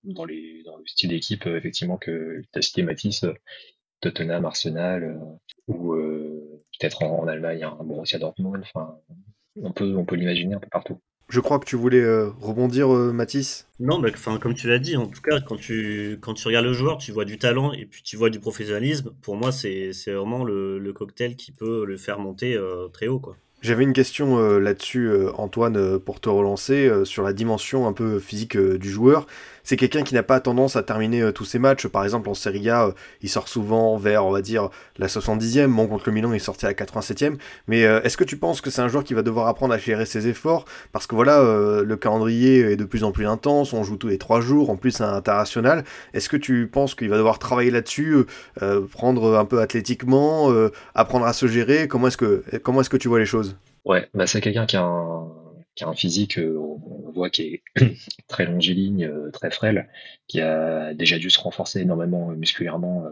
dans 0.03 0.25
dans 0.25 0.25
le 0.25 0.85
style 0.85 1.09
d'équipe 1.09 1.45
effectivement 1.45 1.97
que 1.97 2.41
tu 2.53 2.59
as 2.59 2.61
cité 2.61 2.83
Matisse, 2.83 3.25
Tottenham, 3.99 4.45
Arsenal 4.45 5.19
ou 5.67 5.95
peut-être 6.79 7.03
en, 7.03 7.27
Allemagne 7.27 7.63
un 7.63 7.83
Borussia 7.83 8.19
Dortmund. 8.19 8.63
On 9.55 9.71
peut 9.71 10.15
l'imaginer 10.15 10.55
un 10.55 10.59
peu 10.59 10.69
partout. 10.69 10.99
Je 11.31 11.39
crois 11.39 11.57
que 11.57 11.65
tu 11.65 11.75
voulais 11.75 12.05
rebondir, 12.39 12.89
Mathis. 12.89 13.65
Non, 13.79 13.99
mais 13.99 14.11
enfin, 14.13 14.37
comme 14.37 14.53
tu 14.53 14.67
l'as 14.67 14.79
dit, 14.79 14.97
en 14.97 15.07
tout 15.07 15.21
cas, 15.21 15.39
quand 15.39 15.55
tu, 15.55 16.19
quand 16.21 16.35
tu 16.35 16.45
regardes 16.47 16.65
le 16.65 16.73
joueur, 16.73 16.97
tu 16.97 17.11
vois 17.11 17.25
du 17.25 17.39
talent 17.39 17.73
et 17.73 17.85
puis 17.85 18.03
tu 18.03 18.17
vois 18.17 18.29
du 18.29 18.39
professionnalisme. 18.39 19.11
Pour 19.21 19.35
moi, 19.35 19.51
c'est 19.51 19.91
vraiment 20.07 20.43
le, 20.43 20.77
le, 20.77 20.93
cocktail 20.93 21.35
qui 21.35 21.51
peut 21.51 21.85
le 21.85 21.97
faire 21.97 22.19
monter 22.19 22.59
très 22.93 23.07
haut. 23.07 23.19
Quoi. 23.19 23.37
J'avais 23.61 23.83
une 23.83 23.93
question 23.93 24.39
euh, 24.39 24.59
là-dessus, 24.59 25.05
euh, 25.05 25.31
Antoine, 25.37 25.77
euh, 25.77 25.99
pour 25.99 26.19
te 26.19 26.29
relancer, 26.29 26.89
sur 27.05 27.21
la 27.21 27.31
dimension 27.31 27.87
un 27.87 27.93
peu 27.93 28.19
physique 28.19 28.57
du 28.57 28.89
joueur. 28.89 29.27
C'est 29.63 29.77
quelqu'un 29.77 30.03
qui 30.03 30.13
n'a 30.13 30.23
pas 30.23 30.39
tendance 30.39 30.75
à 30.75 30.83
terminer 30.83 31.31
tous 31.33 31.45
ses 31.45 31.59
matchs. 31.59 31.87
Par 31.87 32.03
exemple, 32.03 32.29
en 32.29 32.33
Serie 32.33 32.69
A, 32.69 32.93
il 33.21 33.29
sort 33.29 33.47
souvent 33.47 33.97
vers, 33.97 34.25
on 34.25 34.31
va 34.31 34.41
dire, 34.41 34.69
la 34.97 35.07
70e. 35.07 35.67
Bon, 35.67 35.87
contre 35.87 36.03
le 36.07 36.13
Milan, 36.13 36.33
il 36.33 36.39
sorti 36.39 36.65
à 36.65 36.69
la 36.69 36.73
87e. 36.73 37.37
Mais 37.67 37.81
est-ce 37.81 38.17
que 38.17 38.23
tu 38.23 38.37
penses 38.37 38.61
que 38.61 38.69
c'est 38.69 38.81
un 38.81 38.87
joueur 38.87 39.03
qui 39.03 39.13
va 39.13 39.21
devoir 39.21 39.47
apprendre 39.47 39.73
à 39.73 39.77
gérer 39.77 40.05
ses 40.05 40.27
efforts? 40.27 40.65
Parce 40.91 41.07
que 41.07 41.15
voilà, 41.15 41.41
le 41.83 41.95
calendrier 41.95 42.71
est 42.71 42.75
de 42.75 42.85
plus 42.85 43.03
en 43.03 43.11
plus 43.11 43.27
intense. 43.27 43.73
On 43.73 43.83
joue 43.83 43.97
tous 43.97 44.07
les 44.07 44.17
trois 44.17 44.41
jours. 44.41 44.69
En 44.69 44.75
plus, 44.75 44.91
c'est 44.91 45.03
international. 45.03 45.83
Est-ce 46.13 46.29
que 46.29 46.37
tu 46.37 46.67
penses 46.67 46.95
qu'il 46.95 47.09
va 47.09 47.17
devoir 47.17 47.39
travailler 47.39 47.71
là-dessus, 47.71 48.25
prendre 48.91 49.37
un 49.37 49.45
peu 49.45 49.61
athlétiquement, 49.61 50.51
apprendre 50.95 51.25
à 51.25 51.33
se 51.33 51.47
gérer? 51.47 51.87
Comment 51.87 52.07
est-ce 52.07 52.17
que, 52.17 52.43
que 52.47 52.97
tu 52.97 53.07
vois 53.07 53.19
les 53.19 53.25
choses? 53.25 53.55
Ouais, 53.85 54.07
bah 54.13 54.27
c'est 54.27 54.41
quelqu'un 54.41 54.65
qui 54.65 54.77
a 54.77 54.83
un, 54.83 55.27
un 55.83 55.93
physique, 55.93 56.37
euh, 56.37 56.57
on 56.57 57.11
voit 57.11 57.29
qui 57.29 57.41
est 57.43 57.63
très 58.27 58.45
longiligne, 58.45 59.05
euh, 59.05 59.31
très 59.31 59.51
frêle, 59.51 59.89
qui 60.27 60.41
a 60.41 60.93
déjà 60.93 61.17
dû 61.17 61.29
se 61.29 61.39
renforcer 61.39 61.81
énormément 61.81 62.31
euh, 62.31 62.35
musculairement 62.35 63.05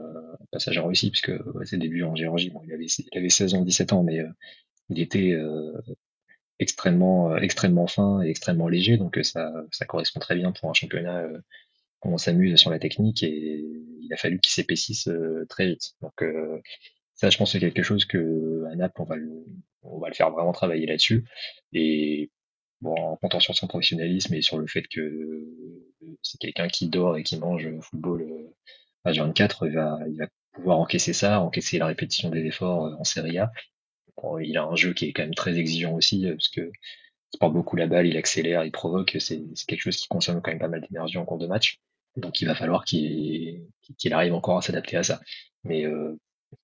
passage 0.51 0.77
en 0.77 0.87
Russie, 0.87 1.11
puisque 1.11 1.31
ouais, 1.53 1.65
ses 1.65 1.77
débuts 1.77 2.03
en 2.03 2.15
Géorgie, 2.15 2.49
bon, 2.49 2.61
il 2.65 2.73
avait, 2.73 2.85
il 2.85 3.17
avait 3.17 3.29
16 3.29 3.53
ans, 3.53 3.61
17 3.61 3.93
ans, 3.93 4.03
mais 4.03 4.23
il 4.89 4.99
était 4.99 5.37
extrêmement, 6.57 7.37
extrêmement 7.37 7.87
fin 7.87 8.21
et 8.23 8.29
extrêmement 8.29 8.67
léger, 8.67 8.97
donc 8.97 9.19
ça, 9.21 9.53
ça 9.71 9.85
correspond 9.85 10.19
très 10.19 10.35
bien 10.35 10.51
pour 10.51 10.69
un 10.69 10.73
championnat 10.73 11.27
où 12.03 12.13
on 12.13 12.17
s'amuse 12.17 12.55
sur 12.55 12.71
la 12.71 12.79
technique 12.79 13.21
et 13.21 13.63
il 14.01 14.11
a 14.11 14.17
fallu 14.17 14.39
qu'il 14.39 14.51
s'épaississe 14.51 15.07
très 15.49 15.67
vite. 15.67 15.91
Donc 16.01 16.23
ça, 17.13 17.29
je 17.29 17.37
pense, 17.37 17.51
c'est 17.51 17.59
quelque 17.59 17.83
chose 17.83 18.05
que 18.05 18.65
à 18.71 18.75
Naples, 18.75 19.01
on 19.01 19.05
va 19.05 19.17
le, 19.17 19.45
on 19.83 19.99
va 19.99 20.07
le 20.07 20.13
faire 20.13 20.31
vraiment 20.31 20.53
travailler 20.53 20.85
là-dessus. 20.85 21.25
Et 21.73 22.31
bon, 22.81 22.95
en 22.95 23.15
comptant 23.17 23.39
sur 23.39 23.55
son 23.55 23.67
professionnalisme 23.67 24.33
et 24.33 24.41
sur 24.41 24.57
le 24.57 24.67
fait 24.67 24.83
que 24.87 25.45
c'est 26.21 26.39
quelqu'un 26.39 26.67
qui 26.67 26.89
dort 26.89 27.17
et 27.17 27.23
qui 27.23 27.37
mange 27.37 27.67
football 27.81 28.25
à 29.05 29.11
24, 29.11 29.67
il 29.67 29.73
va, 29.73 29.99
il 30.07 30.17
va 30.17 30.27
pouvoir 30.53 30.79
encaisser 30.79 31.13
ça, 31.13 31.41
encaisser 31.41 31.77
la 31.77 31.87
répétition 31.87 32.29
des 32.29 32.45
efforts 32.45 32.95
en 32.99 33.03
Serie 33.03 33.37
A. 33.37 33.51
il 34.41 34.57
a 34.57 34.63
un 34.63 34.75
jeu 34.75 34.93
qui 34.93 35.05
est 35.05 35.13
quand 35.13 35.23
même 35.23 35.35
très 35.35 35.57
exigeant 35.57 35.93
aussi, 35.93 36.25
parce 36.27 36.49
que 36.49 36.71
il 37.33 37.37
porte 37.37 37.53
beaucoup 37.53 37.75
la 37.75 37.87
balle, 37.87 38.07
il 38.07 38.17
accélère, 38.17 38.63
il 38.65 38.71
provoque, 38.71 39.17
c'est 39.19 39.41
quelque 39.67 39.81
chose 39.81 39.97
qui 39.97 40.07
consomme 40.07 40.41
quand 40.41 40.51
même 40.51 40.59
pas 40.59 40.67
mal 40.67 40.81
d'énergie 40.81 41.17
en 41.17 41.25
cours 41.25 41.37
de 41.37 41.47
match. 41.47 41.79
Donc 42.15 42.41
il 42.41 42.45
va 42.45 42.55
falloir 42.55 42.85
qu'il 42.85 43.67
qu'il 43.97 44.13
arrive 44.13 44.33
encore 44.33 44.57
à 44.57 44.61
s'adapter 44.61 44.97
à 44.97 45.03
ça. 45.03 45.21
Mais 45.63 45.85
euh, 45.85 46.17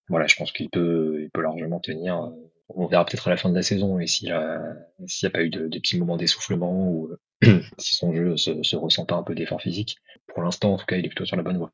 voilà, 0.10 0.28
je 0.28 0.36
pense 0.36 0.52
qu'il 0.52 0.70
peut, 0.70 1.22
il 1.22 1.30
peut 1.30 1.42
largement 1.42 1.80
tenir. 1.80 2.32
On 2.70 2.88
verra 2.88 3.06
peut-être 3.06 3.28
à 3.28 3.32
la 3.32 3.38
fin 3.38 3.50
de 3.50 3.56
la 3.56 3.62
saison 3.62 4.00
et 4.00 4.08
s'il 4.08 4.28
n'y 4.28 4.34
a 4.34 5.30
pas 5.32 5.44
eu 5.44 5.50
de, 5.50 5.68
petits 5.68 6.00
moments 6.00 6.18
d'essoufflement 6.18 6.90
ou 6.90 7.10
si 7.78 7.96
son 7.96 8.14
jeu 8.14 8.38
se, 8.38 8.64
se 8.64 8.76
ressent 8.76 9.06
pas 9.06 9.16
un 9.16 9.24
peu 9.24 9.36
d'effort 9.36 9.62
physique. 9.62 9.98
Pour 10.28 10.42
l'instant, 10.42 10.74
en 10.74 10.78
tout 10.78 10.86
cas, 10.86 10.98
il 10.98 11.06
est 11.06 11.10
plutôt 11.10 11.26
sur 11.26 11.38
la 11.38 11.44
bonne 11.44 11.58
voie. 11.58 11.72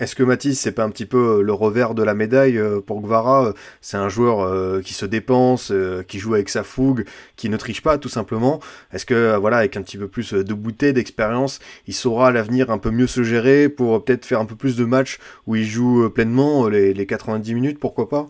Est-ce 0.00 0.14
que 0.14 0.22
Mathis, 0.22 0.58
c'est 0.58 0.72
pas 0.72 0.84
un 0.84 0.90
petit 0.90 1.04
peu 1.04 1.40
euh, 1.40 1.42
le 1.42 1.52
revers 1.52 1.94
de 1.94 2.02
la 2.02 2.14
médaille 2.14 2.56
euh, 2.56 2.80
pour 2.80 3.02
Gvara 3.02 3.52
C'est 3.82 3.98
un 3.98 4.08
joueur 4.08 4.40
euh, 4.40 4.80
qui 4.80 4.94
se 4.94 5.04
dépense, 5.04 5.72
qui 6.08 6.18
joue 6.18 6.32
avec 6.34 6.48
sa 6.48 6.62
fougue, 6.62 7.04
qui 7.36 7.50
ne 7.50 7.56
triche 7.58 7.82
pas 7.82 7.98
tout 7.98 8.08
simplement. 8.08 8.60
Est-ce 8.92 9.04
que 9.04 9.36
voilà, 9.36 9.58
avec 9.58 9.76
un 9.76 9.82
petit 9.82 9.98
peu 9.98 10.08
plus 10.08 10.32
de 10.32 10.54
bouteille, 10.54 10.94
d'expérience, 10.94 11.60
il 11.86 11.94
saura 11.94 12.28
à 12.28 12.30
l'avenir 12.30 12.70
un 12.70 12.78
peu 12.78 12.90
mieux 12.90 13.06
se 13.06 13.22
gérer 13.22 13.68
pour 13.68 14.02
peut-être 14.02 14.24
faire 14.24 14.40
un 14.40 14.46
peu 14.46 14.56
plus 14.56 14.74
de 14.74 14.86
matchs 14.86 15.18
où 15.46 15.54
il 15.54 15.66
joue 15.66 16.08
pleinement 16.08 16.66
les, 16.68 17.06
90 17.06 17.54
minutes, 17.54 17.78
pourquoi 17.78 18.08
pas? 18.08 18.28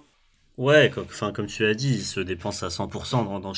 Ouais, 0.60 0.90
comme, 0.90 1.06
comme 1.32 1.46
tu 1.46 1.64
as 1.64 1.74
dit, 1.74 1.94
il 1.94 2.04
se 2.04 2.20
dépense 2.20 2.62
à 2.62 2.68
100% 2.68 3.40
dans, 3.40 3.54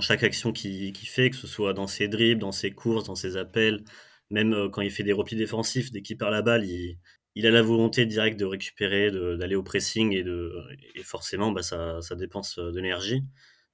chaque, 0.00 0.22
action 0.22 0.52
qu'il 0.52 0.94
fait, 0.94 1.30
que 1.30 1.36
ce 1.36 1.46
soit 1.46 1.72
dans 1.72 1.86
ses 1.86 2.08
dribbles, 2.08 2.40
dans 2.40 2.52
ses 2.52 2.70
courses, 2.70 3.04
dans 3.04 3.14
ses 3.14 3.36
appels, 3.36 3.82
même 4.30 4.70
quand 4.70 4.82
il 4.82 4.90
fait 4.90 5.02
des 5.02 5.12
replis 5.12 5.36
défensifs, 5.36 5.90
dès 5.90 6.02
qu'il 6.02 6.18
perd 6.18 6.30
la 6.30 6.42
balle, 6.42 6.64
il, 6.64 6.98
il 7.34 7.46
a 7.46 7.50
la 7.50 7.62
volonté 7.62 8.06
directe 8.06 8.38
de 8.38 8.44
récupérer, 8.44 9.10
d'aller 9.10 9.54
au 9.54 9.62
pressing 9.62 10.12
et, 10.12 10.22
de, 10.22 10.52
forcément, 11.04 11.52
bah, 11.52 11.62
ça, 11.62 12.00
dépense 12.16 12.58
euh, 12.58 12.70
de 12.70 12.76
l'énergie. 12.76 13.22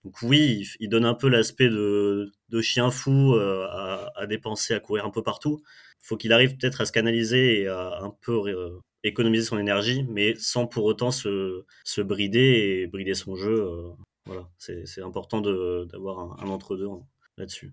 Donc 0.04 0.22
oui, 0.22 0.68
il, 0.78 0.88
donne 0.88 1.04
un 1.04 1.14
peu 1.14 1.28
l'aspect 1.28 1.68
de, 1.68 2.30
chien 2.62 2.90
fou 2.90 3.34
euh, 3.34 3.66
à, 4.14 4.26
dépenser, 4.26 4.74
à 4.74 4.80
courir 4.80 5.04
un 5.04 5.10
peu 5.10 5.22
partout. 5.22 5.62
Faut 6.02 6.16
qu'il 6.16 6.32
arrive 6.32 6.56
peut-être 6.56 6.80
à 6.82 6.86
se 6.86 6.92
canaliser 6.92 7.62
et 7.62 7.68
à 7.68 7.98
un 8.02 8.10
peu 8.22 8.32
euh, 8.48 8.78
économiser 9.08 9.44
son 9.44 9.58
énergie, 9.58 10.06
mais 10.10 10.34
sans 10.38 10.66
pour 10.66 10.84
autant 10.84 11.10
se, 11.10 11.64
se 11.84 12.00
brider 12.00 12.82
et 12.82 12.86
brider 12.86 13.14
son 13.14 13.36
jeu. 13.36 13.66
voilà, 14.26 14.48
c'est 14.58 15.02
important 15.02 15.40
d'avoir 15.40 16.40
un, 16.42 16.48
entre-deux 16.48 16.88
là-dessus. 17.36 17.72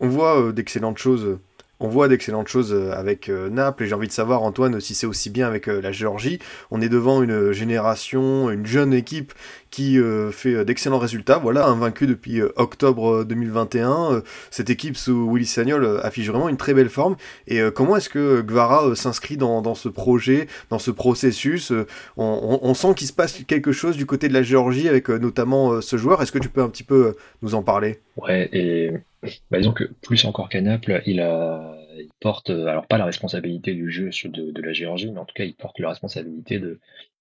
On 0.00 0.08
voit 0.08 0.52
d'excellentes 0.52 0.98
choses 0.98 1.38
on 1.80 1.88
voit 1.88 2.08
d'excellentes 2.08 2.48
choses 2.48 2.74
euh, 2.74 2.92
avec 2.92 3.30
euh, 3.30 3.48
Naples 3.48 3.84
et 3.84 3.86
j'ai 3.86 3.94
envie 3.94 4.06
de 4.06 4.12
savoir 4.12 4.42
Antoine 4.42 4.80
si 4.80 4.94
c'est 4.94 5.06
aussi 5.06 5.30
bien 5.30 5.46
avec 5.46 5.66
euh, 5.66 5.80
la 5.80 5.92
Géorgie. 5.92 6.38
On 6.70 6.82
est 6.82 6.90
devant 6.90 7.22
une 7.22 7.52
génération, 7.52 8.50
une 8.50 8.66
jeune 8.66 8.92
équipe 8.92 9.32
qui 9.70 9.98
fait 10.32 10.64
d'excellents 10.64 10.98
résultats. 10.98 11.38
Voilà, 11.38 11.66
invaincu 11.66 12.06
depuis 12.06 12.42
octobre 12.56 13.24
2021. 13.24 14.22
cette 14.50 14.70
équipe 14.70 14.96
sous 14.96 15.32
Willy 15.32 15.46
Sagnol 15.46 16.00
affiche 16.02 16.28
vraiment 16.28 16.48
une 16.48 16.56
très 16.56 16.74
belle 16.74 16.88
forme. 16.88 17.16
Et 17.46 17.60
comment 17.74 17.96
est-ce 17.96 18.08
que 18.08 18.40
Guevara 18.42 18.94
s'inscrit 18.94 19.36
dans, 19.36 19.74
ce 19.74 19.88
projet, 19.88 20.46
dans 20.70 20.78
ce 20.78 20.90
processus 20.90 21.72
on, 22.16 22.74
sent 22.74 22.94
qu'il 22.96 23.06
se 23.06 23.12
passe 23.12 23.42
quelque 23.44 23.72
chose 23.72 23.96
du 23.96 24.06
côté 24.06 24.28
de 24.28 24.34
la 24.34 24.42
Géorgie 24.42 24.88
avec 24.88 25.08
notamment 25.08 25.80
ce 25.80 25.96
joueur. 25.96 26.22
Est-ce 26.22 26.32
que 26.32 26.38
tu 26.38 26.48
peux 26.48 26.62
un 26.62 26.68
petit 26.68 26.84
peu 26.84 27.16
nous 27.42 27.54
en 27.54 27.62
parler? 27.62 28.00
Ouais, 28.16 28.48
et 28.52 28.92
bah, 29.50 29.58
disons 29.58 29.72
que 29.72 29.84
plus 30.02 30.24
encore 30.24 30.48
qu'à 30.48 30.60
il, 30.60 31.24
porte, 32.20 32.50
alors 32.50 32.86
pas 32.86 32.98
la 32.98 33.04
responsabilité 33.04 33.74
du 33.74 33.90
jeu 33.90 34.10
de, 34.24 34.50
de 34.50 34.62
la 34.62 34.72
Géorgie, 34.72 35.10
mais 35.10 35.18
en 35.18 35.24
tout 35.24 35.34
cas, 35.34 35.44
il 35.44 35.54
porte 35.54 35.78
la 35.78 35.90
responsabilité 35.90 36.60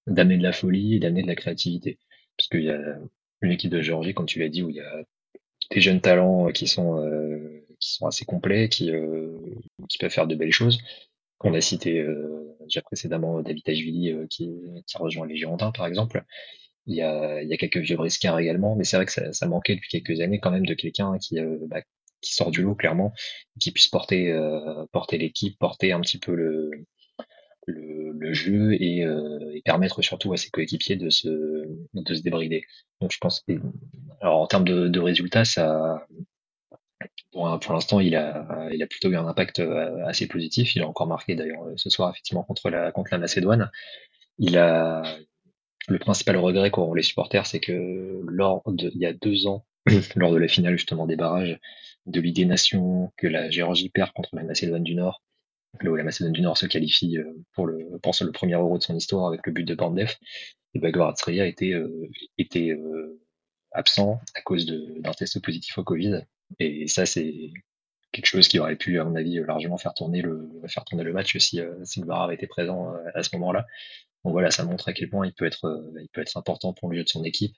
d'amener 0.07 0.37
de 0.37 0.43
la 0.43 0.53
folie 0.53 0.95
et 0.95 0.99
d'amener 0.99 1.23
de 1.23 1.27
la 1.27 1.35
créativité. 1.35 1.97
Parce 2.39 2.47
qu'il 2.47 2.63
y 2.63 2.71
a 2.71 2.97
une 3.41 3.51
équipe 3.51 3.69
de 3.69 3.81
Géorgie, 3.81 4.13
comme 4.13 4.25
tu 4.25 4.39
l'as 4.39 4.47
dit, 4.47 4.63
où 4.63 4.69
il 4.69 4.77
y 4.77 4.79
a 4.79 5.03
des 5.71 5.81
jeunes 5.81 5.99
talents 5.99 6.47
qui 6.53 6.67
sont, 6.67 7.03
euh, 7.03 7.65
qui 7.81 7.91
sont 7.91 8.07
assez 8.07 8.23
complets, 8.23 8.69
qui, 8.69 8.91
euh, 8.91 9.37
qui 9.89 9.97
peuvent 9.97 10.09
faire 10.09 10.25
de 10.25 10.35
belles 10.35 10.53
choses. 10.53 10.79
On 11.41 11.53
a 11.53 11.59
cité 11.59 11.99
euh, 11.99 12.55
déjà 12.61 12.81
précédemment 12.81 13.41
David 13.41 13.67
Ashvili 13.69 14.13
qui, 14.29 14.49
qui 14.87 14.97
rejoint 14.97 15.27
les 15.27 15.35
Girondins, 15.35 15.73
par 15.73 15.85
exemple. 15.85 16.23
Il 16.89 16.95
y 16.95 17.01
a, 17.01 17.57
quelques 17.57 17.77
vieux 17.77 17.97
briscards 17.97 18.39
également, 18.39 18.75
mais 18.75 18.85
c'est 18.85 18.95
vrai 18.95 19.05
que 19.05 19.11
ça, 19.11 19.47
manquait 19.47 19.75
depuis 19.75 19.89
quelques 19.89 20.21
années 20.21 20.39
quand 20.39 20.49
même 20.49 20.65
de 20.65 20.73
quelqu'un 20.73 21.17
qui, 21.19 21.39
euh, 21.39 21.57
bah, 21.67 21.81
qui 22.21 22.33
sort 22.33 22.51
du 22.51 22.63
lot 22.63 22.73
clairement, 22.73 23.13
qui 23.59 23.71
puisse 23.71 23.89
porter, 23.89 24.31
euh, 24.31 24.85
porter 24.93 25.17
l'équipe, 25.17 25.59
porter 25.59 25.91
un 25.91 25.99
petit 26.01 26.17
peu 26.17 26.33
le, 26.33 26.71
le, 27.69 28.11
le 28.11 28.33
jeu 28.33 28.73
et, 28.73 29.03
euh, 29.05 29.51
et, 29.53 29.61
permettre 29.61 30.01
surtout 30.01 30.33
à 30.33 30.37
ses 30.37 30.49
coéquipiers 30.49 30.95
de 30.95 31.09
se, 31.09 31.27
de 31.93 32.13
se 32.13 32.21
débrider. 32.21 32.63
Donc 33.01 33.11
je 33.11 33.17
pense 33.19 33.41
que, 33.41 33.53
alors 34.21 34.41
en 34.41 34.47
termes 34.47 34.65
de, 34.65 34.87
de 34.87 34.99
résultats, 34.99 35.45
ça, 35.45 36.05
pour, 37.31 37.59
pour 37.59 37.73
l'instant, 37.73 37.99
il 37.99 38.15
a, 38.15 38.69
il 38.71 38.81
a 38.83 38.87
plutôt 38.87 39.09
eu 39.09 39.15
un 39.15 39.27
impact 39.27 39.59
assez 40.05 40.27
positif. 40.27 40.75
Il 40.75 40.81
a 40.81 40.87
encore 40.87 41.07
marqué 41.07 41.35
d'ailleurs 41.35 41.63
ce 41.75 41.89
soir 41.89 42.09
effectivement 42.11 42.43
contre 42.43 42.69
la, 42.69 42.91
contre 42.91 43.09
la 43.11 43.19
Macédoine. 43.19 43.71
Il 44.37 44.57
a, 44.57 45.03
le 45.89 45.99
principal 45.99 46.37
regret 46.37 46.71
qu'auront 46.71 46.93
les 46.93 47.03
supporters, 47.03 47.45
c'est 47.45 47.59
que 47.59 48.21
lors 48.27 48.63
de, 48.67 48.91
il 48.93 49.01
y 49.01 49.05
a 49.05 49.13
deux 49.13 49.47
ans, 49.47 49.65
lors 50.15 50.31
de 50.31 50.37
la 50.37 50.47
finale 50.47 50.77
justement 50.77 51.07
des 51.07 51.15
barrages 51.15 51.59
de 52.05 52.21
Ligue 52.21 52.35
des 52.35 52.45
Nations, 52.45 53.11
que 53.17 53.27
la 53.27 53.49
Géorgie 53.49 53.89
perd 53.89 54.11
contre 54.13 54.29
la 54.33 54.43
Macédoine 54.43 54.83
du 54.83 54.95
Nord, 54.95 55.21
où 55.87 55.95
la 55.95 56.03
Macédoine 56.03 56.33
du 56.33 56.41
Nord 56.41 56.57
se 56.57 56.65
qualifie 56.65 57.17
euh, 57.17 57.33
pour 57.53 57.67
le, 57.67 57.99
pense 58.01 58.21
le 58.21 58.31
premier 58.31 58.55
euro 58.55 58.77
de 58.77 58.83
son 58.83 58.95
histoire 58.95 59.27
avec 59.27 59.45
le 59.45 59.53
but 59.53 59.63
de 59.63 59.75
Bandef, 59.75 60.19
et 60.73 60.79
Bagoratsria 60.79 61.45
était, 61.45 61.73
euh, 61.73 62.09
était 62.37 62.71
euh, 62.71 63.19
absent 63.71 64.19
à 64.35 64.41
cause 64.41 64.65
d'un 64.65 65.11
test 65.11 65.41
positif 65.41 65.77
au 65.77 65.83
Covid. 65.83 66.21
Et 66.59 66.87
ça, 66.87 67.05
c'est 67.05 67.51
quelque 68.11 68.25
chose 68.25 68.47
qui 68.47 68.59
aurait 68.59 68.75
pu, 68.75 68.99
à 68.99 69.03
mon 69.03 69.15
avis, 69.15 69.39
largement 69.39 69.77
faire 69.77 69.93
tourner 69.93 70.21
le, 70.21 70.49
faire 70.67 70.83
tourner 70.83 71.03
le 71.03 71.13
match 71.13 71.37
si, 71.37 71.61
si 71.83 72.01
Guevara 72.01 72.25
avait 72.25 72.35
été 72.35 72.47
présent 72.47 72.91
à 73.13 73.21
ce 73.21 73.35
moment-là. 73.35 73.67
Donc 74.23 74.33
voilà, 74.33 74.49
ça 74.49 74.63
montre 74.63 74.89
à 74.89 74.93
quel 74.93 75.09
point 75.09 75.27
il 75.27 75.33
peut 75.33 75.45
être, 75.45 75.93
il 76.01 76.09
peut 76.09 76.21
être 76.21 76.35
important 76.35 76.73
pour 76.73 76.89
le 76.89 76.97
jeu 76.97 77.03
de 77.03 77.09
son 77.09 77.23
équipe. 77.23 77.55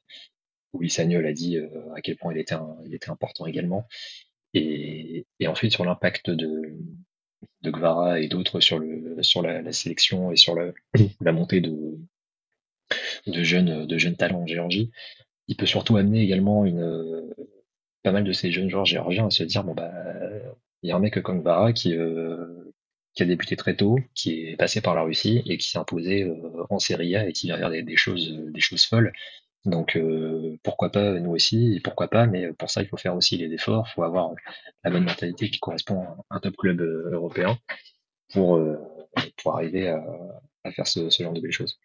Oui, 0.74 0.90
Sagnol 0.90 1.26
a 1.26 1.32
dit 1.32 1.58
à 1.96 2.02
quel 2.02 2.18
point 2.18 2.34
il 2.34 2.40
était, 2.40 2.56
il 2.86 2.94
était 2.94 3.10
important 3.10 3.46
également. 3.46 3.88
Et, 4.54 5.26
et 5.40 5.48
ensuite, 5.48 5.72
sur 5.72 5.86
l'impact 5.86 6.30
de, 6.30 6.78
de 7.62 7.72
Gvara 7.72 8.20
et 8.20 8.28
d'autres 8.28 8.60
sur, 8.60 8.80
le, 8.80 9.22
sur 9.22 9.42
la, 9.42 9.72
sélection 9.72 10.32
et 10.32 10.36
sur 10.36 10.56
la, 10.56 10.72
la 11.22 11.32
montée 11.32 11.62
de, 11.62 11.98
de, 13.28 13.44
jeunes, 13.44 13.86
de 13.86 13.98
jeunes 13.98 14.16
talents 14.16 14.42
en 14.42 14.48
Géorgie, 14.48 14.92
il 15.48 15.56
peut 15.56 15.66
surtout 15.66 15.98
amener 15.98 16.22
également 16.22 16.66
une, 16.66 17.34
pas 18.04 18.12
mal 18.12 18.24
de 18.24 18.32
ces 18.32 18.52
jeunes 18.52 18.70
joueurs 18.70 18.86
géorgiens 18.86 19.28
à 19.28 19.32
se 19.32 19.44
dire 19.44 19.64
bon 19.64 19.74
bah 19.74 19.92
il 20.84 20.90
y 20.90 20.92
a 20.92 20.96
un 20.96 21.00
mec 21.00 21.22
comme 21.22 21.42
Gvara 21.42 21.74
qui, 21.74 21.96
euh, 21.96 22.74
qui 23.14 23.24
a 23.24 23.26
débuté 23.26 23.56
très 23.56 23.76
tôt, 23.76 24.00
qui 24.16 24.48
est 24.48 24.56
passé 24.56 24.82
par 24.82 24.96
la 24.96 25.04
Russie 25.04 25.44
et 25.46 25.58
qui 25.58 25.70
s'est 25.70 25.78
imposé 25.78 26.24
euh, 26.24 26.66
en 26.70 26.80
Serie 26.80 27.16
A 27.16 27.28
et 27.28 27.34
qui 27.34 27.48
vient 27.48 27.58
faire 27.58 27.70
des, 27.70 27.84
des, 27.84 27.98
choses, 27.98 28.32
des 28.32 28.60
choses 28.62 28.86
folles. 28.86 29.14
Donc 29.66 29.96
euh, 29.96 30.58
pourquoi 30.64 30.92
pas 30.92 31.20
nous 31.20 31.32
aussi, 31.32 31.76
et 31.76 31.80
pourquoi 31.82 32.08
pas, 32.08 32.26
mais 32.26 32.52
pour 32.54 32.72
ça 32.72 32.82
il 32.82 32.88
faut 32.88 32.98
faire 32.98 33.16
aussi 33.16 33.38
les 33.38 33.54
efforts, 33.54 33.88
il 33.90 33.94
faut 33.94 34.04
avoir 34.04 34.32
la 34.84 34.90
bonne 34.90 35.04
mentalité 35.04 35.50
qui 35.52 35.60
correspond 35.60 36.04
à 36.04 36.36
un 36.36 36.40
top 36.40 36.58
club 36.58 36.82
euh, 36.82 37.12
européen 37.12 37.58
pour, 38.34 38.58
euh, 38.58 38.78
pour 39.38 39.56
arriver 39.56 39.90
à, 39.90 40.04
à 40.64 40.72
faire 40.72 40.88
ce, 40.88 41.10
ce 41.12 41.24
genre 41.24 41.34
de 41.34 41.42
belles 41.42 41.52
choses. 41.52 41.80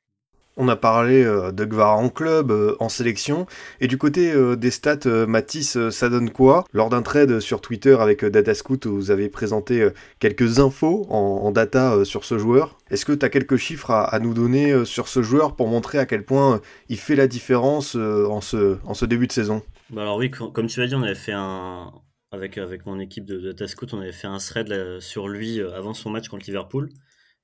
On 0.58 0.68
a 0.68 0.76
parlé 0.76 1.22
euh, 1.22 1.52
de 1.52 1.66
Gvara 1.66 1.96
en 1.96 2.08
club, 2.08 2.50
euh, 2.50 2.76
en 2.80 2.88
sélection. 2.88 3.46
Et 3.80 3.88
du 3.88 3.98
côté 3.98 4.32
euh, 4.32 4.56
des 4.56 4.70
stats, 4.70 5.26
Matisse, 5.26 5.90
ça 5.90 6.08
donne 6.08 6.30
quoi? 6.30 6.64
Lors 6.72 6.88
d'un 6.88 7.02
trade 7.02 7.40
sur 7.40 7.60
Twitter 7.60 7.96
avec 8.00 8.24
Datascout, 8.24 8.86
vous 8.86 9.10
avez 9.10 9.28
présenté 9.28 9.88
quelques 10.18 10.58
infos 10.58 11.06
en, 11.10 11.50
data 11.50 12.04
sur 12.04 12.24
ce 12.24 12.38
joueur. 12.38 12.78
Est-ce 12.90 13.04
que 13.04 13.12
tu 13.12 13.24
as 13.24 13.28
quelques 13.28 13.56
chiffres 13.56 13.90
à, 13.90 14.18
nous 14.18 14.34
donner 14.34 14.84
sur 14.84 15.08
ce 15.08 15.22
joueur 15.22 15.56
pour 15.56 15.68
montrer 15.68 15.98
à 15.98 16.06
quel 16.06 16.24
point 16.24 16.60
il 16.88 16.98
fait 16.98 17.16
la 17.16 17.26
différence 17.26 17.94
en, 17.94 18.40
ce, 18.40 19.04
début 19.04 19.26
de 19.26 19.32
saison? 19.32 19.62
Bah 19.90 20.02
Alors 20.02 20.16
oui, 20.16 20.30
comme 20.30 20.66
tu 20.66 20.80
l'as 20.80 20.86
dit, 20.86 20.94
on 20.94 21.02
avait 21.02 21.14
fait 21.14 21.34
un... 21.34 21.92
Avec, 22.32 22.58
avec 22.58 22.86
mon 22.86 22.98
équipe 22.98 23.24
de, 23.24 23.38
Datascout, 23.38 23.86
on 23.92 24.00
avait 24.00 24.12
fait 24.12 24.26
un 24.26 24.38
thread 24.38 25.00
sur 25.00 25.28
lui 25.28 25.60
avant 25.60 25.94
son 25.94 26.10
match 26.10 26.28
contre 26.28 26.46
Liverpool. 26.46 26.88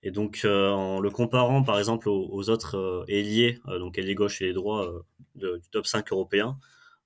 Et 0.03 0.11
donc, 0.11 0.43
euh, 0.45 0.71
en 0.71 1.01
le 1.01 1.11
comparant 1.11 1.63
par 1.63 1.79
exemple 1.79 2.09
aux, 2.09 2.51
autres 2.51 2.77
euh, 2.77 3.05
ailiers, 3.09 3.61
euh, 3.69 3.79
donc 3.79 3.99
ailier 3.99 4.15
gauche 4.15 4.43
et 4.43 4.47
ailier 4.47 4.55
droit 4.55 4.91
du 5.37 5.47
top 5.71 5.87
5 5.87 6.11
européen, 6.13 6.59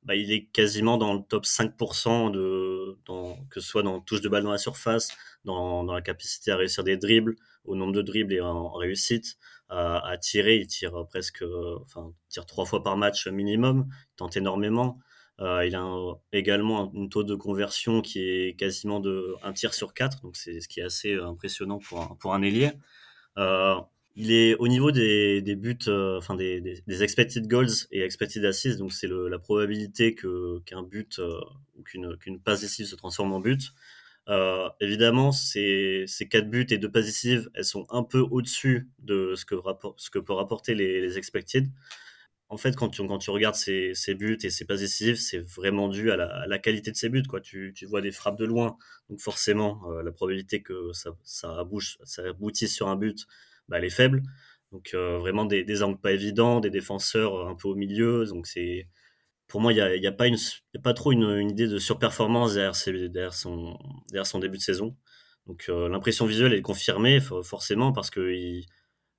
bah, 0.03 0.15
il 0.15 0.33
est 0.33 0.47
quasiment 0.47 0.99
dans 0.99 1.15
le 1.15 1.21
top 1.23 1.45
5% 1.45 2.31
de, 2.31 2.97
dans, 3.07 3.37
que 3.51 3.61
ce 3.61 3.69
soit 3.69 3.83
dans 3.83 4.01
touche 4.01 4.21
de 4.23 4.29
balle 4.29 4.45
dans 4.45 4.53
la 4.53 4.59
surface, 4.59 5.11
dans, 5.45 5.85
dans, 5.85 5.95
la 5.95 6.01
capacité 6.03 6.53
à 6.53 6.57
réussir 6.57 6.85
des 6.85 6.97
dribbles, 6.97 7.37
au 7.65 7.75
nombre 7.75 7.93
de 7.93 8.03
dribbles 8.03 8.33
et 8.35 8.41
en, 8.41 8.71
réussite, 8.73 9.37
à, 9.69 9.99
à, 10.09 10.17
tirer, 10.17 10.57
il 10.59 10.67
tire 10.69 11.07
presque, 11.09 11.45
enfin, 11.83 12.13
tire 12.29 12.47
trois 12.47 12.65
fois 12.65 12.83
par 12.83 12.97
match 12.97 13.27
minimum, 13.27 13.87
il 13.91 14.17
tente 14.17 14.37
énormément. 14.37 14.99
Euh, 15.41 15.67
il 15.67 15.75
a 15.75 15.85
également 16.33 16.93
un, 16.95 17.09
taux 17.09 17.23
de 17.23 17.35
conversion 17.35 18.01
qui 18.01 18.21
est 18.21 18.59
quasiment 18.59 19.01
de 19.01 19.35
un 19.43 19.53
tir 19.53 19.75
sur 19.75 19.93
quatre, 19.93 20.23
donc 20.23 20.37
c'est 20.37 20.61
ce 20.61 20.69
qui 20.69 20.81
est 20.81 20.85
assez 20.85 21.13
euh, 21.13 21.27
impressionnant 21.27 21.79
pour 21.79 22.01
un, 22.01 22.17
pour 22.19 22.35
un 22.35 22.43
ailier. 22.43 22.71
Euh, 23.37 23.75
il 24.15 24.33
est 24.33 24.55
au 24.55 24.67
niveau 24.67 24.93
des, 24.93 25.43
des 25.43 25.57
buts, 25.57 25.77
enfin 25.89 26.37
des, 26.37 26.63
des, 26.87 27.03
expected 27.03 27.47
goals 27.49 27.69
et 27.91 28.01
expected 28.01 28.47
assists, 28.47 28.79
donc 28.79 28.95
c'est 28.95 29.09
la 29.09 29.39
probabilité 29.39 30.15
que 30.15 30.61
qu'un 30.65 30.83
but 30.83 31.21
ou 31.77 31.83
qu'une 31.83 32.17
qu'une 32.17 32.41
passe 32.41 32.63
décisive 32.63 32.87
se 32.87 32.97
transforme 32.97 33.35
en 33.35 33.41
but. 33.41 33.75
Évidemment, 34.81 35.33
ces, 35.33 36.05
ces 36.07 36.29
quatre 36.29 36.49
buts 36.49 36.67
et 36.71 36.79
deux 36.79 36.91
passes 36.91 37.05
décisives, 37.05 37.51
elles 37.55 37.67
sont 37.67 37.87
un 37.91 38.03
peu 38.03 38.21
au-dessus 38.21 38.89
de 39.01 39.35
ce 39.37 39.45
que, 39.45 39.55
ce 39.99 40.09
que 40.09 40.19
peut 40.19 40.33
rapporter 40.33 40.75
les 40.75 41.19
expected 41.19 41.69
en 42.49 42.57
fait, 42.57 42.77
quand 42.77 42.89
tu, 42.89 43.07
quand 43.07 43.19
tu 43.19 43.31
regardes 43.31 43.57
ses, 43.57 43.93
buts 44.15 44.39
et 44.43 44.51
ses 44.51 44.65
passes 44.65 44.81
décisives, 44.81 45.17
c'est 45.17 45.39
vraiment 45.39 45.89
dû 45.89 46.11
à 46.13 46.17
la, 46.17 46.59
qualité 46.59 46.93
de 46.93 46.97
ses 46.97 47.09
buts. 47.09 47.25
Quoi. 47.25 47.41
Tu, 47.41 47.73
tu, 47.75 47.87
vois 47.87 48.01
des 48.01 48.13
frappes 48.13 48.39
de 48.39 48.45
loin, 48.45 48.77
donc 49.11 49.21
forcément, 49.21 49.83
euh, 49.91 50.03
la 50.03 50.13
probabilité 50.13 50.63
que 50.63 50.93
ça, 50.93 51.11
ça, 51.25 51.65
ça 52.05 52.23
aboutisse 52.29 52.75
sur 52.75 52.89
un 52.89 52.97
but, 52.97 53.27
bah, 53.69 53.79
elle 53.79 53.85
est 53.85 53.91
faible. 53.91 54.23
Donc 54.73 54.91
euh, 54.95 55.19
vraiment 55.19 55.45
des, 55.45 55.83
angles 55.83 56.01
pas 56.01 56.13
évidents, 56.13 56.61
des 56.61 56.71
défenseurs 56.71 57.49
un 57.49 57.55
peu 57.57 57.69
au 57.69 57.75
milieu. 57.75 58.25
Donc 58.27 58.47
c'est 58.47 58.89
pour 59.49 59.61
moi, 59.61 59.73
il 59.73 59.77
n'y 59.77 60.07
a, 60.07 60.11
a, 60.11 60.13
pas 60.13 60.27
pas 60.83 60.95
trop 60.95 61.13
une, 61.13 61.49
idée 61.51 61.69
de 61.69 61.79
surperformance 61.79 62.55
derrière, 62.55 62.75
son, 63.35 63.79
derrière 64.11 64.27
son 64.27 64.39
début 64.41 64.59
de 64.59 64.63
saison. 64.63 64.97
Donc 65.47 65.67
euh, 65.69 65.89
l'impression 65.89 66.27
visuelle 66.27 66.53
est 66.53 66.63
confirmée 66.63 67.21
forcément 67.21 67.93
parce 67.93 68.11
que 68.11 68.33
il, 68.33 68.67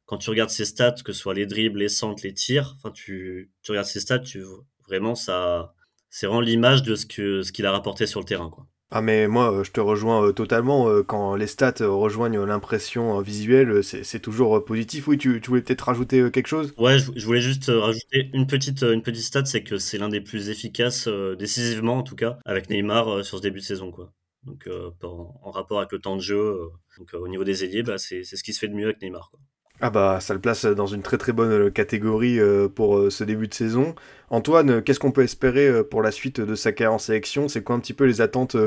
quand 0.08 0.18
tu 0.18 0.32
regardes 0.32 0.50
ses 0.50 0.66
stats, 0.66 0.96
que 1.06 1.14
ce 1.14 1.20
soit 1.20 1.36
les 1.36 1.46
dribbles, 1.46 1.80
les 1.80 1.90
centres, 1.90 2.24
les 2.24 2.34
tirs, 2.34 2.76
enfin 2.78 2.92
tu, 2.92 3.52
tu 3.62 3.72
regardes 3.72 3.88
ses 3.88 4.00
stats, 4.00 4.20
tu 4.20 4.44
vraiment 4.88 5.14
ça, 5.16 5.76
c'est 6.10 6.26
vraiment 6.26 6.42
l'image 6.42 6.82
de 6.82 6.96
ce 6.96 7.06
que 7.06 7.44
ce 7.44 7.52
qu'il 7.52 7.66
a 7.68 7.72
rapporté 7.72 8.08
sur 8.08 8.22
le 8.22 8.26
terrain, 8.26 8.50
quoi. 8.50 8.68
Ah 8.90 9.02
mais 9.02 9.28
moi 9.28 9.52
euh, 9.52 9.64
je 9.66 9.72
te 9.72 9.82
rejoins 9.82 10.28
euh, 10.28 10.32
totalement 10.32 10.88
euh, 10.88 11.04
quand 11.04 11.36
les 11.36 11.48
stats 11.48 11.74
rejoignent 11.82 12.42
l'impression 12.46 13.20
visuelle 13.20 13.84
c'est 13.84 14.22
toujours 14.22 14.64
positif 14.64 15.10
oui 15.10 15.18
tu, 15.18 15.42
tu 15.42 15.50
voulais 15.50 15.62
peut-être 15.62 15.82
rajouter 15.82 16.32
quelque 16.32 16.48
chose? 16.48 16.74
Ouais 16.78 16.98
je, 16.98 17.26
voulais 17.26 17.42
juste 17.42 17.66
rajouter 17.68 18.30
une 18.34 18.48
petite 18.48 18.84
une 18.84 19.02
petite 19.02 19.24
stat 19.24 19.44
c'est 19.44 19.62
que 19.62 19.78
c'est 19.78 19.98
l'un 19.98 20.08
des 20.08 20.22
plus 20.22 20.48
efficaces 20.48 21.10
décisivement 21.38 21.98
en 21.98 22.04
tout 22.04 22.16
cas 22.16 22.40
avec 22.46 22.70
Neymar 22.70 23.26
sur 23.26 23.40
ce 23.40 23.44
début 23.44 23.60
de 23.60 23.66
saison 23.66 23.92
quoi 23.92 24.14
donc 24.44 24.70
en, 25.04 25.38
en, 25.44 25.52
rapport 25.52 25.80
avec 25.80 25.92
le 25.92 26.00
temps 26.00 26.16
de 26.16 26.22
jeu 26.22 26.58
donc 26.98 27.14
au 27.14 27.28
niveau 27.28 27.44
des 27.44 27.66
ailiers 27.66 27.84
bah, 27.84 27.98
c'est 27.98 28.24
ce 28.24 28.42
qui 28.42 28.54
se 28.54 28.60
fait 28.60 28.70
de 28.70 28.74
mieux 28.74 28.86
avec 28.86 29.02
Neymar 29.02 29.32
quoi. 29.32 29.42
Ah 29.80 29.92
bah 29.92 30.20
ça 30.20 30.34
le 30.34 30.40
place 30.40 30.66
dans 30.66 30.88
une 30.88 31.04
très 31.04 31.20
très 31.20 31.34
bonne 31.34 31.52
euh, 31.52 31.70
catégorie 31.70 32.40
euh, 32.40 32.68
pour 32.68 32.98
euh, 32.98 33.10
ce 33.12 33.24
début 33.24 33.48
de 33.48 33.54
saison. 33.54 33.94
Antoine, 34.32 34.82
qu'est-ce 34.82 35.00
qu'on 35.00 35.12
peut 35.12 35.22
espérer 35.22 35.84
pour 35.84 36.02
la 36.02 36.12
suite 36.12 36.42
de 36.42 36.56
sa 36.56 36.72
carrière 36.72 36.94
en 36.94 36.98
sélection? 36.98 37.48
C'est 37.48 37.64
quoi 37.64 37.76
un 37.76 37.80
petit 37.80 37.94
peu 37.94 38.06
les 38.06 38.20
attentes 38.20 38.58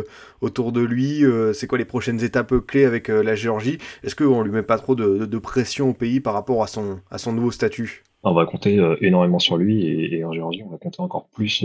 autour 0.41 0.73
de 0.73 0.81
lui 0.81 1.23
C'est 1.53 1.67
quoi 1.67 1.77
les 1.77 1.85
prochaines 1.85 2.25
étapes 2.25 2.55
clés 2.67 2.87
avec 2.87 3.09
la 3.09 3.35
Géorgie? 3.35 3.77
Est-ce 4.03 4.17
qu'on 4.17 4.41
lui 4.41 4.51
met 4.51 4.63
pas 4.63 4.79
trop 4.79 4.95
de, 4.95 5.39
pression 5.39 5.91
au 5.91 5.93
pays 5.93 6.21
par 6.21 6.33
rapport 6.33 6.63
à 6.63 6.67
son, 6.67 7.03
nouveau 7.31 7.51
statut? 7.51 8.05
On 8.23 8.33
va 8.33 8.47
compter 8.47 8.81
énormément 9.03 9.39
sur 9.39 9.59
lui 9.59 9.85
et, 9.87 10.25
en 10.25 10.33
Géorgie 10.33 10.63
on 10.65 10.71
va 10.71 10.79
compter 10.79 11.01
encore 11.01 11.29
plus, 11.29 11.63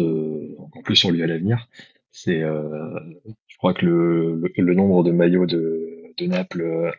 encore 0.58 0.84
plus 0.84 0.98
sur 0.98 1.12
lui 1.12 1.24
à 1.24 1.28
l'avenir. 1.28 1.70
C'est, 2.12 2.42
je 2.42 3.58
crois 3.58 3.74
que 3.74 3.86
le, 3.86 4.74
nombre 4.74 5.06
de 5.06 5.12
maillots 5.12 5.46
de 5.46 6.12
Naples 6.20 6.92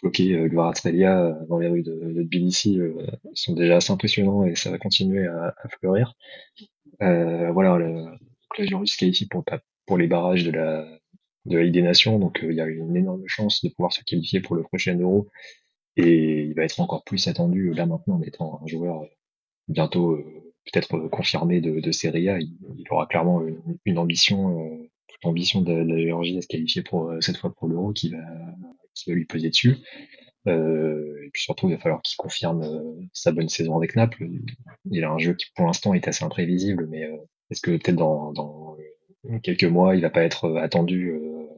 floqués 0.00 0.34
euh, 0.34 0.48
Gvaratskhelia 0.48 1.24
euh, 1.24 1.46
dans 1.48 1.58
les 1.58 1.68
rues 1.68 1.82
de, 1.82 1.92
de 1.92 2.22
Tbilissi 2.22 2.78
euh, 2.80 2.94
sont 3.34 3.54
déjà 3.54 3.76
assez 3.76 3.92
impressionnants 3.92 4.44
et 4.44 4.54
ça 4.56 4.70
va 4.70 4.78
continuer 4.78 5.26
à, 5.26 5.54
à 5.56 5.68
fleurir. 5.68 6.14
Euh, 7.02 7.52
voilà, 7.52 7.76
le, 7.78 8.04
la 8.58 8.64
Géorgie 8.64 8.92
se 8.92 8.98
qualifie 8.98 9.26
pour, 9.26 9.44
pour 9.86 9.98
les 9.98 10.06
barrages 10.06 10.44
de 10.44 10.50
la, 10.50 10.86
de 11.46 11.56
la 11.56 11.64
Ligue 11.64 11.74
des 11.74 11.82
Nations, 11.82 12.18
donc 12.18 12.40
il 12.42 12.52
y 12.52 12.60
a 12.60 12.66
une 12.66 12.96
énorme 12.96 13.22
chance 13.26 13.62
de 13.62 13.68
pouvoir 13.70 13.92
se 13.92 14.02
qualifier 14.02 14.40
pour 14.40 14.56
le 14.56 14.62
prochain 14.62 14.98
Euro 14.98 15.28
et 15.96 16.42
il 16.42 16.54
va 16.54 16.64
être 16.64 16.80
encore 16.80 17.04
plus 17.04 17.28
attendu 17.28 17.72
là 17.74 17.86
maintenant 17.86 18.16
en 18.16 18.22
étant 18.22 18.60
un 18.62 18.66
joueur 18.66 19.02
bientôt 19.68 20.18
peut-être 20.72 21.08
confirmé 21.08 21.60
de, 21.60 21.80
de 21.80 21.92
Serie 21.92 22.28
A. 22.28 22.38
Il, 22.38 22.84
aura 22.90 23.06
clairement 23.06 23.42
une, 23.46 23.78
une 23.84 23.98
ambition, 23.98 24.78
toute 25.08 25.24
ambition 25.24 25.62
de, 25.62 25.72
de, 25.72 25.94
la 25.94 26.00
Géorgie 26.00 26.38
à 26.38 26.42
se 26.42 26.46
qualifier 26.46 26.82
pour 26.82 27.12
cette 27.20 27.36
fois 27.36 27.52
pour 27.54 27.68
l'Euro 27.68 27.92
qui 27.92 28.10
va 28.10 28.18
qui 29.04 29.10
va 29.10 29.16
lui 29.16 29.26
peser 29.26 29.50
dessus. 29.50 29.78
Euh, 30.46 31.22
et 31.24 31.30
puis 31.30 31.42
surtout, 31.42 31.68
il 31.68 31.74
va 31.74 31.80
falloir 31.80 32.02
qu'il 32.02 32.16
confirme 32.16 32.62
euh, 32.62 33.06
sa 33.12 33.32
bonne 33.32 33.48
saison 33.48 33.76
avec 33.76 33.96
Naples. 33.96 34.26
Il 34.90 35.04
a 35.04 35.10
un 35.10 35.18
jeu 35.18 35.34
qui, 35.34 35.46
pour 35.54 35.66
l'instant, 35.66 35.94
est 35.94 36.08
assez 36.08 36.24
imprévisible, 36.24 36.86
mais 36.88 37.04
euh, 37.04 37.16
est-ce 37.50 37.60
que 37.60 37.72
peut-être 37.72 37.96
dans, 37.96 38.76
quelques 39.42 39.64
mois, 39.64 39.96
il 39.96 40.02
va 40.02 40.10
pas 40.10 40.22
être 40.22 40.56
attendu 40.58 41.12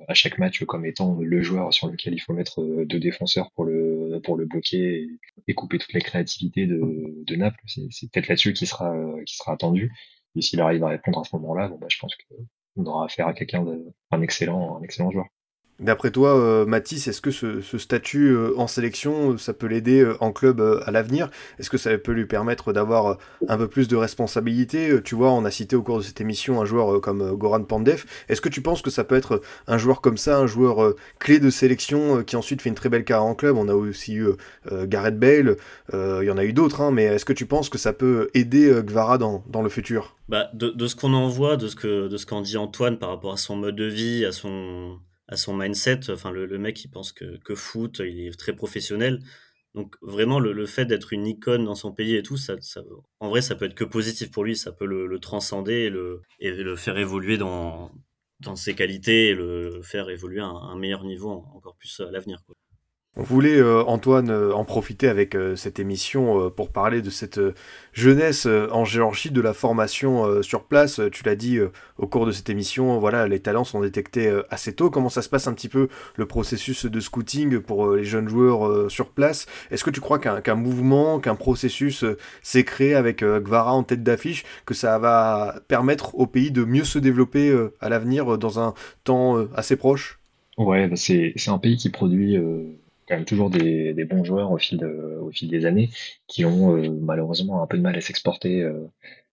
à 0.08 0.14
chaque 0.14 0.38
match 0.38 0.64
comme 0.64 0.84
étant 0.84 1.16
le 1.20 1.42
joueur 1.42 1.72
sur 1.72 1.88
lequel 1.88 2.12
il 2.14 2.18
faut 2.18 2.32
mettre 2.32 2.84
deux 2.84 2.98
défenseurs 2.98 3.52
pour 3.52 3.64
le 3.64 4.20
pour 4.24 4.36
le 4.36 4.46
bloquer 4.46 5.06
et, 5.46 5.54
couper 5.54 5.78
toutes 5.78 5.92
les 5.92 6.00
créativités 6.00 6.66
de, 6.66 7.36
Naples? 7.36 7.60
C'est 7.66 8.10
peut-être 8.10 8.28
là-dessus 8.28 8.52
qui 8.52 8.66
sera 8.66 8.94
qui 9.26 9.36
sera 9.36 9.52
attendu. 9.52 9.92
Et 10.34 10.42
s'il 10.42 10.60
arrive 10.60 10.82
à 10.84 10.88
répondre 10.88 11.20
à 11.20 11.24
ce 11.24 11.36
moment-là, 11.36 11.68
bon 11.68 11.78
bah, 11.78 11.86
je 11.88 11.98
pense 11.98 12.16
qu'on 12.16 12.84
aura 12.86 13.04
affaire 13.04 13.28
à 13.28 13.34
quelqu'un 13.34 13.64
d'un 13.64 14.22
excellent 14.22 14.78
un 14.78 14.82
excellent 14.82 15.10
joueur. 15.10 15.26
D'après 15.80 16.12
toi, 16.12 16.38
euh, 16.38 16.64
Mathis, 16.64 17.08
est-ce 17.08 17.20
que 17.20 17.32
ce, 17.32 17.60
statut 17.76 18.28
euh, 18.28 18.52
en 18.56 18.68
sélection, 18.68 19.32
euh, 19.32 19.38
ça 19.38 19.52
peut 19.52 19.66
l'aider 19.66 20.06
en 20.20 20.30
club 20.30 20.60
à 20.86 20.90
l'avenir? 20.92 21.28
Est-ce 21.58 21.70
que 21.70 21.78
ça 21.78 21.96
peut 21.98 22.12
lui 22.12 22.26
permettre 22.26 22.72
d'avoir 22.72 23.18
un 23.48 23.58
peu 23.58 23.66
plus 23.66 23.88
de 23.88 23.96
responsabilité? 23.96 25.00
Tu 25.02 25.16
vois, 25.16 25.32
on 25.32 25.44
a 25.44 25.50
cité 25.50 25.74
au 25.74 25.82
cours 25.82 25.98
de 25.98 26.02
cette 26.02 26.20
émission 26.20 26.60
un 26.60 26.64
joueur 26.64 27.00
comme 27.00 27.34
Goran 27.34 27.64
Pandev. 27.64 28.04
Est-ce 28.28 28.40
que 28.40 28.48
tu 28.48 28.60
penses 28.60 28.80
que 28.80 28.90
ça 28.90 29.02
peut 29.02 29.16
être 29.16 29.40
un 29.66 29.76
joueur 29.76 30.00
comme 30.00 30.16
ça, 30.16 30.38
un 30.38 30.46
joueur 30.46 30.94
clé 31.18 31.40
de 31.40 31.50
sélection 31.50 32.22
qui 32.22 32.36
ensuite 32.36 32.62
fait 32.62 32.68
une 32.68 32.76
très 32.76 32.88
belle 32.88 33.04
carrière 33.04 33.24
en 33.24 33.34
club? 33.34 33.56
On 33.56 33.68
a 33.68 33.74
aussi 33.74 34.14
eu 34.14 34.28
Gareth 34.70 35.18
Bale, 35.18 35.56
il 35.92 36.24
y 36.24 36.30
en 36.30 36.38
a 36.38 36.44
eu 36.44 36.52
d'autres, 36.52 36.80
hein, 36.80 36.92
mais 36.92 37.04
est-ce 37.04 37.24
que 37.24 37.32
tu 37.32 37.46
penses 37.46 37.68
que 37.68 37.78
ça 37.78 37.92
peut 37.92 38.30
aider 38.34 38.72
Gvara 38.84 39.18
dans, 39.18 39.62
le 39.62 39.68
futur? 39.68 40.16
Bah, 40.28 40.48
de, 40.54 40.86
ce 40.86 40.94
qu'on 40.94 41.14
en 41.14 41.28
voit, 41.28 41.56
de 41.56 41.66
ce 41.66 42.26
qu'en 42.26 42.40
dit 42.40 42.56
Antoine 42.56 42.98
par 42.98 43.08
rapport 43.08 43.32
à 43.32 43.36
son 43.36 43.56
mode 43.56 43.76
de 43.76 43.86
vie, 43.86 44.24
à 44.24 44.32
son 44.32 44.98
à 45.28 45.36
son 45.36 45.54
mindset. 45.54 46.10
Enfin, 46.10 46.30
le, 46.30 46.58
mec, 46.58 46.84
il 46.84 46.88
pense 46.88 47.12
que, 47.12 47.38
que, 47.38 47.54
foot, 47.54 48.00
il 48.04 48.26
est 48.26 48.38
très 48.38 48.54
professionnel. 48.54 49.20
Donc 49.74 49.96
vraiment, 50.02 50.38
le, 50.38 50.66
fait 50.66 50.84
d'être 50.84 51.12
une 51.12 51.26
icône 51.26 51.64
dans 51.64 51.74
son 51.74 51.92
pays 51.92 52.16
et 52.16 52.22
tout, 52.22 52.36
ça, 52.36 52.56
en 53.20 53.28
vrai, 53.30 53.42
ça 53.42 53.54
peut 53.54 53.64
être 53.64 53.74
que 53.74 53.84
positif 53.84 54.30
pour 54.30 54.44
lui. 54.44 54.56
Ça 54.56 54.72
peut 54.72 54.86
le, 54.86 55.18
transcender 55.18 55.72
et 55.72 55.90
le, 55.90 56.22
et 56.40 56.50
le 56.50 56.76
faire 56.76 56.98
évoluer 56.98 57.38
dans, 57.38 57.90
dans 58.40 58.56
ses 58.56 58.74
qualités 58.74 59.28
et 59.28 59.34
le 59.34 59.82
faire 59.82 60.10
évoluer 60.10 60.40
à 60.40 60.46
un, 60.46 60.76
meilleur 60.76 61.04
niveau 61.04 61.30
encore 61.30 61.76
plus 61.76 62.00
à 62.00 62.10
l'avenir. 62.10 62.42
On 63.14 63.24
voulait, 63.24 63.58
euh, 63.58 63.84
Antoine, 63.84 64.30
euh, 64.30 64.54
en 64.54 64.64
profiter 64.64 65.06
avec 65.06 65.34
euh, 65.34 65.54
cette 65.54 65.78
émission 65.78 66.50
pour 66.50 66.70
parler 66.70 67.02
de 67.02 67.10
cette 67.10 67.38
jeunesse 67.92 68.46
en 68.46 68.86
Géorgie, 68.86 69.30
de 69.30 69.42
la 69.42 69.52
formation 69.52 70.42
sur 70.42 70.64
place. 70.64 71.00
Tu 71.12 71.24
l'as 71.24 71.36
dit 71.36 71.58
au 71.98 72.06
cours 72.06 72.24
de 72.24 72.32
cette 72.32 72.48
émission, 72.48 72.98
voilà, 72.98 73.28
les 73.28 73.40
talents 73.40 73.64
sont 73.64 73.80
détectés 73.80 74.32
assez 74.48 74.74
tôt. 74.74 74.88
Comment 74.88 75.10
ça 75.10 75.20
se 75.20 75.28
passe 75.28 75.46
un 75.46 75.52
petit 75.52 75.68
peu 75.68 75.88
le 76.16 76.26
processus 76.26 76.86
de 76.86 77.00
scouting 77.00 77.60
pour 77.60 77.92
les 77.92 78.04
jeunes 78.04 78.28
joueurs 78.28 78.90
sur 78.90 79.10
place? 79.10 79.46
Est-ce 79.70 79.84
que 79.84 79.90
tu 79.90 80.00
crois 80.00 80.18
qu'un 80.18 80.54
mouvement, 80.54 81.20
qu'un 81.20 81.34
processus 81.34 82.04
s'est 82.42 82.64
créé 82.64 82.94
avec 82.94 83.22
Gvara 83.22 83.74
en 83.74 83.82
tête 83.82 84.02
d'affiche, 84.02 84.44
que 84.64 84.74
ça 84.74 84.98
va 84.98 85.60
permettre 85.68 86.14
au 86.14 86.26
pays 86.26 86.50
de 86.50 86.64
mieux 86.64 86.84
se 86.84 86.98
développer 86.98 87.54
à 87.80 87.88
l'avenir 87.90 88.38
dans 88.38 88.58
un 88.58 88.72
temps 89.04 89.36
assez 89.54 89.76
proche? 89.76 90.18
Ouais, 90.56 90.88
bah, 90.88 90.96
c'est 90.96 91.34
un 91.48 91.58
pays 91.58 91.76
qui 91.76 91.90
produit 91.90 92.38
toujours 93.26 93.50
des, 93.50 94.04
bons 94.04 94.24
joueurs 94.24 94.50
au 94.52 94.58
fil, 94.58 94.78
des 95.42 95.66
années 95.66 95.90
qui 96.26 96.44
ont 96.44 96.76
euh, 96.76 96.90
malheureusement 97.00 97.62
un 97.62 97.66
peu 97.66 97.76
de 97.76 97.82
mal 97.82 97.96
à 97.96 98.00
s'exporter. 98.00 98.62
Euh, 98.62 98.86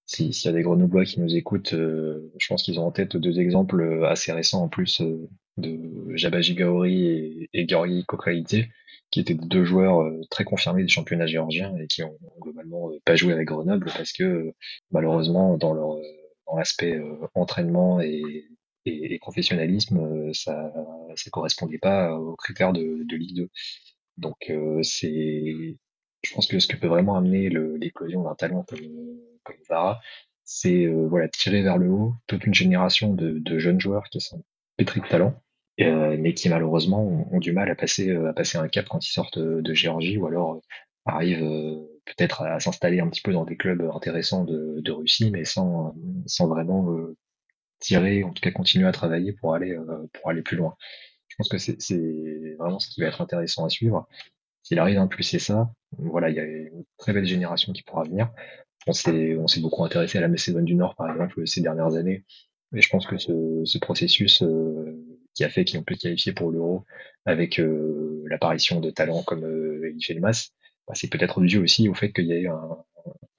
S'il 0.06 0.32
y 0.32 0.48
a 0.48 0.52
des 0.52 0.62
Grenoblois 0.62 1.06
qui 1.06 1.20
nous 1.20 1.36
écoutent, 1.36 1.74
euh, 1.74 2.32
je 2.40 2.48
pense 2.48 2.64
qu'ils 2.64 2.80
ont 2.80 2.88
en 2.88 2.92
tête 2.92 3.18
deux 3.18 3.40
exemples 3.40 4.06
assez 4.06 4.32
récents 4.32 4.64
en 4.64 4.70
plus 4.70 5.02
de 5.58 6.16
Jabaji 6.16 6.56
Gaori 6.56 7.06
et, 7.06 7.50
et 7.54 7.68
Georgi 7.68 8.06
qui 9.12 9.20
étaient 9.20 9.34
deux 9.34 9.66
joueurs 9.66 10.12
très 10.30 10.44
confirmés 10.44 10.84
des 10.84 10.90
championnats 10.90 11.26
géorgiens 11.26 11.76
et 11.78 11.88
qui 11.88 12.04
ont 12.04 12.18
globalement 12.40 12.92
pas 13.06 13.16
joué 13.16 13.34
avec 13.34 13.48
Grenoble 13.48 13.92
parce 13.98 14.12
que 14.12 14.54
malheureusement 14.92 15.58
dans 15.58 15.74
leur 15.74 15.98
dans 16.46 16.58
l'aspect 16.58 17.02
entraînement 17.34 18.02
et 18.02 18.46
et, 18.86 19.20
professionnalisme, 19.20 19.98
euh, 20.00 20.34
ça 20.34 20.74
ça 21.16 21.30
correspondait 21.32 21.78
pas 21.78 22.16
aux 22.18 22.36
critères 22.36 22.74
de, 22.74 23.04
de 23.04 23.16
Ligue 23.16 23.36
2. 23.36 23.50
Donc 24.18 24.38
euh, 24.50 24.82
c'est, 24.84 25.78
je 26.24 26.34
pense 26.34 26.48
que 26.48 26.60
ce 26.60 26.68
que 26.68 26.78
peut 26.78 26.88
vraiment 26.88 27.16
amener 27.18 27.50
l'éclosion 27.50 28.24
d'un 28.24 28.36
talent 28.36 28.64
comme, 28.68 28.80
comme 29.44 29.58
Zara, 29.68 30.00
c'est 30.44 30.86
euh, 30.86 31.08
voilà 31.08 31.28
tirer 31.30 31.62
vers 31.62 31.78
le 31.78 31.90
haut 31.90 32.14
toute 32.28 32.46
une 32.46 32.54
génération 32.54 33.14
de, 33.14 33.40
de 33.40 33.60
jeunes 33.60 33.80
joueurs 33.80 34.10
qui 34.10 34.22
sont 34.22 34.44
pétris 34.78 35.02
de 35.02 35.08
talent, 35.08 35.36
mais 35.78 36.34
qui 36.34 36.50
malheureusement 36.50 37.28
ont, 37.32 37.40
du 37.40 37.52
mal 37.52 37.70
à 37.70 37.76
passer 37.76 38.12
à 38.12 38.34
passer 38.34 38.58
un 38.58 38.68
cap 38.68 38.88
quand 38.90 39.06
ils 39.06 39.12
sortent 39.12 39.40
de 39.40 39.74
Géorgie 39.74 40.18
ou 40.18 40.28
alors 40.28 40.62
arrivent 41.06 41.80
peut-être 42.06 42.44
à 42.44 42.60
s'installer 42.60 43.00
un 43.00 43.10
petit 43.10 43.22
peu 43.22 43.34
dans 43.34 43.46
des 43.46 43.58
clubs 43.58 43.82
intéressants 43.94 44.44
de, 44.44 44.80
de 44.82 44.92
Russie, 44.92 45.32
mais 45.32 45.46
sans 45.46 45.96
sans 46.26 46.48
vraiment 46.48 46.88
tirer, 47.80 48.24
en 48.24 48.32
tout 48.32 48.42
cas 48.42 48.52
continuer 48.52 48.88
à 48.88 48.92
travailler 48.92 49.34
pour 49.34 49.54
aller 49.56 49.72
euh, 49.74 50.08
pour 50.14 50.30
aller 50.30 50.42
plus 50.42 50.58
loin. 50.58 50.76
Je 51.28 51.36
pense 51.38 51.50
que 51.50 51.58
c'est 51.58 52.56
vraiment 52.58 52.80
ce 52.80 52.90
qui 52.90 53.02
va 53.02 53.08
être 53.08 53.22
intéressant 53.22 53.66
à 53.66 53.70
suivre. 53.70 54.08
S'il 54.64 54.80
arrive 54.80 54.98
à 54.98 55.02
impulser 55.02 55.40
ça, 55.40 55.72
voilà, 55.98 56.30
il 56.30 56.36
y 56.36 56.40
a 56.40 56.44
une 56.44 56.84
très 56.98 57.14
belle 57.14 57.26
génération 57.26 57.74
qui 57.74 57.84
pourra 57.84 58.04
venir. 58.04 58.32
On 58.88 58.94
s'est 58.94 59.62
beaucoup 59.62 59.84
intéressé 59.84 60.18
à 60.18 60.22
la 60.22 60.28
Macédoine 60.28 60.66
du 60.66 60.76
Nord 60.76 60.96
par 60.96 61.10
exemple 61.10 61.46
ces 61.48 61.62
dernières 61.62 61.96
années, 61.96 62.26
mais 62.72 62.82
je 62.82 62.90
pense 62.90 63.06
que 63.06 63.18
ce, 63.18 63.62
ce 63.66 63.78
processus 63.78 64.42
euh, 64.42 65.06
qui 65.34 65.44
a 65.44 65.50
fait 65.50 65.66
qu'ils 65.66 65.80
ont 65.80 65.84
pu 65.84 65.96
se 65.96 66.02
qualifier 66.02 66.34
pour 66.34 66.52
l'Euro 66.52 66.86
avec 67.26 67.60
euh, 67.60 68.24
l'apparition 68.28 68.80
de 68.80 68.90
talents 68.90 69.24
comme 69.24 69.44
euh, 69.44 69.96
Elmas, 70.10 70.50
bah, 70.88 70.94
c'est 70.96 71.10
peut-être 71.10 71.42
dû 71.42 71.60
aussi 71.60 71.90
au 71.90 71.94
fait 71.94 72.12
qu'il 72.12 72.26
y 72.26 72.34
a 72.34 72.38
eu 72.38 72.48
un, 72.48 72.78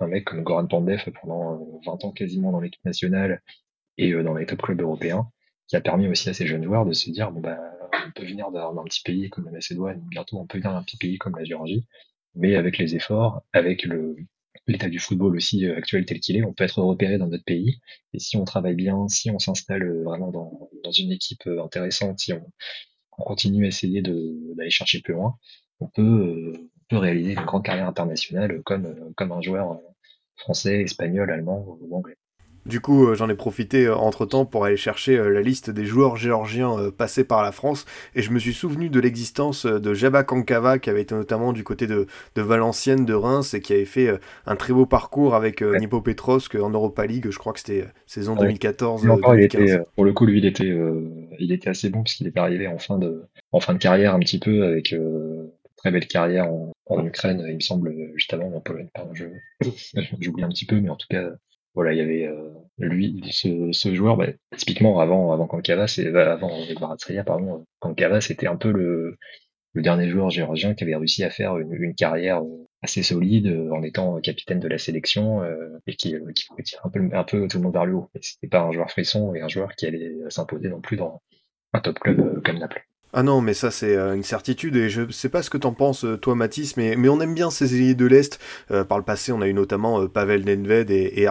un 0.00 0.06
mec 0.06 0.24
comme 0.24 0.42
Goran 0.42 0.66
Pandev 0.66 1.10
pendant 1.20 1.80
20 1.86 2.04
ans 2.04 2.12
quasiment 2.12 2.52
dans 2.52 2.60
l'équipe 2.60 2.84
nationale 2.84 3.42
et 3.98 4.12
euh, 4.12 4.22
dans 4.22 4.34
les 4.34 4.46
top 4.46 4.62
clubs 4.62 4.80
européens, 4.80 5.30
qui 5.68 5.76
a 5.76 5.80
permis 5.80 6.08
aussi 6.08 6.28
à 6.28 6.34
ces 6.34 6.46
jeunes 6.46 6.64
joueurs 6.64 6.86
de 6.86 6.92
se 6.92 7.10
dire 7.10 7.30
bon 7.30 7.40
bah 7.40 7.58
on 8.06 8.10
peut 8.12 8.26
venir 8.26 8.50
d'un 8.50 8.84
petit 8.84 9.02
pays 9.02 9.30
comme 9.30 9.46
la 9.46 9.52
Macédoine, 9.52 10.00
bientôt 10.10 10.38
on 10.38 10.46
peut 10.46 10.58
venir 10.58 10.72
d'un 10.72 10.82
petit 10.82 10.96
pays 10.96 11.18
comme 11.18 11.36
la 11.36 11.44
Géorgie, 11.44 11.86
mais 12.34 12.56
avec 12.56 12.78
les 12.78 12.96
efforts, 12.96 13.42
avec 13.52 13.84
le 13.84 14.16
l'état 14.66 14.88
du 14.88 14.98
football 14.98 15.36
aussi 15.36 15.66
euh, 15.66 15.76
actuel 15.76 16.04
tel 16.04 16.20
qu'il 16.20 16.36
est, 16.36 16.44
on 16.44 16.52
peut 16.52 16.64
être 16.64 16.82
repéré 16.82 17.18
dans 17.18 17.26
notre 17.26 17.44
pays. 17.44 17.80
Et 18.12 18.18
si 18.18 18.36
on 18.36 18.44
travaille 18.44 18.74
bien, 18.74 19.08
si 19.08 19.30
on 19.30 19.38
s'installe 19.38 19.82
euh, 19.82 20.02
vraiment 20.04 20.30
dans, 20.30 20.70
dans 20.84 20.92
une 20.92 21.12
équipe 21.12 21.46
intéressante, 21.46 22.20
si 22.20 22.32
on, 22.32 22.44
on 23.18 23.24
continue 23.24 23.64
à 23.64 23.68
essayer 23.68 24.02
d'aller 24.02 24.70
chercher 24.70 25.00
plus 25.00 25.14
loin, 25.14 25.36
on 25.80 25.88
peut, 25.88 26.52
on 26.56 26.84
peut 26.88 26.96
réaliser 26.98 27.32
une 27.32 27.44
grande 27.44 27.64
carrière 27.64 27.88
internationale 27.88 28.62
comme, 28.64 29.12
comme 29.16 29.32
un 29.32 29.40
joueur 29.40 29.80
français, 30.36 30.82
espagnol, 30.82 31.30
allemand 31.30 31.78
ou 31.80 31.96
anglais. 31.96 32.16
Du 32.66 32.80
coup, 32.80 33.06
euh, 33.06 33.14
j'en 33.14 33.28
ai 33.28 33.34
profité 33.34 33.86
euh, 33.86 33.96
entre-temps 33.96 34.44
pour 34.44 34.64
aller 34.64 34.76
chercher 34.76 35.16
euh, 35.16 35.30
la 35.30 35.40
liste 35.40 35.70
des 35.70 35.86
joueurs 35.86 36.16
géorgiens 36.16 36.90
passés 36.96 37.24
par 37.24 37.42
la 37.42 37.52
France, 37.52 37.86
et 38.14 38.22
je 38.22 38.30
me 38.30 38.38
suis 38.38 38.52
souvenu 38.52 38.90
de 38.90 39.00
l'existence 39.00 39.64
de 39.66 39.94
Jaba 39.94 40.24
Kankava, 40.24 40.78
qui 40.78 40.90
avait 40.90 41.02
été 41.02 41.14
notamment 41.14 41.52
du 41.52 41.64
côté 41.64 41.86
de, 41.86 42.06
Valenciennes, 42.36 43.04
de 43.04 43.14
Reims, 43.14 43.54
et 43.54 43.60
qui 43.60 43.72
avait 43.72 43.84
fait 43.84 44.18
un 44.46 44.56
très 44.56 44.72
beau 44.72 44.86
parcours 44.86 45.34
avec 45.34 45.62
Nipo 45.62 46.00
Petrovsk 46.00 46.54
en 46.56 46.70
Europa 46.70 47.06
League, 47.06 47.28
je 47.30 47.38
crois 47.38 47.52
que 47.52 47.60
c'était 47.60 47.86
saison 48.06 48.34
2014 48.36 49.06
pour 49.94 50.04
le 50.04 50.12
coup, 50.12 50.26
lui, 50.26 50.38
il 50.38 50.46
était, 50.46 50.74
il 51.38 51.52
était 51.52 51.70
assez 51.70 51.90
bon, 51.90 52.02
puisqu'il 52.02 52.26
est 52.26 52.38
arrivé 52.38 52.66
en 52.66 52.78
fin, 52.78 52.98
de, 52.98 53.24
en 53.52 53.60
fin 53.60 53.74
de 53.74 53.78
carrière 53.78 54.14
un 54.14 54.20
petit 54.20 54.38
peu, 54.38 54.64
avec 54.64 54.94
très 55.76 55.90
belle 55.90 56.06
carrière 56.06 56.50
en, 56.50 57.06
Ukraine, 57.06 57.44
il 57.48 57.54
me 57.54 57.60
semble, 57.60 57.94
juste 58.14 58.34
avant 58.34 58.52
en 58.52 58.60
Pologne. 58.60 58.88
Pardon, 58.92 59.12
j'oublie 60.20 60.42
un 60.42 60.48
petit 60.48 60.66
peu, 60.66 60.80
mais 60.80 60.90
en 60.90 60.96
tout 60.96 61.06
cas, 61.08 61.30
voilà, 61.74 61.92
il 61.92 61.98
y 61.98 62.00
avait 62.00 62.26
euh, 62.26 62.50
lui, 62.78 63.22
ce, 63.30 63.94
joueur, 63.94 64.16
bah, 64.16 64.26
typiquement 64.56 65.00
avant, 65.00 65.32
avant 65.32 65.46
Kankava, 65.46 65.86
c'est 65.86 66.14
avant 66.14 66.52
Baratsria, 66.80 67.24
pardon, 67.24 67.64
Kankava, 67.78 68.20
c'était 68.20 68.48
un 68.48 68.56
peu 68.56 68.72
le, 68.72 69.16
dernier 69.74 70.08
joueur 70.08 70.30
géorgien 70.30 70.74
qui 70.74 70.82
avait 70.84 70.96
réussi 70.96 71.22
à 71.22 71.30
faire 71.30 71.56
une, 71.58 71.94
carrière 71.94 72.42
euh, 72.42 72.66
assez 72.82 73.02
solide 73.02 73.46
euh, 73.46 73.70
en 73.70 73.82
étant 73.82 74.20
capitaine 74.20 74.58
de 74.58 74.68
la 74.68 74.78
sélection 74.78 75.42
et 75.86 75.94
qui, 75.94 76.14
qui 76.34 76.46
pouvait 76.46 76.62
tirer 76.62 76.82
un 76.84 76.90
peu, 76.90 77.08
un 77.12 77.24
peu 77.24 77.48
tout 77.48 77.58
le 77.58 77.62
monde 77.62 77.72
vers 77.74 77.86
le 77.86 77.94
haut. 77.94 78.10
C'était 78.20 78.48
pas 78.48 78.62
un 78.62 78.72
joueur 78.72 78.90
frisson 78.90 79.34
et 79.34 79.40
un 79.40 79.48
joueur 79.48 79.74
qui 79.76 79.86
allait 79.86 80.12
s'imposer 80.28 80.68
non 80.68 80.80
plus 80.80 80.96
dans 80.96 81.22
un 81.72 81.80
top 81.80 82.00
club 82.00 82.42
comme 82.42 82.58
Naples. 82.58 82.89
Ah 83.12 83.24
non, 83.24 83.40
mais 83.40 83.54
ça 83.54 83.72
c'est 83.72 83.96
euh, 83.96 84.14
une 84.14 84.22
certitude 84.22 84.76
et 84.76 84.88
je 84.88 85.10
sais 85.10 85.28
pas 85.28 85.42
ce 85.42 85.50
que 85.50 85.58
t'en 85.58 85.72
penses 85.72 86.04
euh, 86.04 86.16
toi 86.16 86.36
Mathis, 86.36 86.76
mais, 86.76 86.94
mais 86.94 87.08
on 87.08 87.20
aime 87.20 87.34
bien 87.34 87.50
ces 87.50 87.74
ailiers 87.74 87.96
de 87.96 88.06
l'Est. 88.06 88.38
Euh, 88.70 88.84
par 88.84 88.98
le 88.98 89.04
passé 89.04 89.32
on 89.32 89.40
a 89.40 89.48
eu 89.48 89.52
notamment 89.52 90.06
Pavel 90.06 90.44
Nedved 90.44 90.92
et, 90.92 91.20
et 91.20 91.26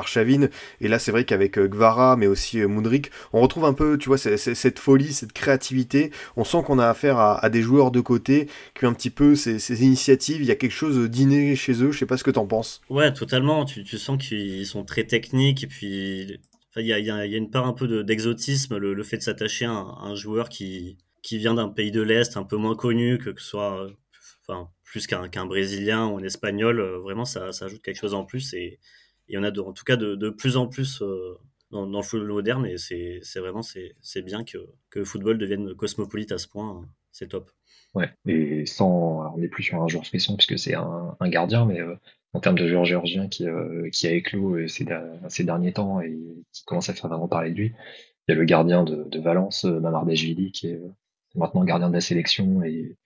et 0.82 0.88
là 0.90 1.00
c'est 1.00 1.12
vrai 1.12 1.24
qu'avec 1.24 1.58
Gvara 1.58 2.18
mais 2.18 2.28
aussi 2.28 2.60
Mundrik, 2.60 3.12
on 3.32 3.40
retrouve 3.40 3.64
un 3.64 3.74
peu 3.74 3.98
tu 3.98 4.10
vois 4.10 4.18
cette 4.18 4.80
folie, 4.80 5.14
cette 5.14 5.32
créativité. 5.32 6.12
On 6.36 6.44
sent 6.44 6.64
qu'on 6.66 6.80
a 6.80 6.88
affaire 6.88 7.18
à, 7.18 7.50
des 7.50 7.62
joueurs 7.62 7.92
de 7.92 8.02
côté 8.02 8.50
qui 8.76 8.86
ont 8.86 8.90
un 8.90 8.94
petit 8.94 9.10
peu 9.10 9.36
ces, 9.36 9.84
initiatives, 9.84 10.42
il 10.42 10.48
y 10.48 10.52
a 10.52 10.56
quelque 10.56 10.72
chose 10.72 11.10
d'inné 11.10 11.56
chez 11.56 11.82
eux, 11.84 11.92
je 11.92 12.00
sais 12.00 12.06
pas 12.06 12.18
ce 12.18 12.24
que 12.26 12.32
t'en 12.32 12.46
penses. 12.46 12.82
Ouais 12.90 13.14
totalement, 13.14 13.64
tu, 13.64 13.86
sens 13.98 14.18
qu'ils 14.18 14.66
sont 14.66 14.84
très 14.84 15.06
techniques 15.06 15.64
et 15.64 15.68
puis 15.68 16.40
il 16.76 16.86
y, 16.86 16.94
a, 16.94 17.26
une 17.26 17.50
part 17.50 17.68
un 17.68 17.74
peu 17.74 18.04
d'exotisme, 18.04 18.78
le, 18.78 19.04
fait 19.04 19.18
de 19.18 19.24
s'attacher 19.24 19.66
à, 19.66 19.72
un 19.72 20.16
joueur 20.16 20.50
qui 20.50 20.98
qui 21.22 21.38
vient 21.38 21.54
d'un 21.54 21.70
pays 21.70 21.92
de 21.92 22.02
l'Est 22.02 22.38
un 22.38 22.44
peu 22.44 22.58
moins 22.58 22.76
connu, 22.76 23.18
que, 23.18 23.34
ce 23.40 23.46
soit 23.46 23.84
euh, 23.84 23.90
enfin, 24.48 24.70
plus 24.84 25.08
qu'un 25.08 25.46
Brésilien 25.46 26.08
ou 26.08 26.18
un 26.18 26.24
Espagnol, 26.24 26.80
euh, 26.80 27.00
vraiment 27.00 27.26
ça, 27.26 27.52
ça, 27.52 27.66
ajoute 27.66 27.82
quelque 27.82 28.00
chose 28.00 28.14
en 28.14 28.26
plus. 28.26 28.54
Et 28.54 28.80
il 29.28 29.36
y 29.36 29.38
en 29.38 29.44
a 29.44 29.52
de, 29.52 29.62
en 29.62 29.74
tout 29.74 29.84
cas 29.84 29.96
de, 29.96 30.16
de 30.16 30.30
plus 30.30 30.58
en 30.58 30.68
plus 30.68 31.02
euh, 31.02 31.38
dans, 31.72 31.86
le 31.86 32.02
football 32.02 32.30
moderne. 32.30 32.66
Et 32.66 32.78
c'est 32.78 33.40
vraiment 33.40 33.62
c'est 33.62 34.22
bien 34.22 34.44
que, 34.44 34.58
que 34.90 35.00
le 35.00 35.06
football 35.06 35.38
devienne 35.38 35.74
cosmopolite 35.76 36.32
à 36.32 36.38
ce 36.38 36.48
point. 36.48 36.86
C'est 37.12 37.30
top. 37.30 37.52
Ouais, 37.96 38.10
et 38.28 38.68
sans. 38.68 39.34
on 39.34 39.38
n'est 39.40 39.48
plus 39.48 39.64
sur 39.64 39.82
un 39.82 39.88
joueur 39.88 40.06
frisson 40.06 40.36
puisque 40.36 40.60
c'est 40.60 40.76
un, 40.76 41.18
un, 41.20 41.30
gardien, 41.30 41.66
mais 41.66 41.80
en 42.34 42.40
termes 42.40 42.58
de 42.58 42.68
joueur 42.68 42.86
géorgien 42.86 43.28
qui, 43.28 43.46
qui 43.92 44.08
a 44.08 44.12
éclos 44.12 44.68
ces, 44.68 44.86
ces, 45.28 45.44
derniers 45.44 45.74
temps 45.74 46.00
et 46.00 46.16
qui 46.52 46.64
commence 46.66 46.88
à 46.90 46.94
faire 46.94 47.10
vraiment 47.10 47.28
parler 47.28 47.50
de 47.50 47.56
lui, 47.56 47.74
il 48.28 48.32
y 48.32 48.36
a 48.36 48.38
le 48.38 48.46
gardien 48.46 48.84
de, 48.84 49.06
de 49.06 49.20
Valence, 49.20 49.64
Mamardashvili, 49.64 50.52
qui 50.52 50.68
est 50.68 50.80
maintenant 51.36 51.64
gardien 51.64 51.90
de 51.90 51.94
la 51.94 52.02
sélection 52.02 52.64
et, 52.64 52.98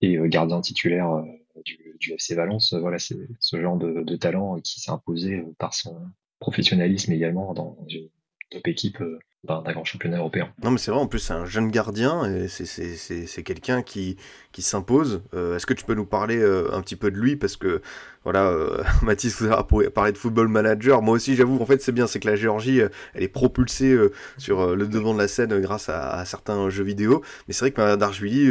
et 0.00 0.18
gardien 0.28 0.60
titulaire 0.60 1.22
du, 1.64 1.96
du, 1.98 2.12
FC 2.12 2.34
Valence. 2.34 2.72
Voilà, 2.74 2.98
c'est 2.98 3.16
ce 3.40 3.60
genre 3.60 3.76
de, 3.76 4.02
de 4.02 4.16
talent 4.16 4.60
qui 4.60 4.80
s'est 4.80 4.90
imposé 4.90 5.44
par 5.58 5.74
son 5.74 6.00
professionnalisme 6.38 7.12
également 7.12 7.52
dans 7.54 7.76
une 7.88 8.08
top 8.50 8.66
équipe 8.68 9.02
d'un 9.44 9.72
grand 9.72 9.84
championnat 9.84 10.18
européen. 10.18 10.48
Non 10.64 10.72
mais 10.72 10.78
c'est 10.78 10.90
vrai, 10.90 11.00
en 11.00 11.06
plus 11.06 11.20
c'est 11.20 11.32
un 11.32 11.46
jeune 11.46 11.70
gardien 11.70 12.24
et 12.24 12.48
c'est 12.48 13.42
quelqu'un 13.44 13.82
qui, 13.82 14.16
qui 14.50 14.62
s'impose. 14.62 15.22
Euh, 15.32 15.54
est-ce 15.54 15.64
que 15.64 15.74
tu 15.74 15.84
peux 15.84 15.94
nous 15.94 16.06
parler 16.06 16.38
euh, 16.38 16.74
un 16.74 16.80
petit 16.80 16.96
peu 16.96 17.12
de 17.12 17.16
lui? 17.16 17.36
Parce 17.36 17.56
que 17.56 17.80
voilà, 18.24 18.48
euh, 18.48 18.82
Mathis 19.02 19.40
vous 19.40 19.52
a 19.52 19.64
parlé 19.90 20.10
de 20.10 20.18
football 20.18 20.48
manager. 20.48 21.02
Moi 21.02 21.14
aussi 21.14 21.36
j'avoue, 21.36 21.60
en 21.60 21.66
fait 21.66 21.80
c'est 21.80 21.92
bien, 21.92 22.08
c'est 22.08 22.18
que 22.18 22.26
la 22.26 22.34
Géorgie, 22.34 22.80
elle 23.14 23.22
est 23.22 23.28
propulsée 23.28 23.96
sur 24.38 24.74
le 24.74 24.88
devant 24.88 25.14
de 25.14 25.20
la 25.20 25.28
scène 25.28 25.60
grâce 25.60 25.88
à, 25.88 26.24
certains 26.24 26.68
jeux 26.68 26.82
vidéo. 26.82 27.22
Mais 27.46 27.54
c'est 27.54 27.60
vrai 27.66 27.70
que 27.70 27.96
Darjvili, 27.96 28.50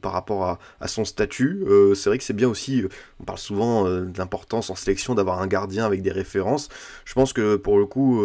par 0.00 0.12
rapport 0.12 0.44
à, 0.44 0.58
à 0.80 0.88
son 0.88 1.04
statut, 1.04 1.62
c'est 1.94 2.08
vrai 2.08 2.16
que 2.16 2.24
c'est 2.24 2.32
bien 2.32 2.48
aussi, 2.48 2.84
on 3.20 3.24
parle 3.24 3.38
souvent 3.38 3.84
de 3.84 4.18
l'importance 4.18 4.70
en 4.70 4.76
sélection 4.76 5.14
d'avoir 5.14 5.42
un 5.42 5.46
gardien 5.46 5.84
avec 5.84 6.00
des 6.00 6.12
références. 6.12 6.70
Je 7.04 7.12
pense 7.12 7.34
que 7.34 7.56
pour 7.56 7.78
le 7.78 7.84
coup, 7.84 8.22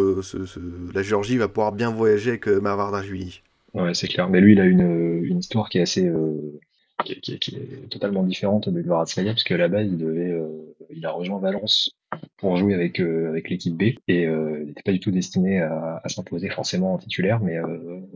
la 0.93 1.01
Géorgie 1.01 1.38
va 1.38 1.49
pouvoir 1.49 1.74
bien 1.74 1.91
voyager 1.98 2.32
avec 2.32 2.48
euh, 2.48 2.62
Darjvili. 2.62 3.41
Ouais, 3.74 3.93
c'est 3.93 4.08
clair. 4.08 4.30
Mais 4.30 4.41
lui, 4.41 4.54
il 4.54 4.62
a 4.62 4.66
une, 4.66 5.24
une 5.24 5.39
histoire 5.39 5.70
qui 5.70 5.78
est 5.78 5.82
assez, 5.82 6.08
euh, 6.08 6.60
qui, 7.06 7.14
est 7.14 7.89
totalement 7.89 8.24
différente 8.24 8.70
de 8.70 8.82
Kvaratskhelia, 8.82 9.34
parce 9.34 9.43
que 9.43 9.54
là-bas, 9.54 9.84
il 9.84 9.98
devait, 9.98 10.32
euh, 10.32 10.76
il 10.89 11.06
a 11.06 11.12
rejoint 11.12 11.39
Valence 11.39 11.95
pour 12.38 12.58
jouer 12.58 12.74
avec 12.74 13.00
euh, 13.00 13.30
avec 13.30 13.50
l'équipe 13.50 13.76
B 13.76 13.84
et 14.08 14.24
il 14.24 14.66
n'était 14.66 14.84
pas 14.84 14.93
du 14.93 15.00
tout 15.00 15.12
destiné 15.12 15.60
à, 15.62 16.02
à 16.04 16.10
s'imposer 16.10 16.50
forcément 16.50 16.93
en 16.93 16.98
titulaire, 16.98 17.39
mais 17.41 17.58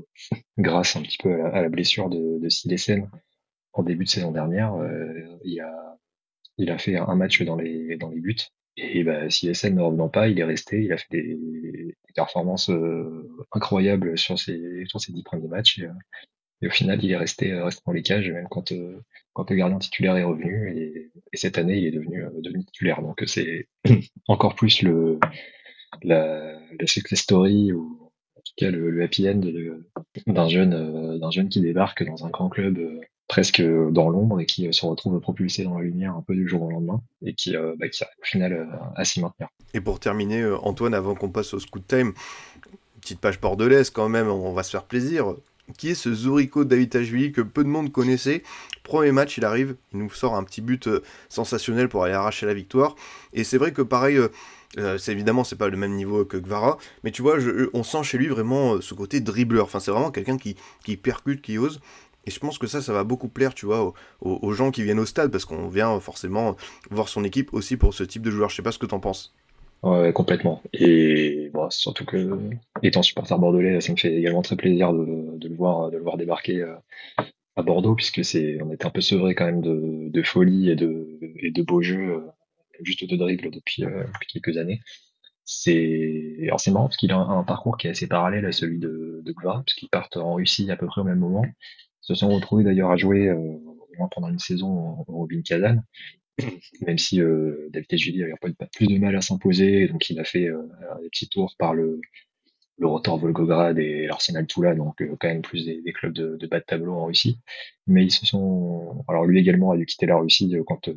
grâce 0.57 0.95
un 0.95 1.01
petit 1.01 1.17
peu 1.17 1.33
à 1.33 1.37
la, 1.37 1.45
à 1.49 1.61
la 1.61 1.69
blessure 1.69 2.09
de, 2.09 2.39
de 2.39 2.49
Silesen 2.49 3.09
en 3.73 3.83
début 3.83 4.05
de 4.05 4.09
saison 4.09 4.31
dernière, 4.31 4.73
il 5.43 5.59
a 5.59 5.97
il 6.57 6.71
a 6.71 6.77
fait 6.77 6.95
un 6.95 7.15
match 7.15 7.41
dans 7.43 7.55
les 7.55 7.97
dans 7.97 8.09
les 8.09 8.19
buts 8.19 8.37
et 8.77 9.03
bah, 9.03 9.29
si 9.29 9.53
SN 9.53 9.75
ne 9.75 9.81
revenant 9.81 10.09
pas, 10.09 10.27
il 10.27 10.39
est 10.39 10.43
resté, 10.43 10.83
il 10.83 10.93
a 10.93 10.97
fait 10.97 11.07
des, 11.11 11.35
des 11.35 11.95
performances 12.15 12.69
euh, 12.69 13.29
incroyables 13.51 14.17
sur 14.17 14.39
ses, 14.39 14.85
sur 14.85 14.99
ses 15.01 15.11
dix 15.11 15.23
premiers 15.23 15.47
matchs. 15.47 15.79
Et, 15.79 15.83
euh, 15.83 15.93
et, 16.61 16.67
au 16.67 16.69
final, 16.69 17.03
il 17.03 17.11
est 17.11 17.17
resté, 17.17 17.51
euh, 17.51 17.65
resté 17.65 17.81
dans 17.85 17.91
les 17.91 18.03
cages, 18.03 18.29
même 18.29 18.47
quand, 18.49 18.71
quand 19.33 19.49
le 19.49 19.55
gardien 19.55 19.79
titulaire 19.79 20.15
est 20.15 20.23
revenu. 20.23 20.71
Et, 20.75 21.11
et 21.33 21.37
cette 21.37 21.57
année, 21.57 21.79
il 21.79 21.85
est 21.85 21.91
devenu, 21.91 22.23
devenu 22.41 22.63
titulaire. 22.65 23.01
Donc 23.01 23.21
c'est 23.27 23.67
encore 24.27 24.55
plus 24.55 24.81
le, 24.83 25.19
la, 26.03 26.57
la 26.79 26.87
success 26.87 27.19
story 27.19 27.73
ou 27.73 28.11
en 28.37 28.41
tout 28.41 28.53
cas 28.57 28.71
le, 28.71 28.89
le 28.89 29.03
happy 29.03 29.27
end 29.29 29.41
d'un 30.27 30.47
jeune, 30.47 31.19
d'un 31.19 31.31
jeune 31.31 31.49
qui 31.49 31.61
débarque 31.61 32.03
dans 32.03 32.25
un 32.25 32.29
grand 32.29 32.49
club 32.49 32.79
presque 33.31 33.61
dans 33.61 34.09
l'ombre 34.09 34.41
et 34.41 34.45
qui 34.45 34.67
euh, 34.67 34.73
se 34.73 34.85
retrouve 34.85 35.17
propulsé 35.21 35.63
dans 35.63 35.77
la 35.77 35.83
lumière 35.83 36.13
un 36.13 36.21
peu 36.21 36.35
du 36.35 36.49
jour 36.49 36.63
au 36.63 36.69
lendemain 36.69 37.01
et 37.25 37.33
qui, 37.33 37.55
euh, 37.55 37.75
bah, 37.79 37.87
qui 37.87 38.03
arrive 38.03 38.17
au 38.21 38.25
final 38.25 38.51
euh, 38.51 38.65
à 38.97 39.05
s'y 39.05 39.21
maintenir. 39.21 39.47
Et 39.73 39.79
pour 39.79 40.01
terminer, 40.01 40.45
Antoine, 40.63 40.93
avant 40.93 41.15
qu'on 41.15 41.29
passe 41.29 41.53
au 41.53 41.59
scoot 41.59 41.87
time, 41.87 42.11
petite 42.99 43.21
page 43.21 43.39
bordelaise 43.39 43.89
quand 43.89 44.09
même, 44.09 44.27
on 44.27 44.51
va 44.51 44.63
se 44.63 44.71
faire 44.71 44.83
plaisir. 44.83 45.33
Qui 45.77 45.91
est 45.91 45.95
ce 45.95 46.13
Zorico 46.13 46.65
David 46.65 46.91
que 47.31 47.39
peu 47.39 47.63
de 47.63 47.69
monde 47.69 47.93
connaissait? 47.93 48.43
Premier 48.83 49.13
match, 49.13 49.37
il 49.37 49.45
arrive, 49.45 49.77
il 49.93 49.99
nous 49.99 50.09
sort 50.09 50.35
un 50.35 50.43
petit 50.43 50.59
but 50.59 50.89
sensationnel 51.29 51.87
pour 51.87 52.03
aller 52.03 52.13
arracher 52.13 52.45
la 52.45 52.53
victoire. 52.53 52.97
Et 53.31 53.45
c'est 53.45 53.57
vrai 53.57 53.71
que 53.71 53.81
pareil, 53.81 54.19
c'est 54.97 55.13
évidemment 55.13 55.45
c'est 55.45 55.55
pas 55.55 55.69
le 55.69 55.77
même 55.77 55.93
niveau 55.93 56.25
que 56.25 56.35
Gvara, 56.35 56.77
mais 57.05 57.11
tu 57.11 57.21
vois, 57.21 57.37
on 57.71 57.83
sent 57.83 58.03
chez 58.03 58.17
lui 58.17 58.27
vraiment 58.27 58.81
ce 58.81 58.93
côté 58.93 59.21
dribbleur. 59.21 59.63
Enfin, 59.63 59.79
c'est 59.79 59.91
vraiment 59.91 60.11
quelqu'un 60.11 60.37
qui 60.37 60.97
percute, 60.97 61.41
qui 61.41 61.57
ose. 61.57 61.79
Et 62.25 62.31
je 62.31 62.39
pense 62.39 62.57
que 62.57 62.67
ça, 62.67 62.81
ça 62.81 62.93
va 62.93 63.03
beaucoup 63.03 63.29
plaire, 63.29 63.53
tu 63.53 63.65
vois, 63.65 63.93
aux, 64.21 64.53
gens 64.53 64.71
qui 64.71 64.83
viennent 64.83 64.99
au 64.99 65.05
stade, 65.05 65.31
parce 65.31 65.45
qu'on 65.45 65.67
vient 65.67 65.99
forcément 65.99 66.55
voir 66.91 67.07
son 67.07 67.23
équipe 67.23 67.53
aussi 67.53 67.77
pour 67.77 67.93
ce 67.93 68.03
type 68.03 68.21
de 68.21 68.31
joueur. 68.31 68.49
Je 68.49 68.55
sais 68.55 68.61
pas 68.61 68.71
ce 68.71 68.79
que 68.79 68.85
t'en 68.85 68.99
penses. 68.99 69.33
Ouais, 69.81 70.13
complètement. 70.13 70.61
Et 70.73 71.49
bon, 71.53 71.69
surtout 71.71 72.05
que, 72.05 72.39
étant 72.83 73.01
supporter 73.01 73.37
bordelais, 73.39 73.81
ça 73.81 73.91
me 73.91 73.97
fait 73.97 74.15
également 74.15 74.43
très 74.43 74.55
plaisir 74.55 74.93
de, 74.93 75.47
le 75.47 75.55
voir, 75.55 75.89
de 75.89 75.97
le 75.97 76.03
voir 76.03 76.17
débarquer 76.17 76.61
euh, 76.61 76.75
à 77.55 77.63
Bordeaux, 77.63 77.95
puisque 77.95 78.23
c'est, 78.23 78.61
on 78.61 78.71
est 78.71 78.85
un 78.85 78.91
peu 78.91 79.01
sevré 79.01 79.33
quand 79.33 79.45
même 79.45 79.61
de, 79.61 80.23
folie 80.23 80.69
et 80.69 80.75
de, 80.75 81.63
beaux 81.63 81.81
jeux, 81.81 82.11
euh, 82.11 82.21
juste 82.83 83.03
de 83.09 83.15
dribble 83.15 83.49
depuis, 83.49 83.83
euh, 83.83 84.03
depuis 84.13 84.39
quelques 84.39 84.57
années. 84.57 84.81
C'est, 85.43 86.37
alors 86.43 86.59
marrant 86.67 86.85
parce 86.85 86.97
qu'il 86.97 87.11
a 87.11 87.17
un, 87.17 87.43
parcours 87.43 87.77
qui 87.77 87.87
est 87.87 87.89
assez 87.89 88.07
parallèle 88.07 88.45
à 88.45 88.51
celui 88.51 88.77
de, 88.77 89.21
de 89.25 89.31
Gvar, 89.31 89.63
puisqu'ils 89.65 89.89
partent 89.89 90.17
en 90.17 90.35
Russie 90.35 90.69
à 90.69 90.77
peu 90.77 90.85
près 90.85 91.01
au 91.01 91.03
même 91.03 91.19
moment 91.19 91.43
se 92.13 92.19
sont 92.21 92.29
retrouvés 92.29 92.63
d'ailleurs 92.63 92.91
à 92.91 92.97
jouer 92.97 93.29
euh, 93.29 93.57
moins 93.97 94.09
pendant 94.09 94.29
une 94.29 94.39
saison 94.39 95.03
au 95.07 95.13
Robin 95.13 95.41
Kazan, 95.41 95.81
même 96.85 96.97
si 96.97 97.21
euh, 97.21 97.69
David 97.71 97.97
Julie 97.97 98.23
avait 98.23 98.33
pas 98.57 98.65
plus 98.73 98.87
de 98.87 98.97
mal 98.97 99.15
à 99.15 99.21
s'imposer, 99.21 99.87
donc 99.87 100.09
il 100.09 100.19
a 100.19 100.23
fait 100.23 100.47
euh, 100.47 100.61
des 101.01 101.09
petits 101.09 101.29
tours 101.29 101.55
par 101.57 101.73
le, 101.73 102.01
le 102.77 102.87
Rotor 102.87 103.17
Volgograd 103.17 103.77
et 103.77 104.07
l'Arsenal 104.07 104.47
Toula, 104.47 104.75
donc 104.75 104.95
quand 105.19 105.27
même 105.27 105.41
plus 105.41 105.65
des, 105.65 105.81
des 105.81 105.93
clubs 105.93 106.13
de, 106.13 106.37
de, 106.37 106.47
bas 106.47 106.59
de 106.59 106.65
tableau 106.65 106.93
en 106.93 107.05
Russie. 107.05 107.39
Mais 107.87 108.03
ils 108.03 108.11
se 108.11 108.25
sont, 108.25 109.03
alors 109.07 109.25
lui 109.25 109.39
également 109.39 109.71
a 109.71 109.77
dû 109.77 109.85
quitter 109.85 110.05
la 110.05 110.17
Russie 110.17 110.53
quand 110.65 110.89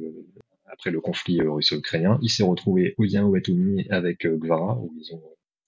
après 0.67 0.91
le 0.91 1.01
conflit 1.01 1.41
russo-ukrainien. 1.41 2.19
Il 2.23 2.31
s'est 2.31 2.43
retrouvé 2.43 2.95
au 2.99 3.07
Dynamo 3.07 3.31
Batumi 3.31 3.87
avec 3.91 4.27
Gvara, 4.27 4.77
où 4.79 4.93
ils 4.99 5.15
ont 5.15 5.23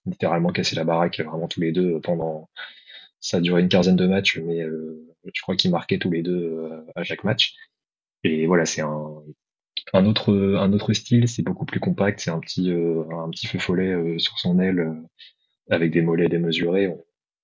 littéralement 0.06 0.50
cassé 0.50 0.74
la 0.76 0.84
baraque 0.84 1.20
vraiment 1.20 1.48
tous 1.48 1.60
les 1.60 1.72
deux 1.72 2.00
pendant 2.00 2.48
ça 3.26 3.38
a 3.38 3.40
duré 3.40 3.60
une 3.60 3.68
quinzaine 3.68 3.96
de 3.96 4.06
matchs, 4.06 4.38
mais 4.38 4.60
euh, 4.60 5.04
je 5.34 5.42
crois 5.42 5.56
qu'ils 5.56 5.72
marquaient 5.72 5.98
tous 5.98 6.12
les 6.12 6.22
deux 6.22 6.44
euh, 6.52 6.80
à 6.94 7.02
chaque 7.02 7.24
match. 7.24 7.56
Et 8.22 8.46
voilà, 8.46 8.66
c'est 8.66 8.82
un, 8.82 9.24
autre 9.94 10.92
style, 10.92 11.28
c'est 11.28 11.42
beaucoup 11.42 11.66
plus 11.66 11.80
compact, 11.80 12.20
c'est 12.20 12.30
un 12.30 12.38
petit 12.38 12.70
euh, 12.70 13.02
feu 13.48 13.58
follet 13.58 14.18
sur 14.18 14.38
son 14.38 14.60
aile 14.60 15.02
avec 15.70 15.90
des 15.90 16.02
mollets 16.02 16.28
démesurés. 16.28 16.86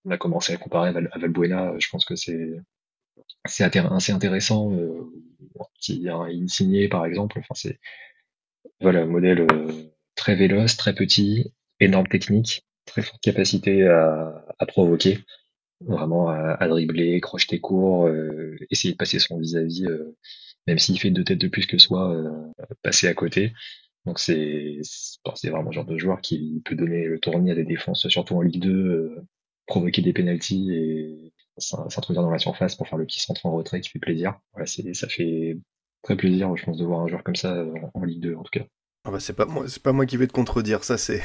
On, 0.05 0.11
a 0.11 0.18
commencé 0.18 0.53
à 0.53 0.57
comparer 0.57 0.91
à 0.91 1.18
Valbuena, 1.18 1.74
je 1.78 1.89
pense 1.91 2.05
que 2.05 2.14
c'est 2.14 2.51
assez 3.45 3.64
intéressant. 4.12 4.72
Petit, 5.78 6.09
un 6.09 6.22
insigné 6.22 6.89
par 6.89 7.07
exemple, 7.07 7.41
c'est 7.55 7.78
voilà, 8.80 9.03
un 9.03 9.07
modèle 9.07 9.47
très 10.14 10.37
véloce, 10.37 10.76
très 10.76 10.95
petit, 10.95 11.53
énorme 11.80 12.07
technique, 12.07 12.66
très 12.85 13.03
forte 13.03 13.20
capacité 13.20 13.85
à 13.85 14.66
provoquer 14.66 15.18
vraiment 15.87 16.28
à, 16.28 16.57
à 16.61 16.68
dribbler, 16.68 17.20
crocheter 17.20 17.61
court, 17.61 18.07
euh, 18.07 18.57
essayer 18.70 18.93
de 18.93 18.99
passer 18.99 19.18
son 19.18 19.39
vis-à-vis, 19.39 19.87
euh, 19.87 20.16
même 20.66 20.78
s'il 20.78 20.99
fait 21.01 21.11
deux 21.11 21.24
têtes 21.24 21.41
de 21.41 21.49
plus 21.49 21.66
que 21.66 21.78
soi, 21.78 22.12
euh, 22.14 22.53
passer 22.83 23.09
à 23.09 23.14
côté. 23.14 23.53
Donc 24.07 24.18
c'est 24.18 24.80
c'est 25.37 25.51
vraiment 25.51 25.70
le 25.70 25.72
genre 25.72 25.85
de 25.85 25.99
joueur 25.99 26.20
qui 26.20 26.62
peut 26.64 26.74
donner 26.74 27.05
le 27.07 27.20
tournis 27.20 27.51
à 27.51 27.55
des 27.55 27.64
défenses, 27.64 28.09
surtout 28.09 28.37
en 28.37 28.43
Ligue 28.43 28.61
2, 28.61 29.16
provoquer 29.66 30.03
des 30.03 30.12
pénalties 30.12 30.72
et 30.72 31.33
s'introduire 31.59 32.22
dans 32.22 32.30
la 32.30 32.39
surface 32.39 32.74
pour 32.76 32.89
faire 32.89 32.99
le 32.99 33.07
petit 33.07 33.20
centre 33.20 33.47
en 33.47 33.53
retrait 33.53 33.80
qui 33.80 33.91
fait 33.91 33.99
plaisir. 34.01 34.41
Voilà, 34.53 34.66
ça 34.66 35.09
fait 35.09 35.59
très 36.03 36.16
plaisir, 36.16 36.57
je 36.57 36.64
pense, 36.64 36.78
de 36.78 36.85
voir 36.85 37.01
un 37.03 37.09
joueur 37.09 37.22
comme 37.22 37.37
ça 37.37 37.64
en 37.95 38.05
Ligue 38.05 38.20
2 38.22 38.35
en 38.35 38.43
tout 38.43 38.51
cas. 38.59 38.66
Ah 39.05 39.11
bah 39.11 39.18
c'est 39.18 39.32
pas 39.32 39.92
moi, 39.92 40.07
qui 40.07 40.16
vais 40.16 40.28
te 40.28 40.32
contredire, 40.32 40.84
ça 40.84 40.96
c'est 40.96 41.20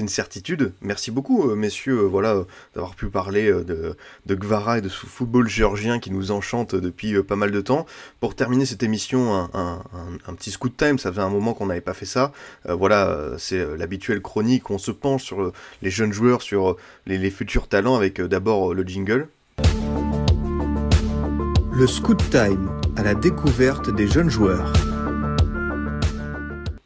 une 0.00 0.08
certitude. 0.08 0.72
Merci 0.80 1.12
beaucoup 1.12 1.48
euh, 1.48 1.54
messieurs, 1.54 2.00
euh, 2.00 2.08
voilà 2.08 2.34
euh, 2.34 2.44
d'avoir 2.74 2.96
pu 2.96 3.06
parler 3.06 3.52
de 3.52 4.34
Gvara 4.34 4.78
et 4.78 4.80
de 4.80 4.88
ce 4.88 5.06
football 5.06 5.48
géorgien 5.48 6.00
qui 6.00 6.10
nous 6.10 6.32
enchante 6.32 6.74
depuis 6.74 7.22
pas 7.22 7.36
mal 7.36 7.52
de 7.52 7.60
temps. 7.60 7.86
Pour 8.18 8.34
terminer 8.34 8.66
cette 8.66 8.82
émission, 8.82 9.48
un, 9.54 10.34
petit 10.34 10.50
scoot 10.50 10.76
time, 10.76 10.98
ça 10.98 11.12
faisait 11.12 11.22
un 11.22 11.30
moment 11.30 11.54
qu'on 11.54 11.66
n'avait 11.66 11.80
pas 11.80 11.94
fait 11.94 12.04
ça. 12.04 12.32
voilà, 12.64 13.36
c'est 13.38 13.76
l'habituelle 13.76 14.22
chronique, 14.22 14.68
on 14.68 14.78
se 14.78 14.90
penche 14.90 15.22
sur 15.22 15.52
les 15.82 15.90
jeunes 15.90 16.12
joueurs, 16.12 16.42
sur 16.42 16.76
les 17.06 17.30
futurs 17.30 17.68
talents 17.68 17.94
avec 17.94 18.20
d'abord 18.20 18.74
le 18.74 18.82
jingle. 18.82 19.28
Le 21.72 21.86
scoot 21.86 22.18
time 22.30 22.72
à 22.96 23.04
la 23.04 23.14
découverte 23.14 23.94
des 23.94 24.08
jeunes 24.08 24.30
joueurs. 24.30 24.72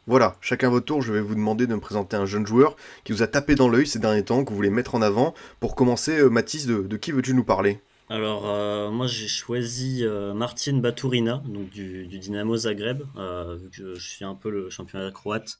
Voilà, 0.07 0.37
chacun 0.39 0.69
votre 0.69 0.85
tour, 0.85 1.01
je 1.01 1.11
vais 1.11 1.19
vous 1.19 1.33
demander 1.33 1.65
de 1.65 1.73
me 1.73 1.79
présenter 1.79 2.15
un 2.15 2.27
jeune 2.27 2.45
joueur 2.45 2.75
qui 3.03 3.11
vous 3.11 3.23
a 3.23 3.27
tapé 3.27 3.55
dans 3.55 3.67
l'œil 3.67 3.87
ces 3.87 3.97
derniers 3.97 4.23
temps, 4.23 4.43
que 4.43 4.51
vous 4.51 4.55
voulez 4.55 4.69
mettre 4.69 4.93
en 4.93 5.01
avant. 5.01 5.33
Pour 5.59 5.75
commencer, 5.75 6.19
euh, 6.19 6.29
Mathis, 6.29 6.67
de, 6.67 6.95
qui 6.97 7.11
veux-tu 7.11 7.33
nous 7.33 7.43
parler? 7.43 7.79
Alors, 8.07 8.47
euh, 8.47 8.91
moi 8.91 9.07
j'ai 9.07 9.27
choisi 9.27 10.05
euh, 10.05 10.35
Martin 10.35 10.77
Baturina, 10.77 11.41
donc 11.47 11.71
du, 11.71 12.05
Dynamo 12.05 12.55
Zagreb, 12.55 13.01
je 13.71 13.95
suis 13.97 14.23
un 14.23 14.35
peu 14.35 14.51
le 14.51 14.69
championnat 14.69 15.09
croate. 15.09 15.57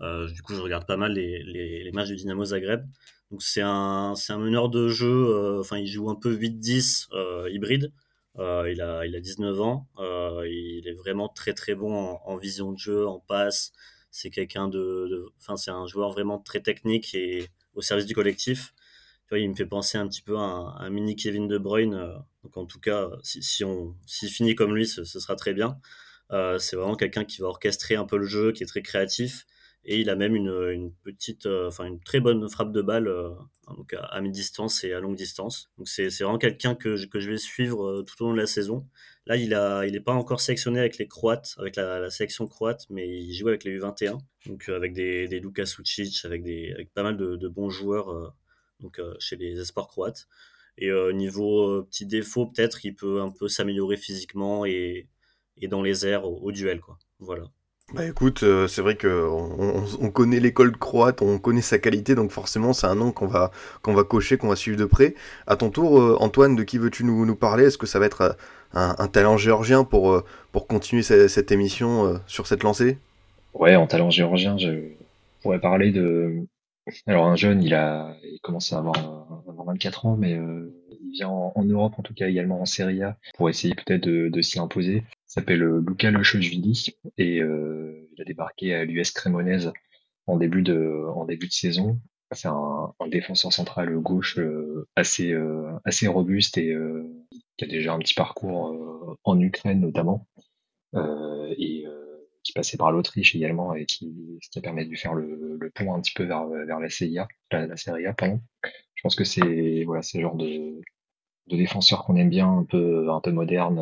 du 0.00 0.42
coup, 0.42 0.54
je 0.54 0.60
regarde 0.60 0.86
pas 0.86 0.98
mal 0.98 1.12
les, 1.12 1.90
matchs 1.94 2.08
du 2.08 2.16
Dynamo 2.16 2.44
Zagreb. 2.44 2.84
Donc, 3.30 3.42
c'est 3.42 3.62
un, 3.62 4.12
un 4.28 4.38
meneur 4.38 4.68
de 4.68 4.88
jeu, 4.88 5.58
enfin, 5.58 5.78
il 5.78 5.86
joue 5.86 6.10
un 6.10 6.16
peu 6.16 6.36
8-10 6.36 7.08
hybride. 7.50 7.90
Il, 8.38 8.80
a, 8.80 9.06
il 9.06 9.16
a 9.16 9.20
19 9.20 9.60
ans. 9.60 9.88
il 9.98 10.82
est 10.86 10.94
vraiment 10.94 11.28
très 11.28 11.54
très 11.54 11.74
bon 11.74 11.94
en, 11.94 12.36
vision 12.36 12.72
de 12.72 12.78
jeu, 12.78 13.06
en 13.06 13.20
passe 13.20 13.72
c'est 14.10 14.30
quelqu'un 14.30 14.68
de, 14.68 15.26
enfin 15.38 15.56
c'est 15.56 15.70
un 15.70 15.86
joueur 15.86 16.10
vraiment 16.10 16.38
très 16.38 16.60
technique 16.60 17.14
et 17.14 17.48
au 17.74 17.82
service 17.82 18.06
du 18.06 18.14
collectif. 18.14 18.72
il 19.32 19.50
me 19.50 19.54
fait 19.54 19.66
penser 19.66 19.98
un 19.98 20.08
petit 20.08 20.22
peu 20.22 20.36
à 20.38 20.40
un, 20.40 20.90
mini 20.90 21.16
Kevin 21.16 21.48
De 21.48 21.58
Bruyne. 21.58 21.92
donc 22.42 22.56
en 22.56 22.64
tout 22.66 22.80
cas, 22.80 23.10
si, 23.22 23.42
si 23.42 23.64
on 23.64 23.94
s'il 24.06 24.30
finit 24.30 24.54
comme 24.54 24.74
lui, 24.74 24.86
ce 24.86 25.04
sera 25.04 25.36
très 25.36 25.52
bien. 25.54 25.78
c'est 26.58 26.76
vraiment 26.76 26.96
quelqu'un 26.96 27.24
qui 27.24 27.40
va 27.42 27.48
orchestrer 27.48 27.96
un 27.96 28.06
peu 28.06 28.16
le 28.16 28.26
jeu, 28.26 28.52
qui 28.52 28.62
est 28.62 28.66
très 28.66 28.82
créatif 28.82 29.46
et 29.88 30.00
il 30.00 30.10
a 30.10 30.16
même 30.16 30.34
une, 30.34 30.70
une 30.72 30.92
petite, 30.92 31.46
euh, 31.46 31.68
enfin 31.68 31.84
une 31.86 32.00
très 32.00 32.18
bonne 32.18 32.48
frappe 32.48 32.72
de 32.72 32.82
balle 32.82 33.06
euh, 33.06 33.30
donc 33.68 33.94
à, 33.94 34.20
mi-distance 34.20 34.82
et 34.82 34.92
à 34.92 34.98
longue 35.00 35.14
distance. 35.14 35.70
Donc 35.78 35.88
c'est 35.88 36.08
vraiment 36.08 36.38
quelqu'un 36.38 36.74
que, 36.74 37.06
que 37.06 37.20
je 37.20 37.30
vais 37.30 37.36
suivre 37.38 37.86
euh, 37.86 38.02
tout 38.02 38.20
au 38.22 38.26
long 38.26 38.32
de 38.32 38.38
la 38.38 38.46
saison. 38.46 38.84
Là, 39.26 39.36
il 39.36 39.54
a, 39.54 39.86
il 39.86 39.92
n'est 39.92 40.00
pas 40.00 40.12
encore 40.12 40.40
sélectionné 40.40 40.80
avec 40.80 40.98
les 40.98 41.06
Croates, 41.06 41.54
avec 41.58 41.76
la, 41.76 42.10
sélection 42.10 42.48
croate, 42.48 42.86
mais 42.90 43.08
il 43.08 43.32
joue 43.32 43.48
avec 43.48 43.62
les 43.64 43.78
U21, 43.78 44.18
donc 44.46 44.68
avec 44.68 44.92
des, 44.92 45.28
des 45.28 45.40
Luka 45.40 45.64
avec 46.24 46.42
des, 46.42 46.72
avec 46.72 46.92
pas 46.92 47.02
mal 47.02 47.16
de, 47.16 47.36
de 47.36 47.48
bons 47.48 47.70
joueurs, 47.70 48.34
donc 48.78 49.00
chez 49.18 49.36
les 49.36 49.58
espoirs 49.60 49.88
croates. 49.88 50.28
Et 50.78 50.92
niveau 51.12 51.82
petit 51.84 52.06
défaut, 52.06 52.46
peut-être, 52.46 52.84
il 52.84 52.94
peut 52.94 53.20
un 53.20 53.30
peu 53.30 53.48
s'améliorer 53.48 53.96
physiquement 53.96 54.64
et, 54.64 55.08
et 55.56 55.66
dans 55.66 55.82
les 55.82 56.06
airs 56.06 56.24
au, 56.24 56.38
au 56.38 56.52
duel, 56.52 56.80
quoi. 56.80 56.98
Voilà. 57.18 57.50
Bah 57.94 58.04
écoute, 58.04 58.42
euh, 58.42 58.66
c'est 58.66 58.82
vrai 58.82 58.96
que 58.96 59.28
on, 60.00 60.10
connaît 60.10 60.40
l'école 60.40 60.76
croate, 60.76 61.22
on 61.22 61.38
connaît 61.38 61.60
sa 61.60 61.78
qualité, 61.78 62.16
donc 62.16 62.32
forcément 62.32 62.72
c'est 62.72 62.88
un 62.88 62.96
nom 62.96 63.12
qu'on 63.12 63.28
va 63.28 63.52
qu'on 63.82 63.94
va 63.94 64.02
cocher, 64.02 64.38
qu'on 64.38 64.48
va 64.48 64.56
suivre 64.56 64.76
de 64.76 64.84
près. 64.84 65.14
À 65.46 65.54
ton 65.54 65.70
tour, 65.70 66.00
euh, 66.00 66.16
Antoine, 66.18 66.56
de 66.56 66.64
qui 66.64 66.78
veux-tu 66.78 67.04
nous, 67.04 67.24
nous 67.24 67.36
parler? 67.36 67.66
Est-ce 67.66 67.78
que 67.78 67.86
ça 67.86 68.00
va 68.00 68.06
être 68.06 68.22
euh, 68.22 68.92
un, 68.98 69.06
talent 69.06 69.36
géorgien 69.36 69.84
pour 69.84 70.20
pour 70.50 70.66
continuer 70.66 71.02
cette, 71.02 71.52
émission 71.52 72.20
sur 72.26 72.48
cette 72.48 72.64
lancée? 72.64 72.98
Ouais, 73.54 73.76
en 73.76 73.86
talent 73.86 74.10
géorgien, 74.10 74.58
je 74.58 74.90
pourrais 75.42 75.60
parler 75.60 75.92
de. 75.92 76.44
Alors 77.06 77.26
un 77.26 77.36
jeune, 77.36 77.62
il 77.62 77.72
a 77.72 78.16
il 78.24 78.40
commence 78.42 78.72
à 78.72 78.78
avoir, 78.78 78.96
24 79.64 80.06
ans, 80.06 80.16
mais 80.16 80.32
il 80.32 81.12
vient 81.12 81.28
en, 81.28 81.64
Europe, 81.64 81.94
en 81.98 82.02
tout 82.02 82.14
cas 82.14 82.26
également 82.26 82.60
en 82.60 82.66
Serie 82.66 83.02
A, 83.04 83.16
pour 83.36 83.48
essayer 83.48 83.74
peut-être 83.74 84.02
de, 84.02 84.28
de 84.28 84.42
s'y 84.42 84.58
imposer 84.58 85.04
s'appelle 85.36 85.62
euh, 85.62 85.84
Luca 85.86 86.10
Lochochvili 86.10 86.96
et 87.18 87.40
euh, 87.40 88.08
il 88.12 88.22
a 88.22 88.24
débarqué 88.24 88.74
à 88.74 88.84
l'US 88.84 89.10
Cremonese 89.10 89.72
en 90.26 90.36
début 90.36 90.62
de 90.62 91.04
en 91.14 91.24
début 91.26 91.46
de 91.46 91.52
saison. 91.52 92.00
C'est 92.32 92.48
un, 92.48 92.94
un, 92.98 93.08
défenseur 93.08 93.52
central 93.52 93.94
gauche 93.98 94.38
euh, 94.38 94.88
assez 94.96 95.34
assez 95.84 96.08
robuste 96.08 96.58
et 96.58 96.74
qui 97.56 97.64
a 97.64 97.68
déjà 97.68 97.92
un 97.92 97.98
petit 97.98 98.14
parcours 98.14 99.18
en 99.22 99.40
Ukraine 99.40 99.80
notamment 99.80 100.26
et 100.94 101.84
qui 102.42 102.52
passait 102.52 102.76
par 102.76 102.90
l'Autriche 102.90 103.36
également 103.36 103.74
et 103.74 103.86
qui 103.86 104.38
ce 104.42 104.50
qui 104.50 104.58
a 104.58 104.62
permis 104.62 104.84
de 104.84 104.90
lui 104.90 104.96
faire 104.96 105.14
le, 105.14 105.56
le 105.60 105.70
pont 105.70 105.94
un 105.94 106.00
petit 106.00 106.14
peu 106.14 106.24
vers 106.24 106.46
vers 106.48 106.80
la 106.80 106.88
CIA, 106.88 107.28
la, 107.52 107.66
la 107.66 107.76
Serie 107.76 108.06
A 108.06 108.14
pardon. 108.14 108.40
Je 108.94 109.02
pense 109.02 109.14
que 109.14 109.24
c'est 109.24 109.84
voilà 109.84 110.00
le 110.14 110.20
genre 110.20 110.36
de 110.36 110.80
de 111.46 111.56
défenseur 111.56 112.04
qu'on 112.04 112.16
aime 112.16 112.30
bien 112.30 112.50
un 112.50 112.64
peu 112.64 113.08
un 113.10 113.20
peu 113.20 113.30
moderne 113.30 113.78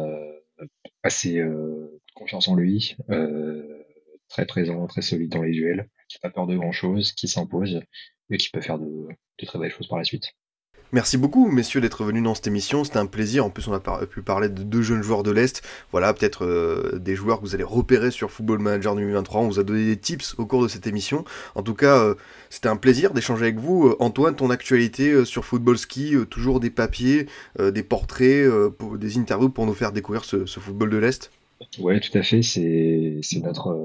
assez 1.04 1.38
euh, 1.38 2.00
confiance 2.14 2.48
en 2.48 2.56
lui, 2.56 2.96
euh, 3.10 3.84
très 4.28 4.46
présent, 4.46 4.86
très 4.86 5.02
solide 5.02 5.30
dans 5.30 5.42
les 5.42 5.52
duels, 5.52 5.88
qui 6.08 6.18
n'a 6.18 6.30
pas 6.30 6.34
peur 6.34 6.46
de 6.46 6.56
grand 6.56 6.72
chose, 6.72 7.12
qui 7.12 7.28
s'impose 7.28 7.80
et 8.30 8.38
qui 8.38 8.50
peut 8.50 8.60
faire 8.62 8.78
de, 8.78 8.86
de 9.38 9.46
très 9.46 9.58
belles 9.58 9.70
choses 9.70 9.88
par 9.88 9.98
la 9.98 10.04
suite. 10.04 10.34
Merci 10.92 11.16
beaucoup, 11.16 11.48
messieurs, 11.48 11.80
d'être 11.80 12.04
venus 12.04 12.22
dans 12.22 12.34
cette 12.34 12.46
émission. 12.46 12.84
C'était 12.84 12.98
un 12.98 13.06
plaisir. 13.06 13.44
En 13.44 13.50
plus, 13.50 13.66
on 13.66 13.72
a 13.72 13.80
pu 14.06 14.22
parler 14.22 14.48
de 14.48 14.62
deux 14.62 14.82
jeunes 14.82 15.02
joueurs 15.02 15.22
de 15.24 15.32
l'Est. 15.32 15.62
Voilà, 15.90 16.14
peut-être 16.14 16.44
euh, 16.44 16.98
des 17.00 17.16
joueurs 17.16 17.40
que 17.40 17.46
vous 17.46 17.54
allez 17.54 17.64
repérer 17.64 18.10
sur 18.10 18.30
Football 18.30 18.60
Manager 18.60 18.94
2023. 18.94 19.40
On 19.40 19.48
vous 19.48 19.58
a 19.58 19.64
donné 19.64 19.86
des 19.86 19.96
tips 19.96 20.36
au 20.38 20.46
cours 20.46 20.62
de 20.62 20.68
cette 20.68 20.86
émission. 20.86 21.24
En 21.56 21.62
tout 21.62 21.74
cas, 21.74 21.98
euh, 21.98 22.14
c'était 22.48 22.68
un 22.68 22.76
plaisir 22.76 23.12
d'échanger 23.12 23.42
avec 23.42 23.58
vous. 23.58 23.88
Euh, 23.88 23.96
Antoine, 23.98 24.36
ton 24.36 24.50
actualité 24.50 25.24
sur 25.24 25.44
Football 25.44 25.78
Ski, 25.78 26.14
toujours 26.30 26.60
des 26.60 26.70
papiers, 26.70 27.26
des 27.58 27.82
portraits, 27.82 28.48
des 28.96 29.18
interviews 29.18 29.48
pour 29.48 29.66
nous 29.66 29.74
faire 29.74 29.90
découvrir 29.90 30.24
ce, 30.24 30.46
ce 30.46 30.60
football 30.60 30.90
de 30.90 30.98
l'Est? 30.98 31.30
Ouais, 31.78 31.98
tout 31.98 32.16
à 32.16 32.22
fait. 32.22 32.42
C'est 32.42 33.20
notre 33.42 33.76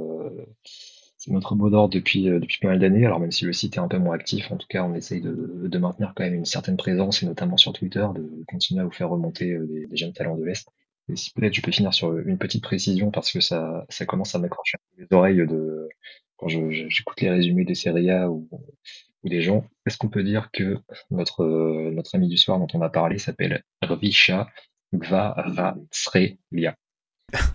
c'est 1.20 1.32
notre 1.32 1.54
mot 1.54 1.70
d'ordre 1.70 1.94
depuis, 1.94 2.30
euh, 2.30 2.40
depuis 2.40 2.60
pas 2.60 2.70
mal 2.70 2.80
d'années. 2.80 3.06
Alors 3.06 3.20
même 3.20 3.32
si 3.32 3.44
le 3.46 3.52
site 3.54 3.76
est 3.76 3.80
un 3.80 3.90
peu 3.90 3.98
moins 3.98 4.16
actif, 4.16 4.52
en 4.52 4.58
tout 4.58 4.68
cas, 4.68 4.84
on 4.84 4.96
essaye 4.96 5.22
de, 5.22 5.78
maintenir 5.78 6.14
quand 6.16 6.24
même 6.24 6.34
une 6.34 6.46
certaine 6.46 6.78
présence, 6.78 7.22
et 7.22 7.26
notamment 7.26 7.58
sur 7.58 7.74
Twitter, 7.74 8.06
de 8.16 8.44
continuer 8.48 8.82
à 8.82 8.86
vous 8.86 8.92
faire 8.92 9.10
remonter 9.10 9.52
euh, 9.52 9.68
des, 9.68 9.98
jeunes 9.98 10.14
talents 10.14 10.38
de 10.38 10.46
l'Est. 10.46 10.70
Et 11.10 11.18
si 11.18 11.32
peut-être 11.34 11.54
je 11.54 11.62
peux 11.62 11.72
finir 11.72 11.94
sur 11.94 12.18
une 12.18 12.38
petite 12.38 12.64
précision, 12.64 13.12
parce 13.12 13.32
que 13.32 13.42
ça, 13.42 13.86
commence 14.08 14.34
à 14.34 14.40
m'accrocher 14.40 14.78
les 14.98 15.08
oreilles 15.12 15.46
de 15.46 15.90
quand 16.38 16.48
j'écoute 16.48 17.20
les 17.20 17.30
résumés 17.30 17.66
des 17.66 17.76
Serie 17.76 18.10
A 18.12 18.30
ou, 18.30 18.48
des 19.26 19.42
gens. 19.42 19.66
Est-ce 19.86 19.98
qu'on 19.98 20.08
peut 20.08 20.24
dire 20.24 20.50
que 20.54 20.78
notre, 21.12 21.44
notre 21.92 22.16
ami 22.16 22.30
du 22.30 22.38
soir 22.38 22.58
dont 22.60 22.68
on 22.74 22.82
a 22.82 22.90
parlé 22.90 23.18
s'appelle 23.18 23.64
Rvisha 23.82 24.48
Gvarasrelia 24.94 26.76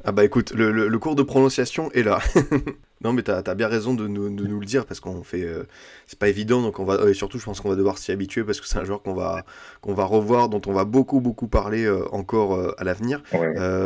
ah 0.05 0.13
bah 0.13 0.25
écoute, 0.25 0.53
le, 0.53 0.71
le, 0.71 0.99
cours 0.99 1.15
de 1.15 1.23
prononciation 1.23 1.91
est 1.93 2.03
là. 2.03 2.21
non 3.05 3.13
mais 3.13 3.23
t'as 3.23 3.43
as 3.45 3.55
bien 3.55 3.69
raison 3.69 3.95
de 3.95 4.07
nous, 4.07 4.29
de 4.29 4.47
nous 4.47 4.61
le 4.61 4.67
dire 4.67 4.87
parce 4.87 5.01
qu'on 5.01 5.23
fait... 5.23 5.43
Euh, 5.43 5.65
c'est 6.07 6.19
pas 6.19 6.29
évident, 6.29 6.63
donc 6.63 6.79
on 6.79 6.85
va... 6.85 7.09
Et 7.09 7.15
surtout 7.15 7.39
je 7.39 7.45
pense 7.45 7.61
qu'on 7.61 7.69
va 7.69 7.77
devoir 7.77 7.99
s'y 7.99 8.13
habituer 8.13 8.45
parce 8.45 8.61
que 8.61 8.67
c'est 8.67 8.79
un 8.79 8.85
joueur 8.85 9.03
qu'on 9.03 9.15
va, 9.15 9.45
qu'on 9.81 9.95
va 9.95 10.05
revoir, 10.05 10.49
dont 10.49 10.63
on 10.67 10.73
va 10.73 10.85
beaucoup 10.85 11.21
beaucoup 11.21 11.49
parler 11.49 11.85
euh, 11.85 12.05
encore 12.13 12.55
euh, 12.55 12.75
à 12.79 12.85
l'avenir. 12.85 13.23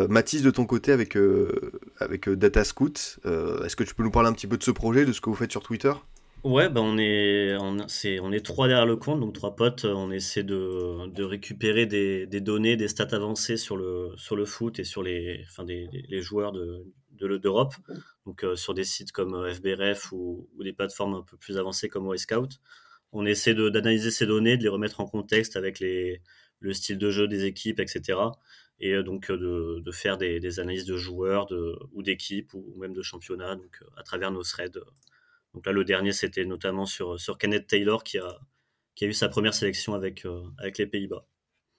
Mathis, 0.08 0.42
de 0.42 0.50
ton 0.50 0.66
côté 0.66 0.92
avec, 0.92 1.16
avec 1.98 2.28
Data 2.28 2.64
Scout, 2.64 3.18
est-ce 3.64 3.76
que 3.76 3.84
tu 3.84 3.94
peux 3.94 4.02
nous 4.02 4.10
parler 4.10 4.28
un 4.28 4.32
petit 4.32 4.46
peu 4.46 4.56
de 4.56 4.62
ce 4.62 4.70
projet, 4.70 5.04
de 5.04 5.12
ce 5.12 5.20
que 5.20 5.30
vous 5.30 5.36
faites 5.36 5.50
sur 5.50 5.62
Twitter? 5.62 5.92
Ouais, 6.44 6.68
bah 6.68 6.80
on 6.82 6.98
est, 6.98 7.56
on, 7.56 7.78
est, 7.78 8.20
on 8.20 8.30
est 8.30 8.44
trois 8.44 8.68
derrière 8.68 8.86
le 8.86 8.96
compte, 8.96 9.18
donc 9.18 9.34
trois 9.34 9.56
potes. 9.56 9.84
On 9.84 10.10
essaie 10.12 10.44
de, 10.44 11.08
de 11.08 11.24
récupérer 11.24 11.86
des, 11.86 12.26
données, 12.40 12.76
des 12.76 12.86
stats 12.86 13.08
avancées 13.12 13.56
sur 13.56 13.76
le, 13.76 14.12
sur 14.16 14.36
le 14.36 14.44
foot 14.44 14.78
et 14.78 14.84
sur 14.84 15.02
les, 15.02 15.44
enfin 15.48 15.64
des, 15.64 15.88
les 15.92 16.22
joueurs 16.22 16.52
de, 16.52 16.86
d'Europe. 17.10 17.74
Donc 18.24 18.44
euh, 18.44 18.54
sur 18.54 18.72
des 18.72 18.84
sites 18.84 19.10
comme 19.10 19.34
euh, 19.34 19.52
FBRF 19.52 20.12
ou, 20.12 20.48
ou, 20.56 20.62
des 20.62 20.72
plateformes 20.72 21.14
un 21.14 21.22
peu 21.22 21.36
plus 21.36 21.58
avancées 21.58 21.88
comme 21.88 22.16
Scout. 22.16 22.60
On 23.12 23.26
essaie 23.26 23.54
d'analyser 23.54 24.12
ces 24.12 24.26
données, 24.26 24.56
de 24.56 24.62
les 24.62 24.68
remettre 24.68 25.00
en 25.00 25.06
contexte 25.06 25.56
avec 25.56 25.80
les, 25.80 26.22
le 26.60 26.72
style 26.72 26.98
de 26.98 27.10
jeu 27.10 27.26
des 27.26 27.46
équipes, 27.46 27.80
etc. 27.80 28.20
Et 28.78 28.92
euh, 28.92 29.02
donc 29.02 29.32
de, 29.32 29.80
de 29.80 29.92
faire 29.92 30.18
des, 30.18 30.38
des, 30.38 30.60
analyses 30.60 30.86
de 30.86 30.96
joueurs 30.96 31.46
de, 31.46 31.76
ou 31.92 32.02
d'équipes 32.02 32.54
ou, 32.54 32.74
même 32.78 32.92
de 32.92 33.02
championnats 33.02 33.56
à 33.96 34.02
travers 34.04 34.30
nos 34.30 34.44
threads 34.44 34.78
donc 35.54 35.66
là, 35.66 35.72
le 35.72 35.84
dernier, 35.84 36.12
c'était 36.12 36.44
notamment 36.44 36.86
sur, 36.86 37.18
sur 37.18 37.38
Kenneth 37.38 37.66
Taylor 37.66 38.04
qui 38.04 38.18
a, 38.18 38.38
qui 38.94 39.04
a 39.04 39.08
eu 39.08 39.12
sa 39.12 39.28
première 39.28 39.54
sélection 39.54 39.94
avec, 39.94 40.26
euh, 40.26 40.42
avec 40.58 40.78
les 40.78 40.86
Pays-Bas. 40.86 41.24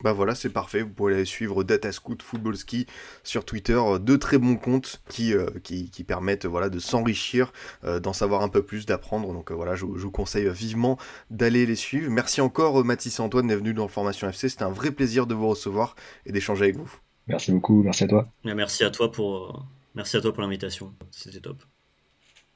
Bah 0.01 0.13
voilà, 0.13 0.33
c'est 0.33 0.49
parfait. 0.49 0.81
Vous 0.81 0.93
pouvez 0.93 1.13
aller 1.13 1.25
suivre 1.25 1.65
Datascoot 1.65 2.21
Football 2.21 2.55
Ski 2.55 2.87
sur 3.23 3.43
Twitter. 3.43 3.73
Euh, 3.73 3.99
deux 3.99 4.17
très 4.17 4.37
bons 4.37 4.55
comptes 4.55 5.01
qui, 5.09 5.33
euh, 5.33 5.49
qui, 5.61 5.91
qui, 5.91 6.05
permettent 6.05 6.45
voilà, 6.45 6.69
de 6.69 6.79
s'enrichir, 6.79 7.51
d'en 7.83 8.13
savoir 8.13 8.41
un 8.41 8.47
peu 8.47 8.63
plus, 8.63 8.85
d'apprendre. 8.85 9.33
Donc 9.33 9.51
voilà, 9.51 9.75
je, 9.75 9.85
je, 9.95 10.03
vous 10.03 10.11
conseille 10.11 10.49
vivement 10.49 10.97
d'aller 11.29 11.65
les 11.65 11.75
suivre. 11.75 12.09
Merci 12.09 12.39
encore 12.39 12.83
Mathis 12.85 13.19
et 13.19 13.21
Antoine 13.21 13.47
d'être 13.47 13.59
venus 13.59 13.75
dans 13.75 13.89
Formation 13.89 14.29
FC. 14.29 14.47
C'était 14.47 14.63
un 14.63 14.71
vrai 14.71 14.91
plaisir 14.91 15.27
de 15.27 15.35
vous 15.35 15.49
recevoir 15.49 15.95
et 16.25 16.31
d'échanger 16.31 16.63
avec 16.63 16.77
vous. 16.77 16.91
Merci 17.27 17.51
beaucoup, 17.51 17.83
merci 17.83 18.05
à 18.05 18.07
toi. 18.07 18.31
Merci 18.45 18.83
à 18.85 18.91
toi 18.91 19.11
pour, 19.11 19.67
merci 19.95 20.15
à 20.15 20.21
toi 20.21 20.33
pour 20.33 20.41
l'invitation. 20.41 20.95
C'était 21.11 21.41
top. 21.41 21.61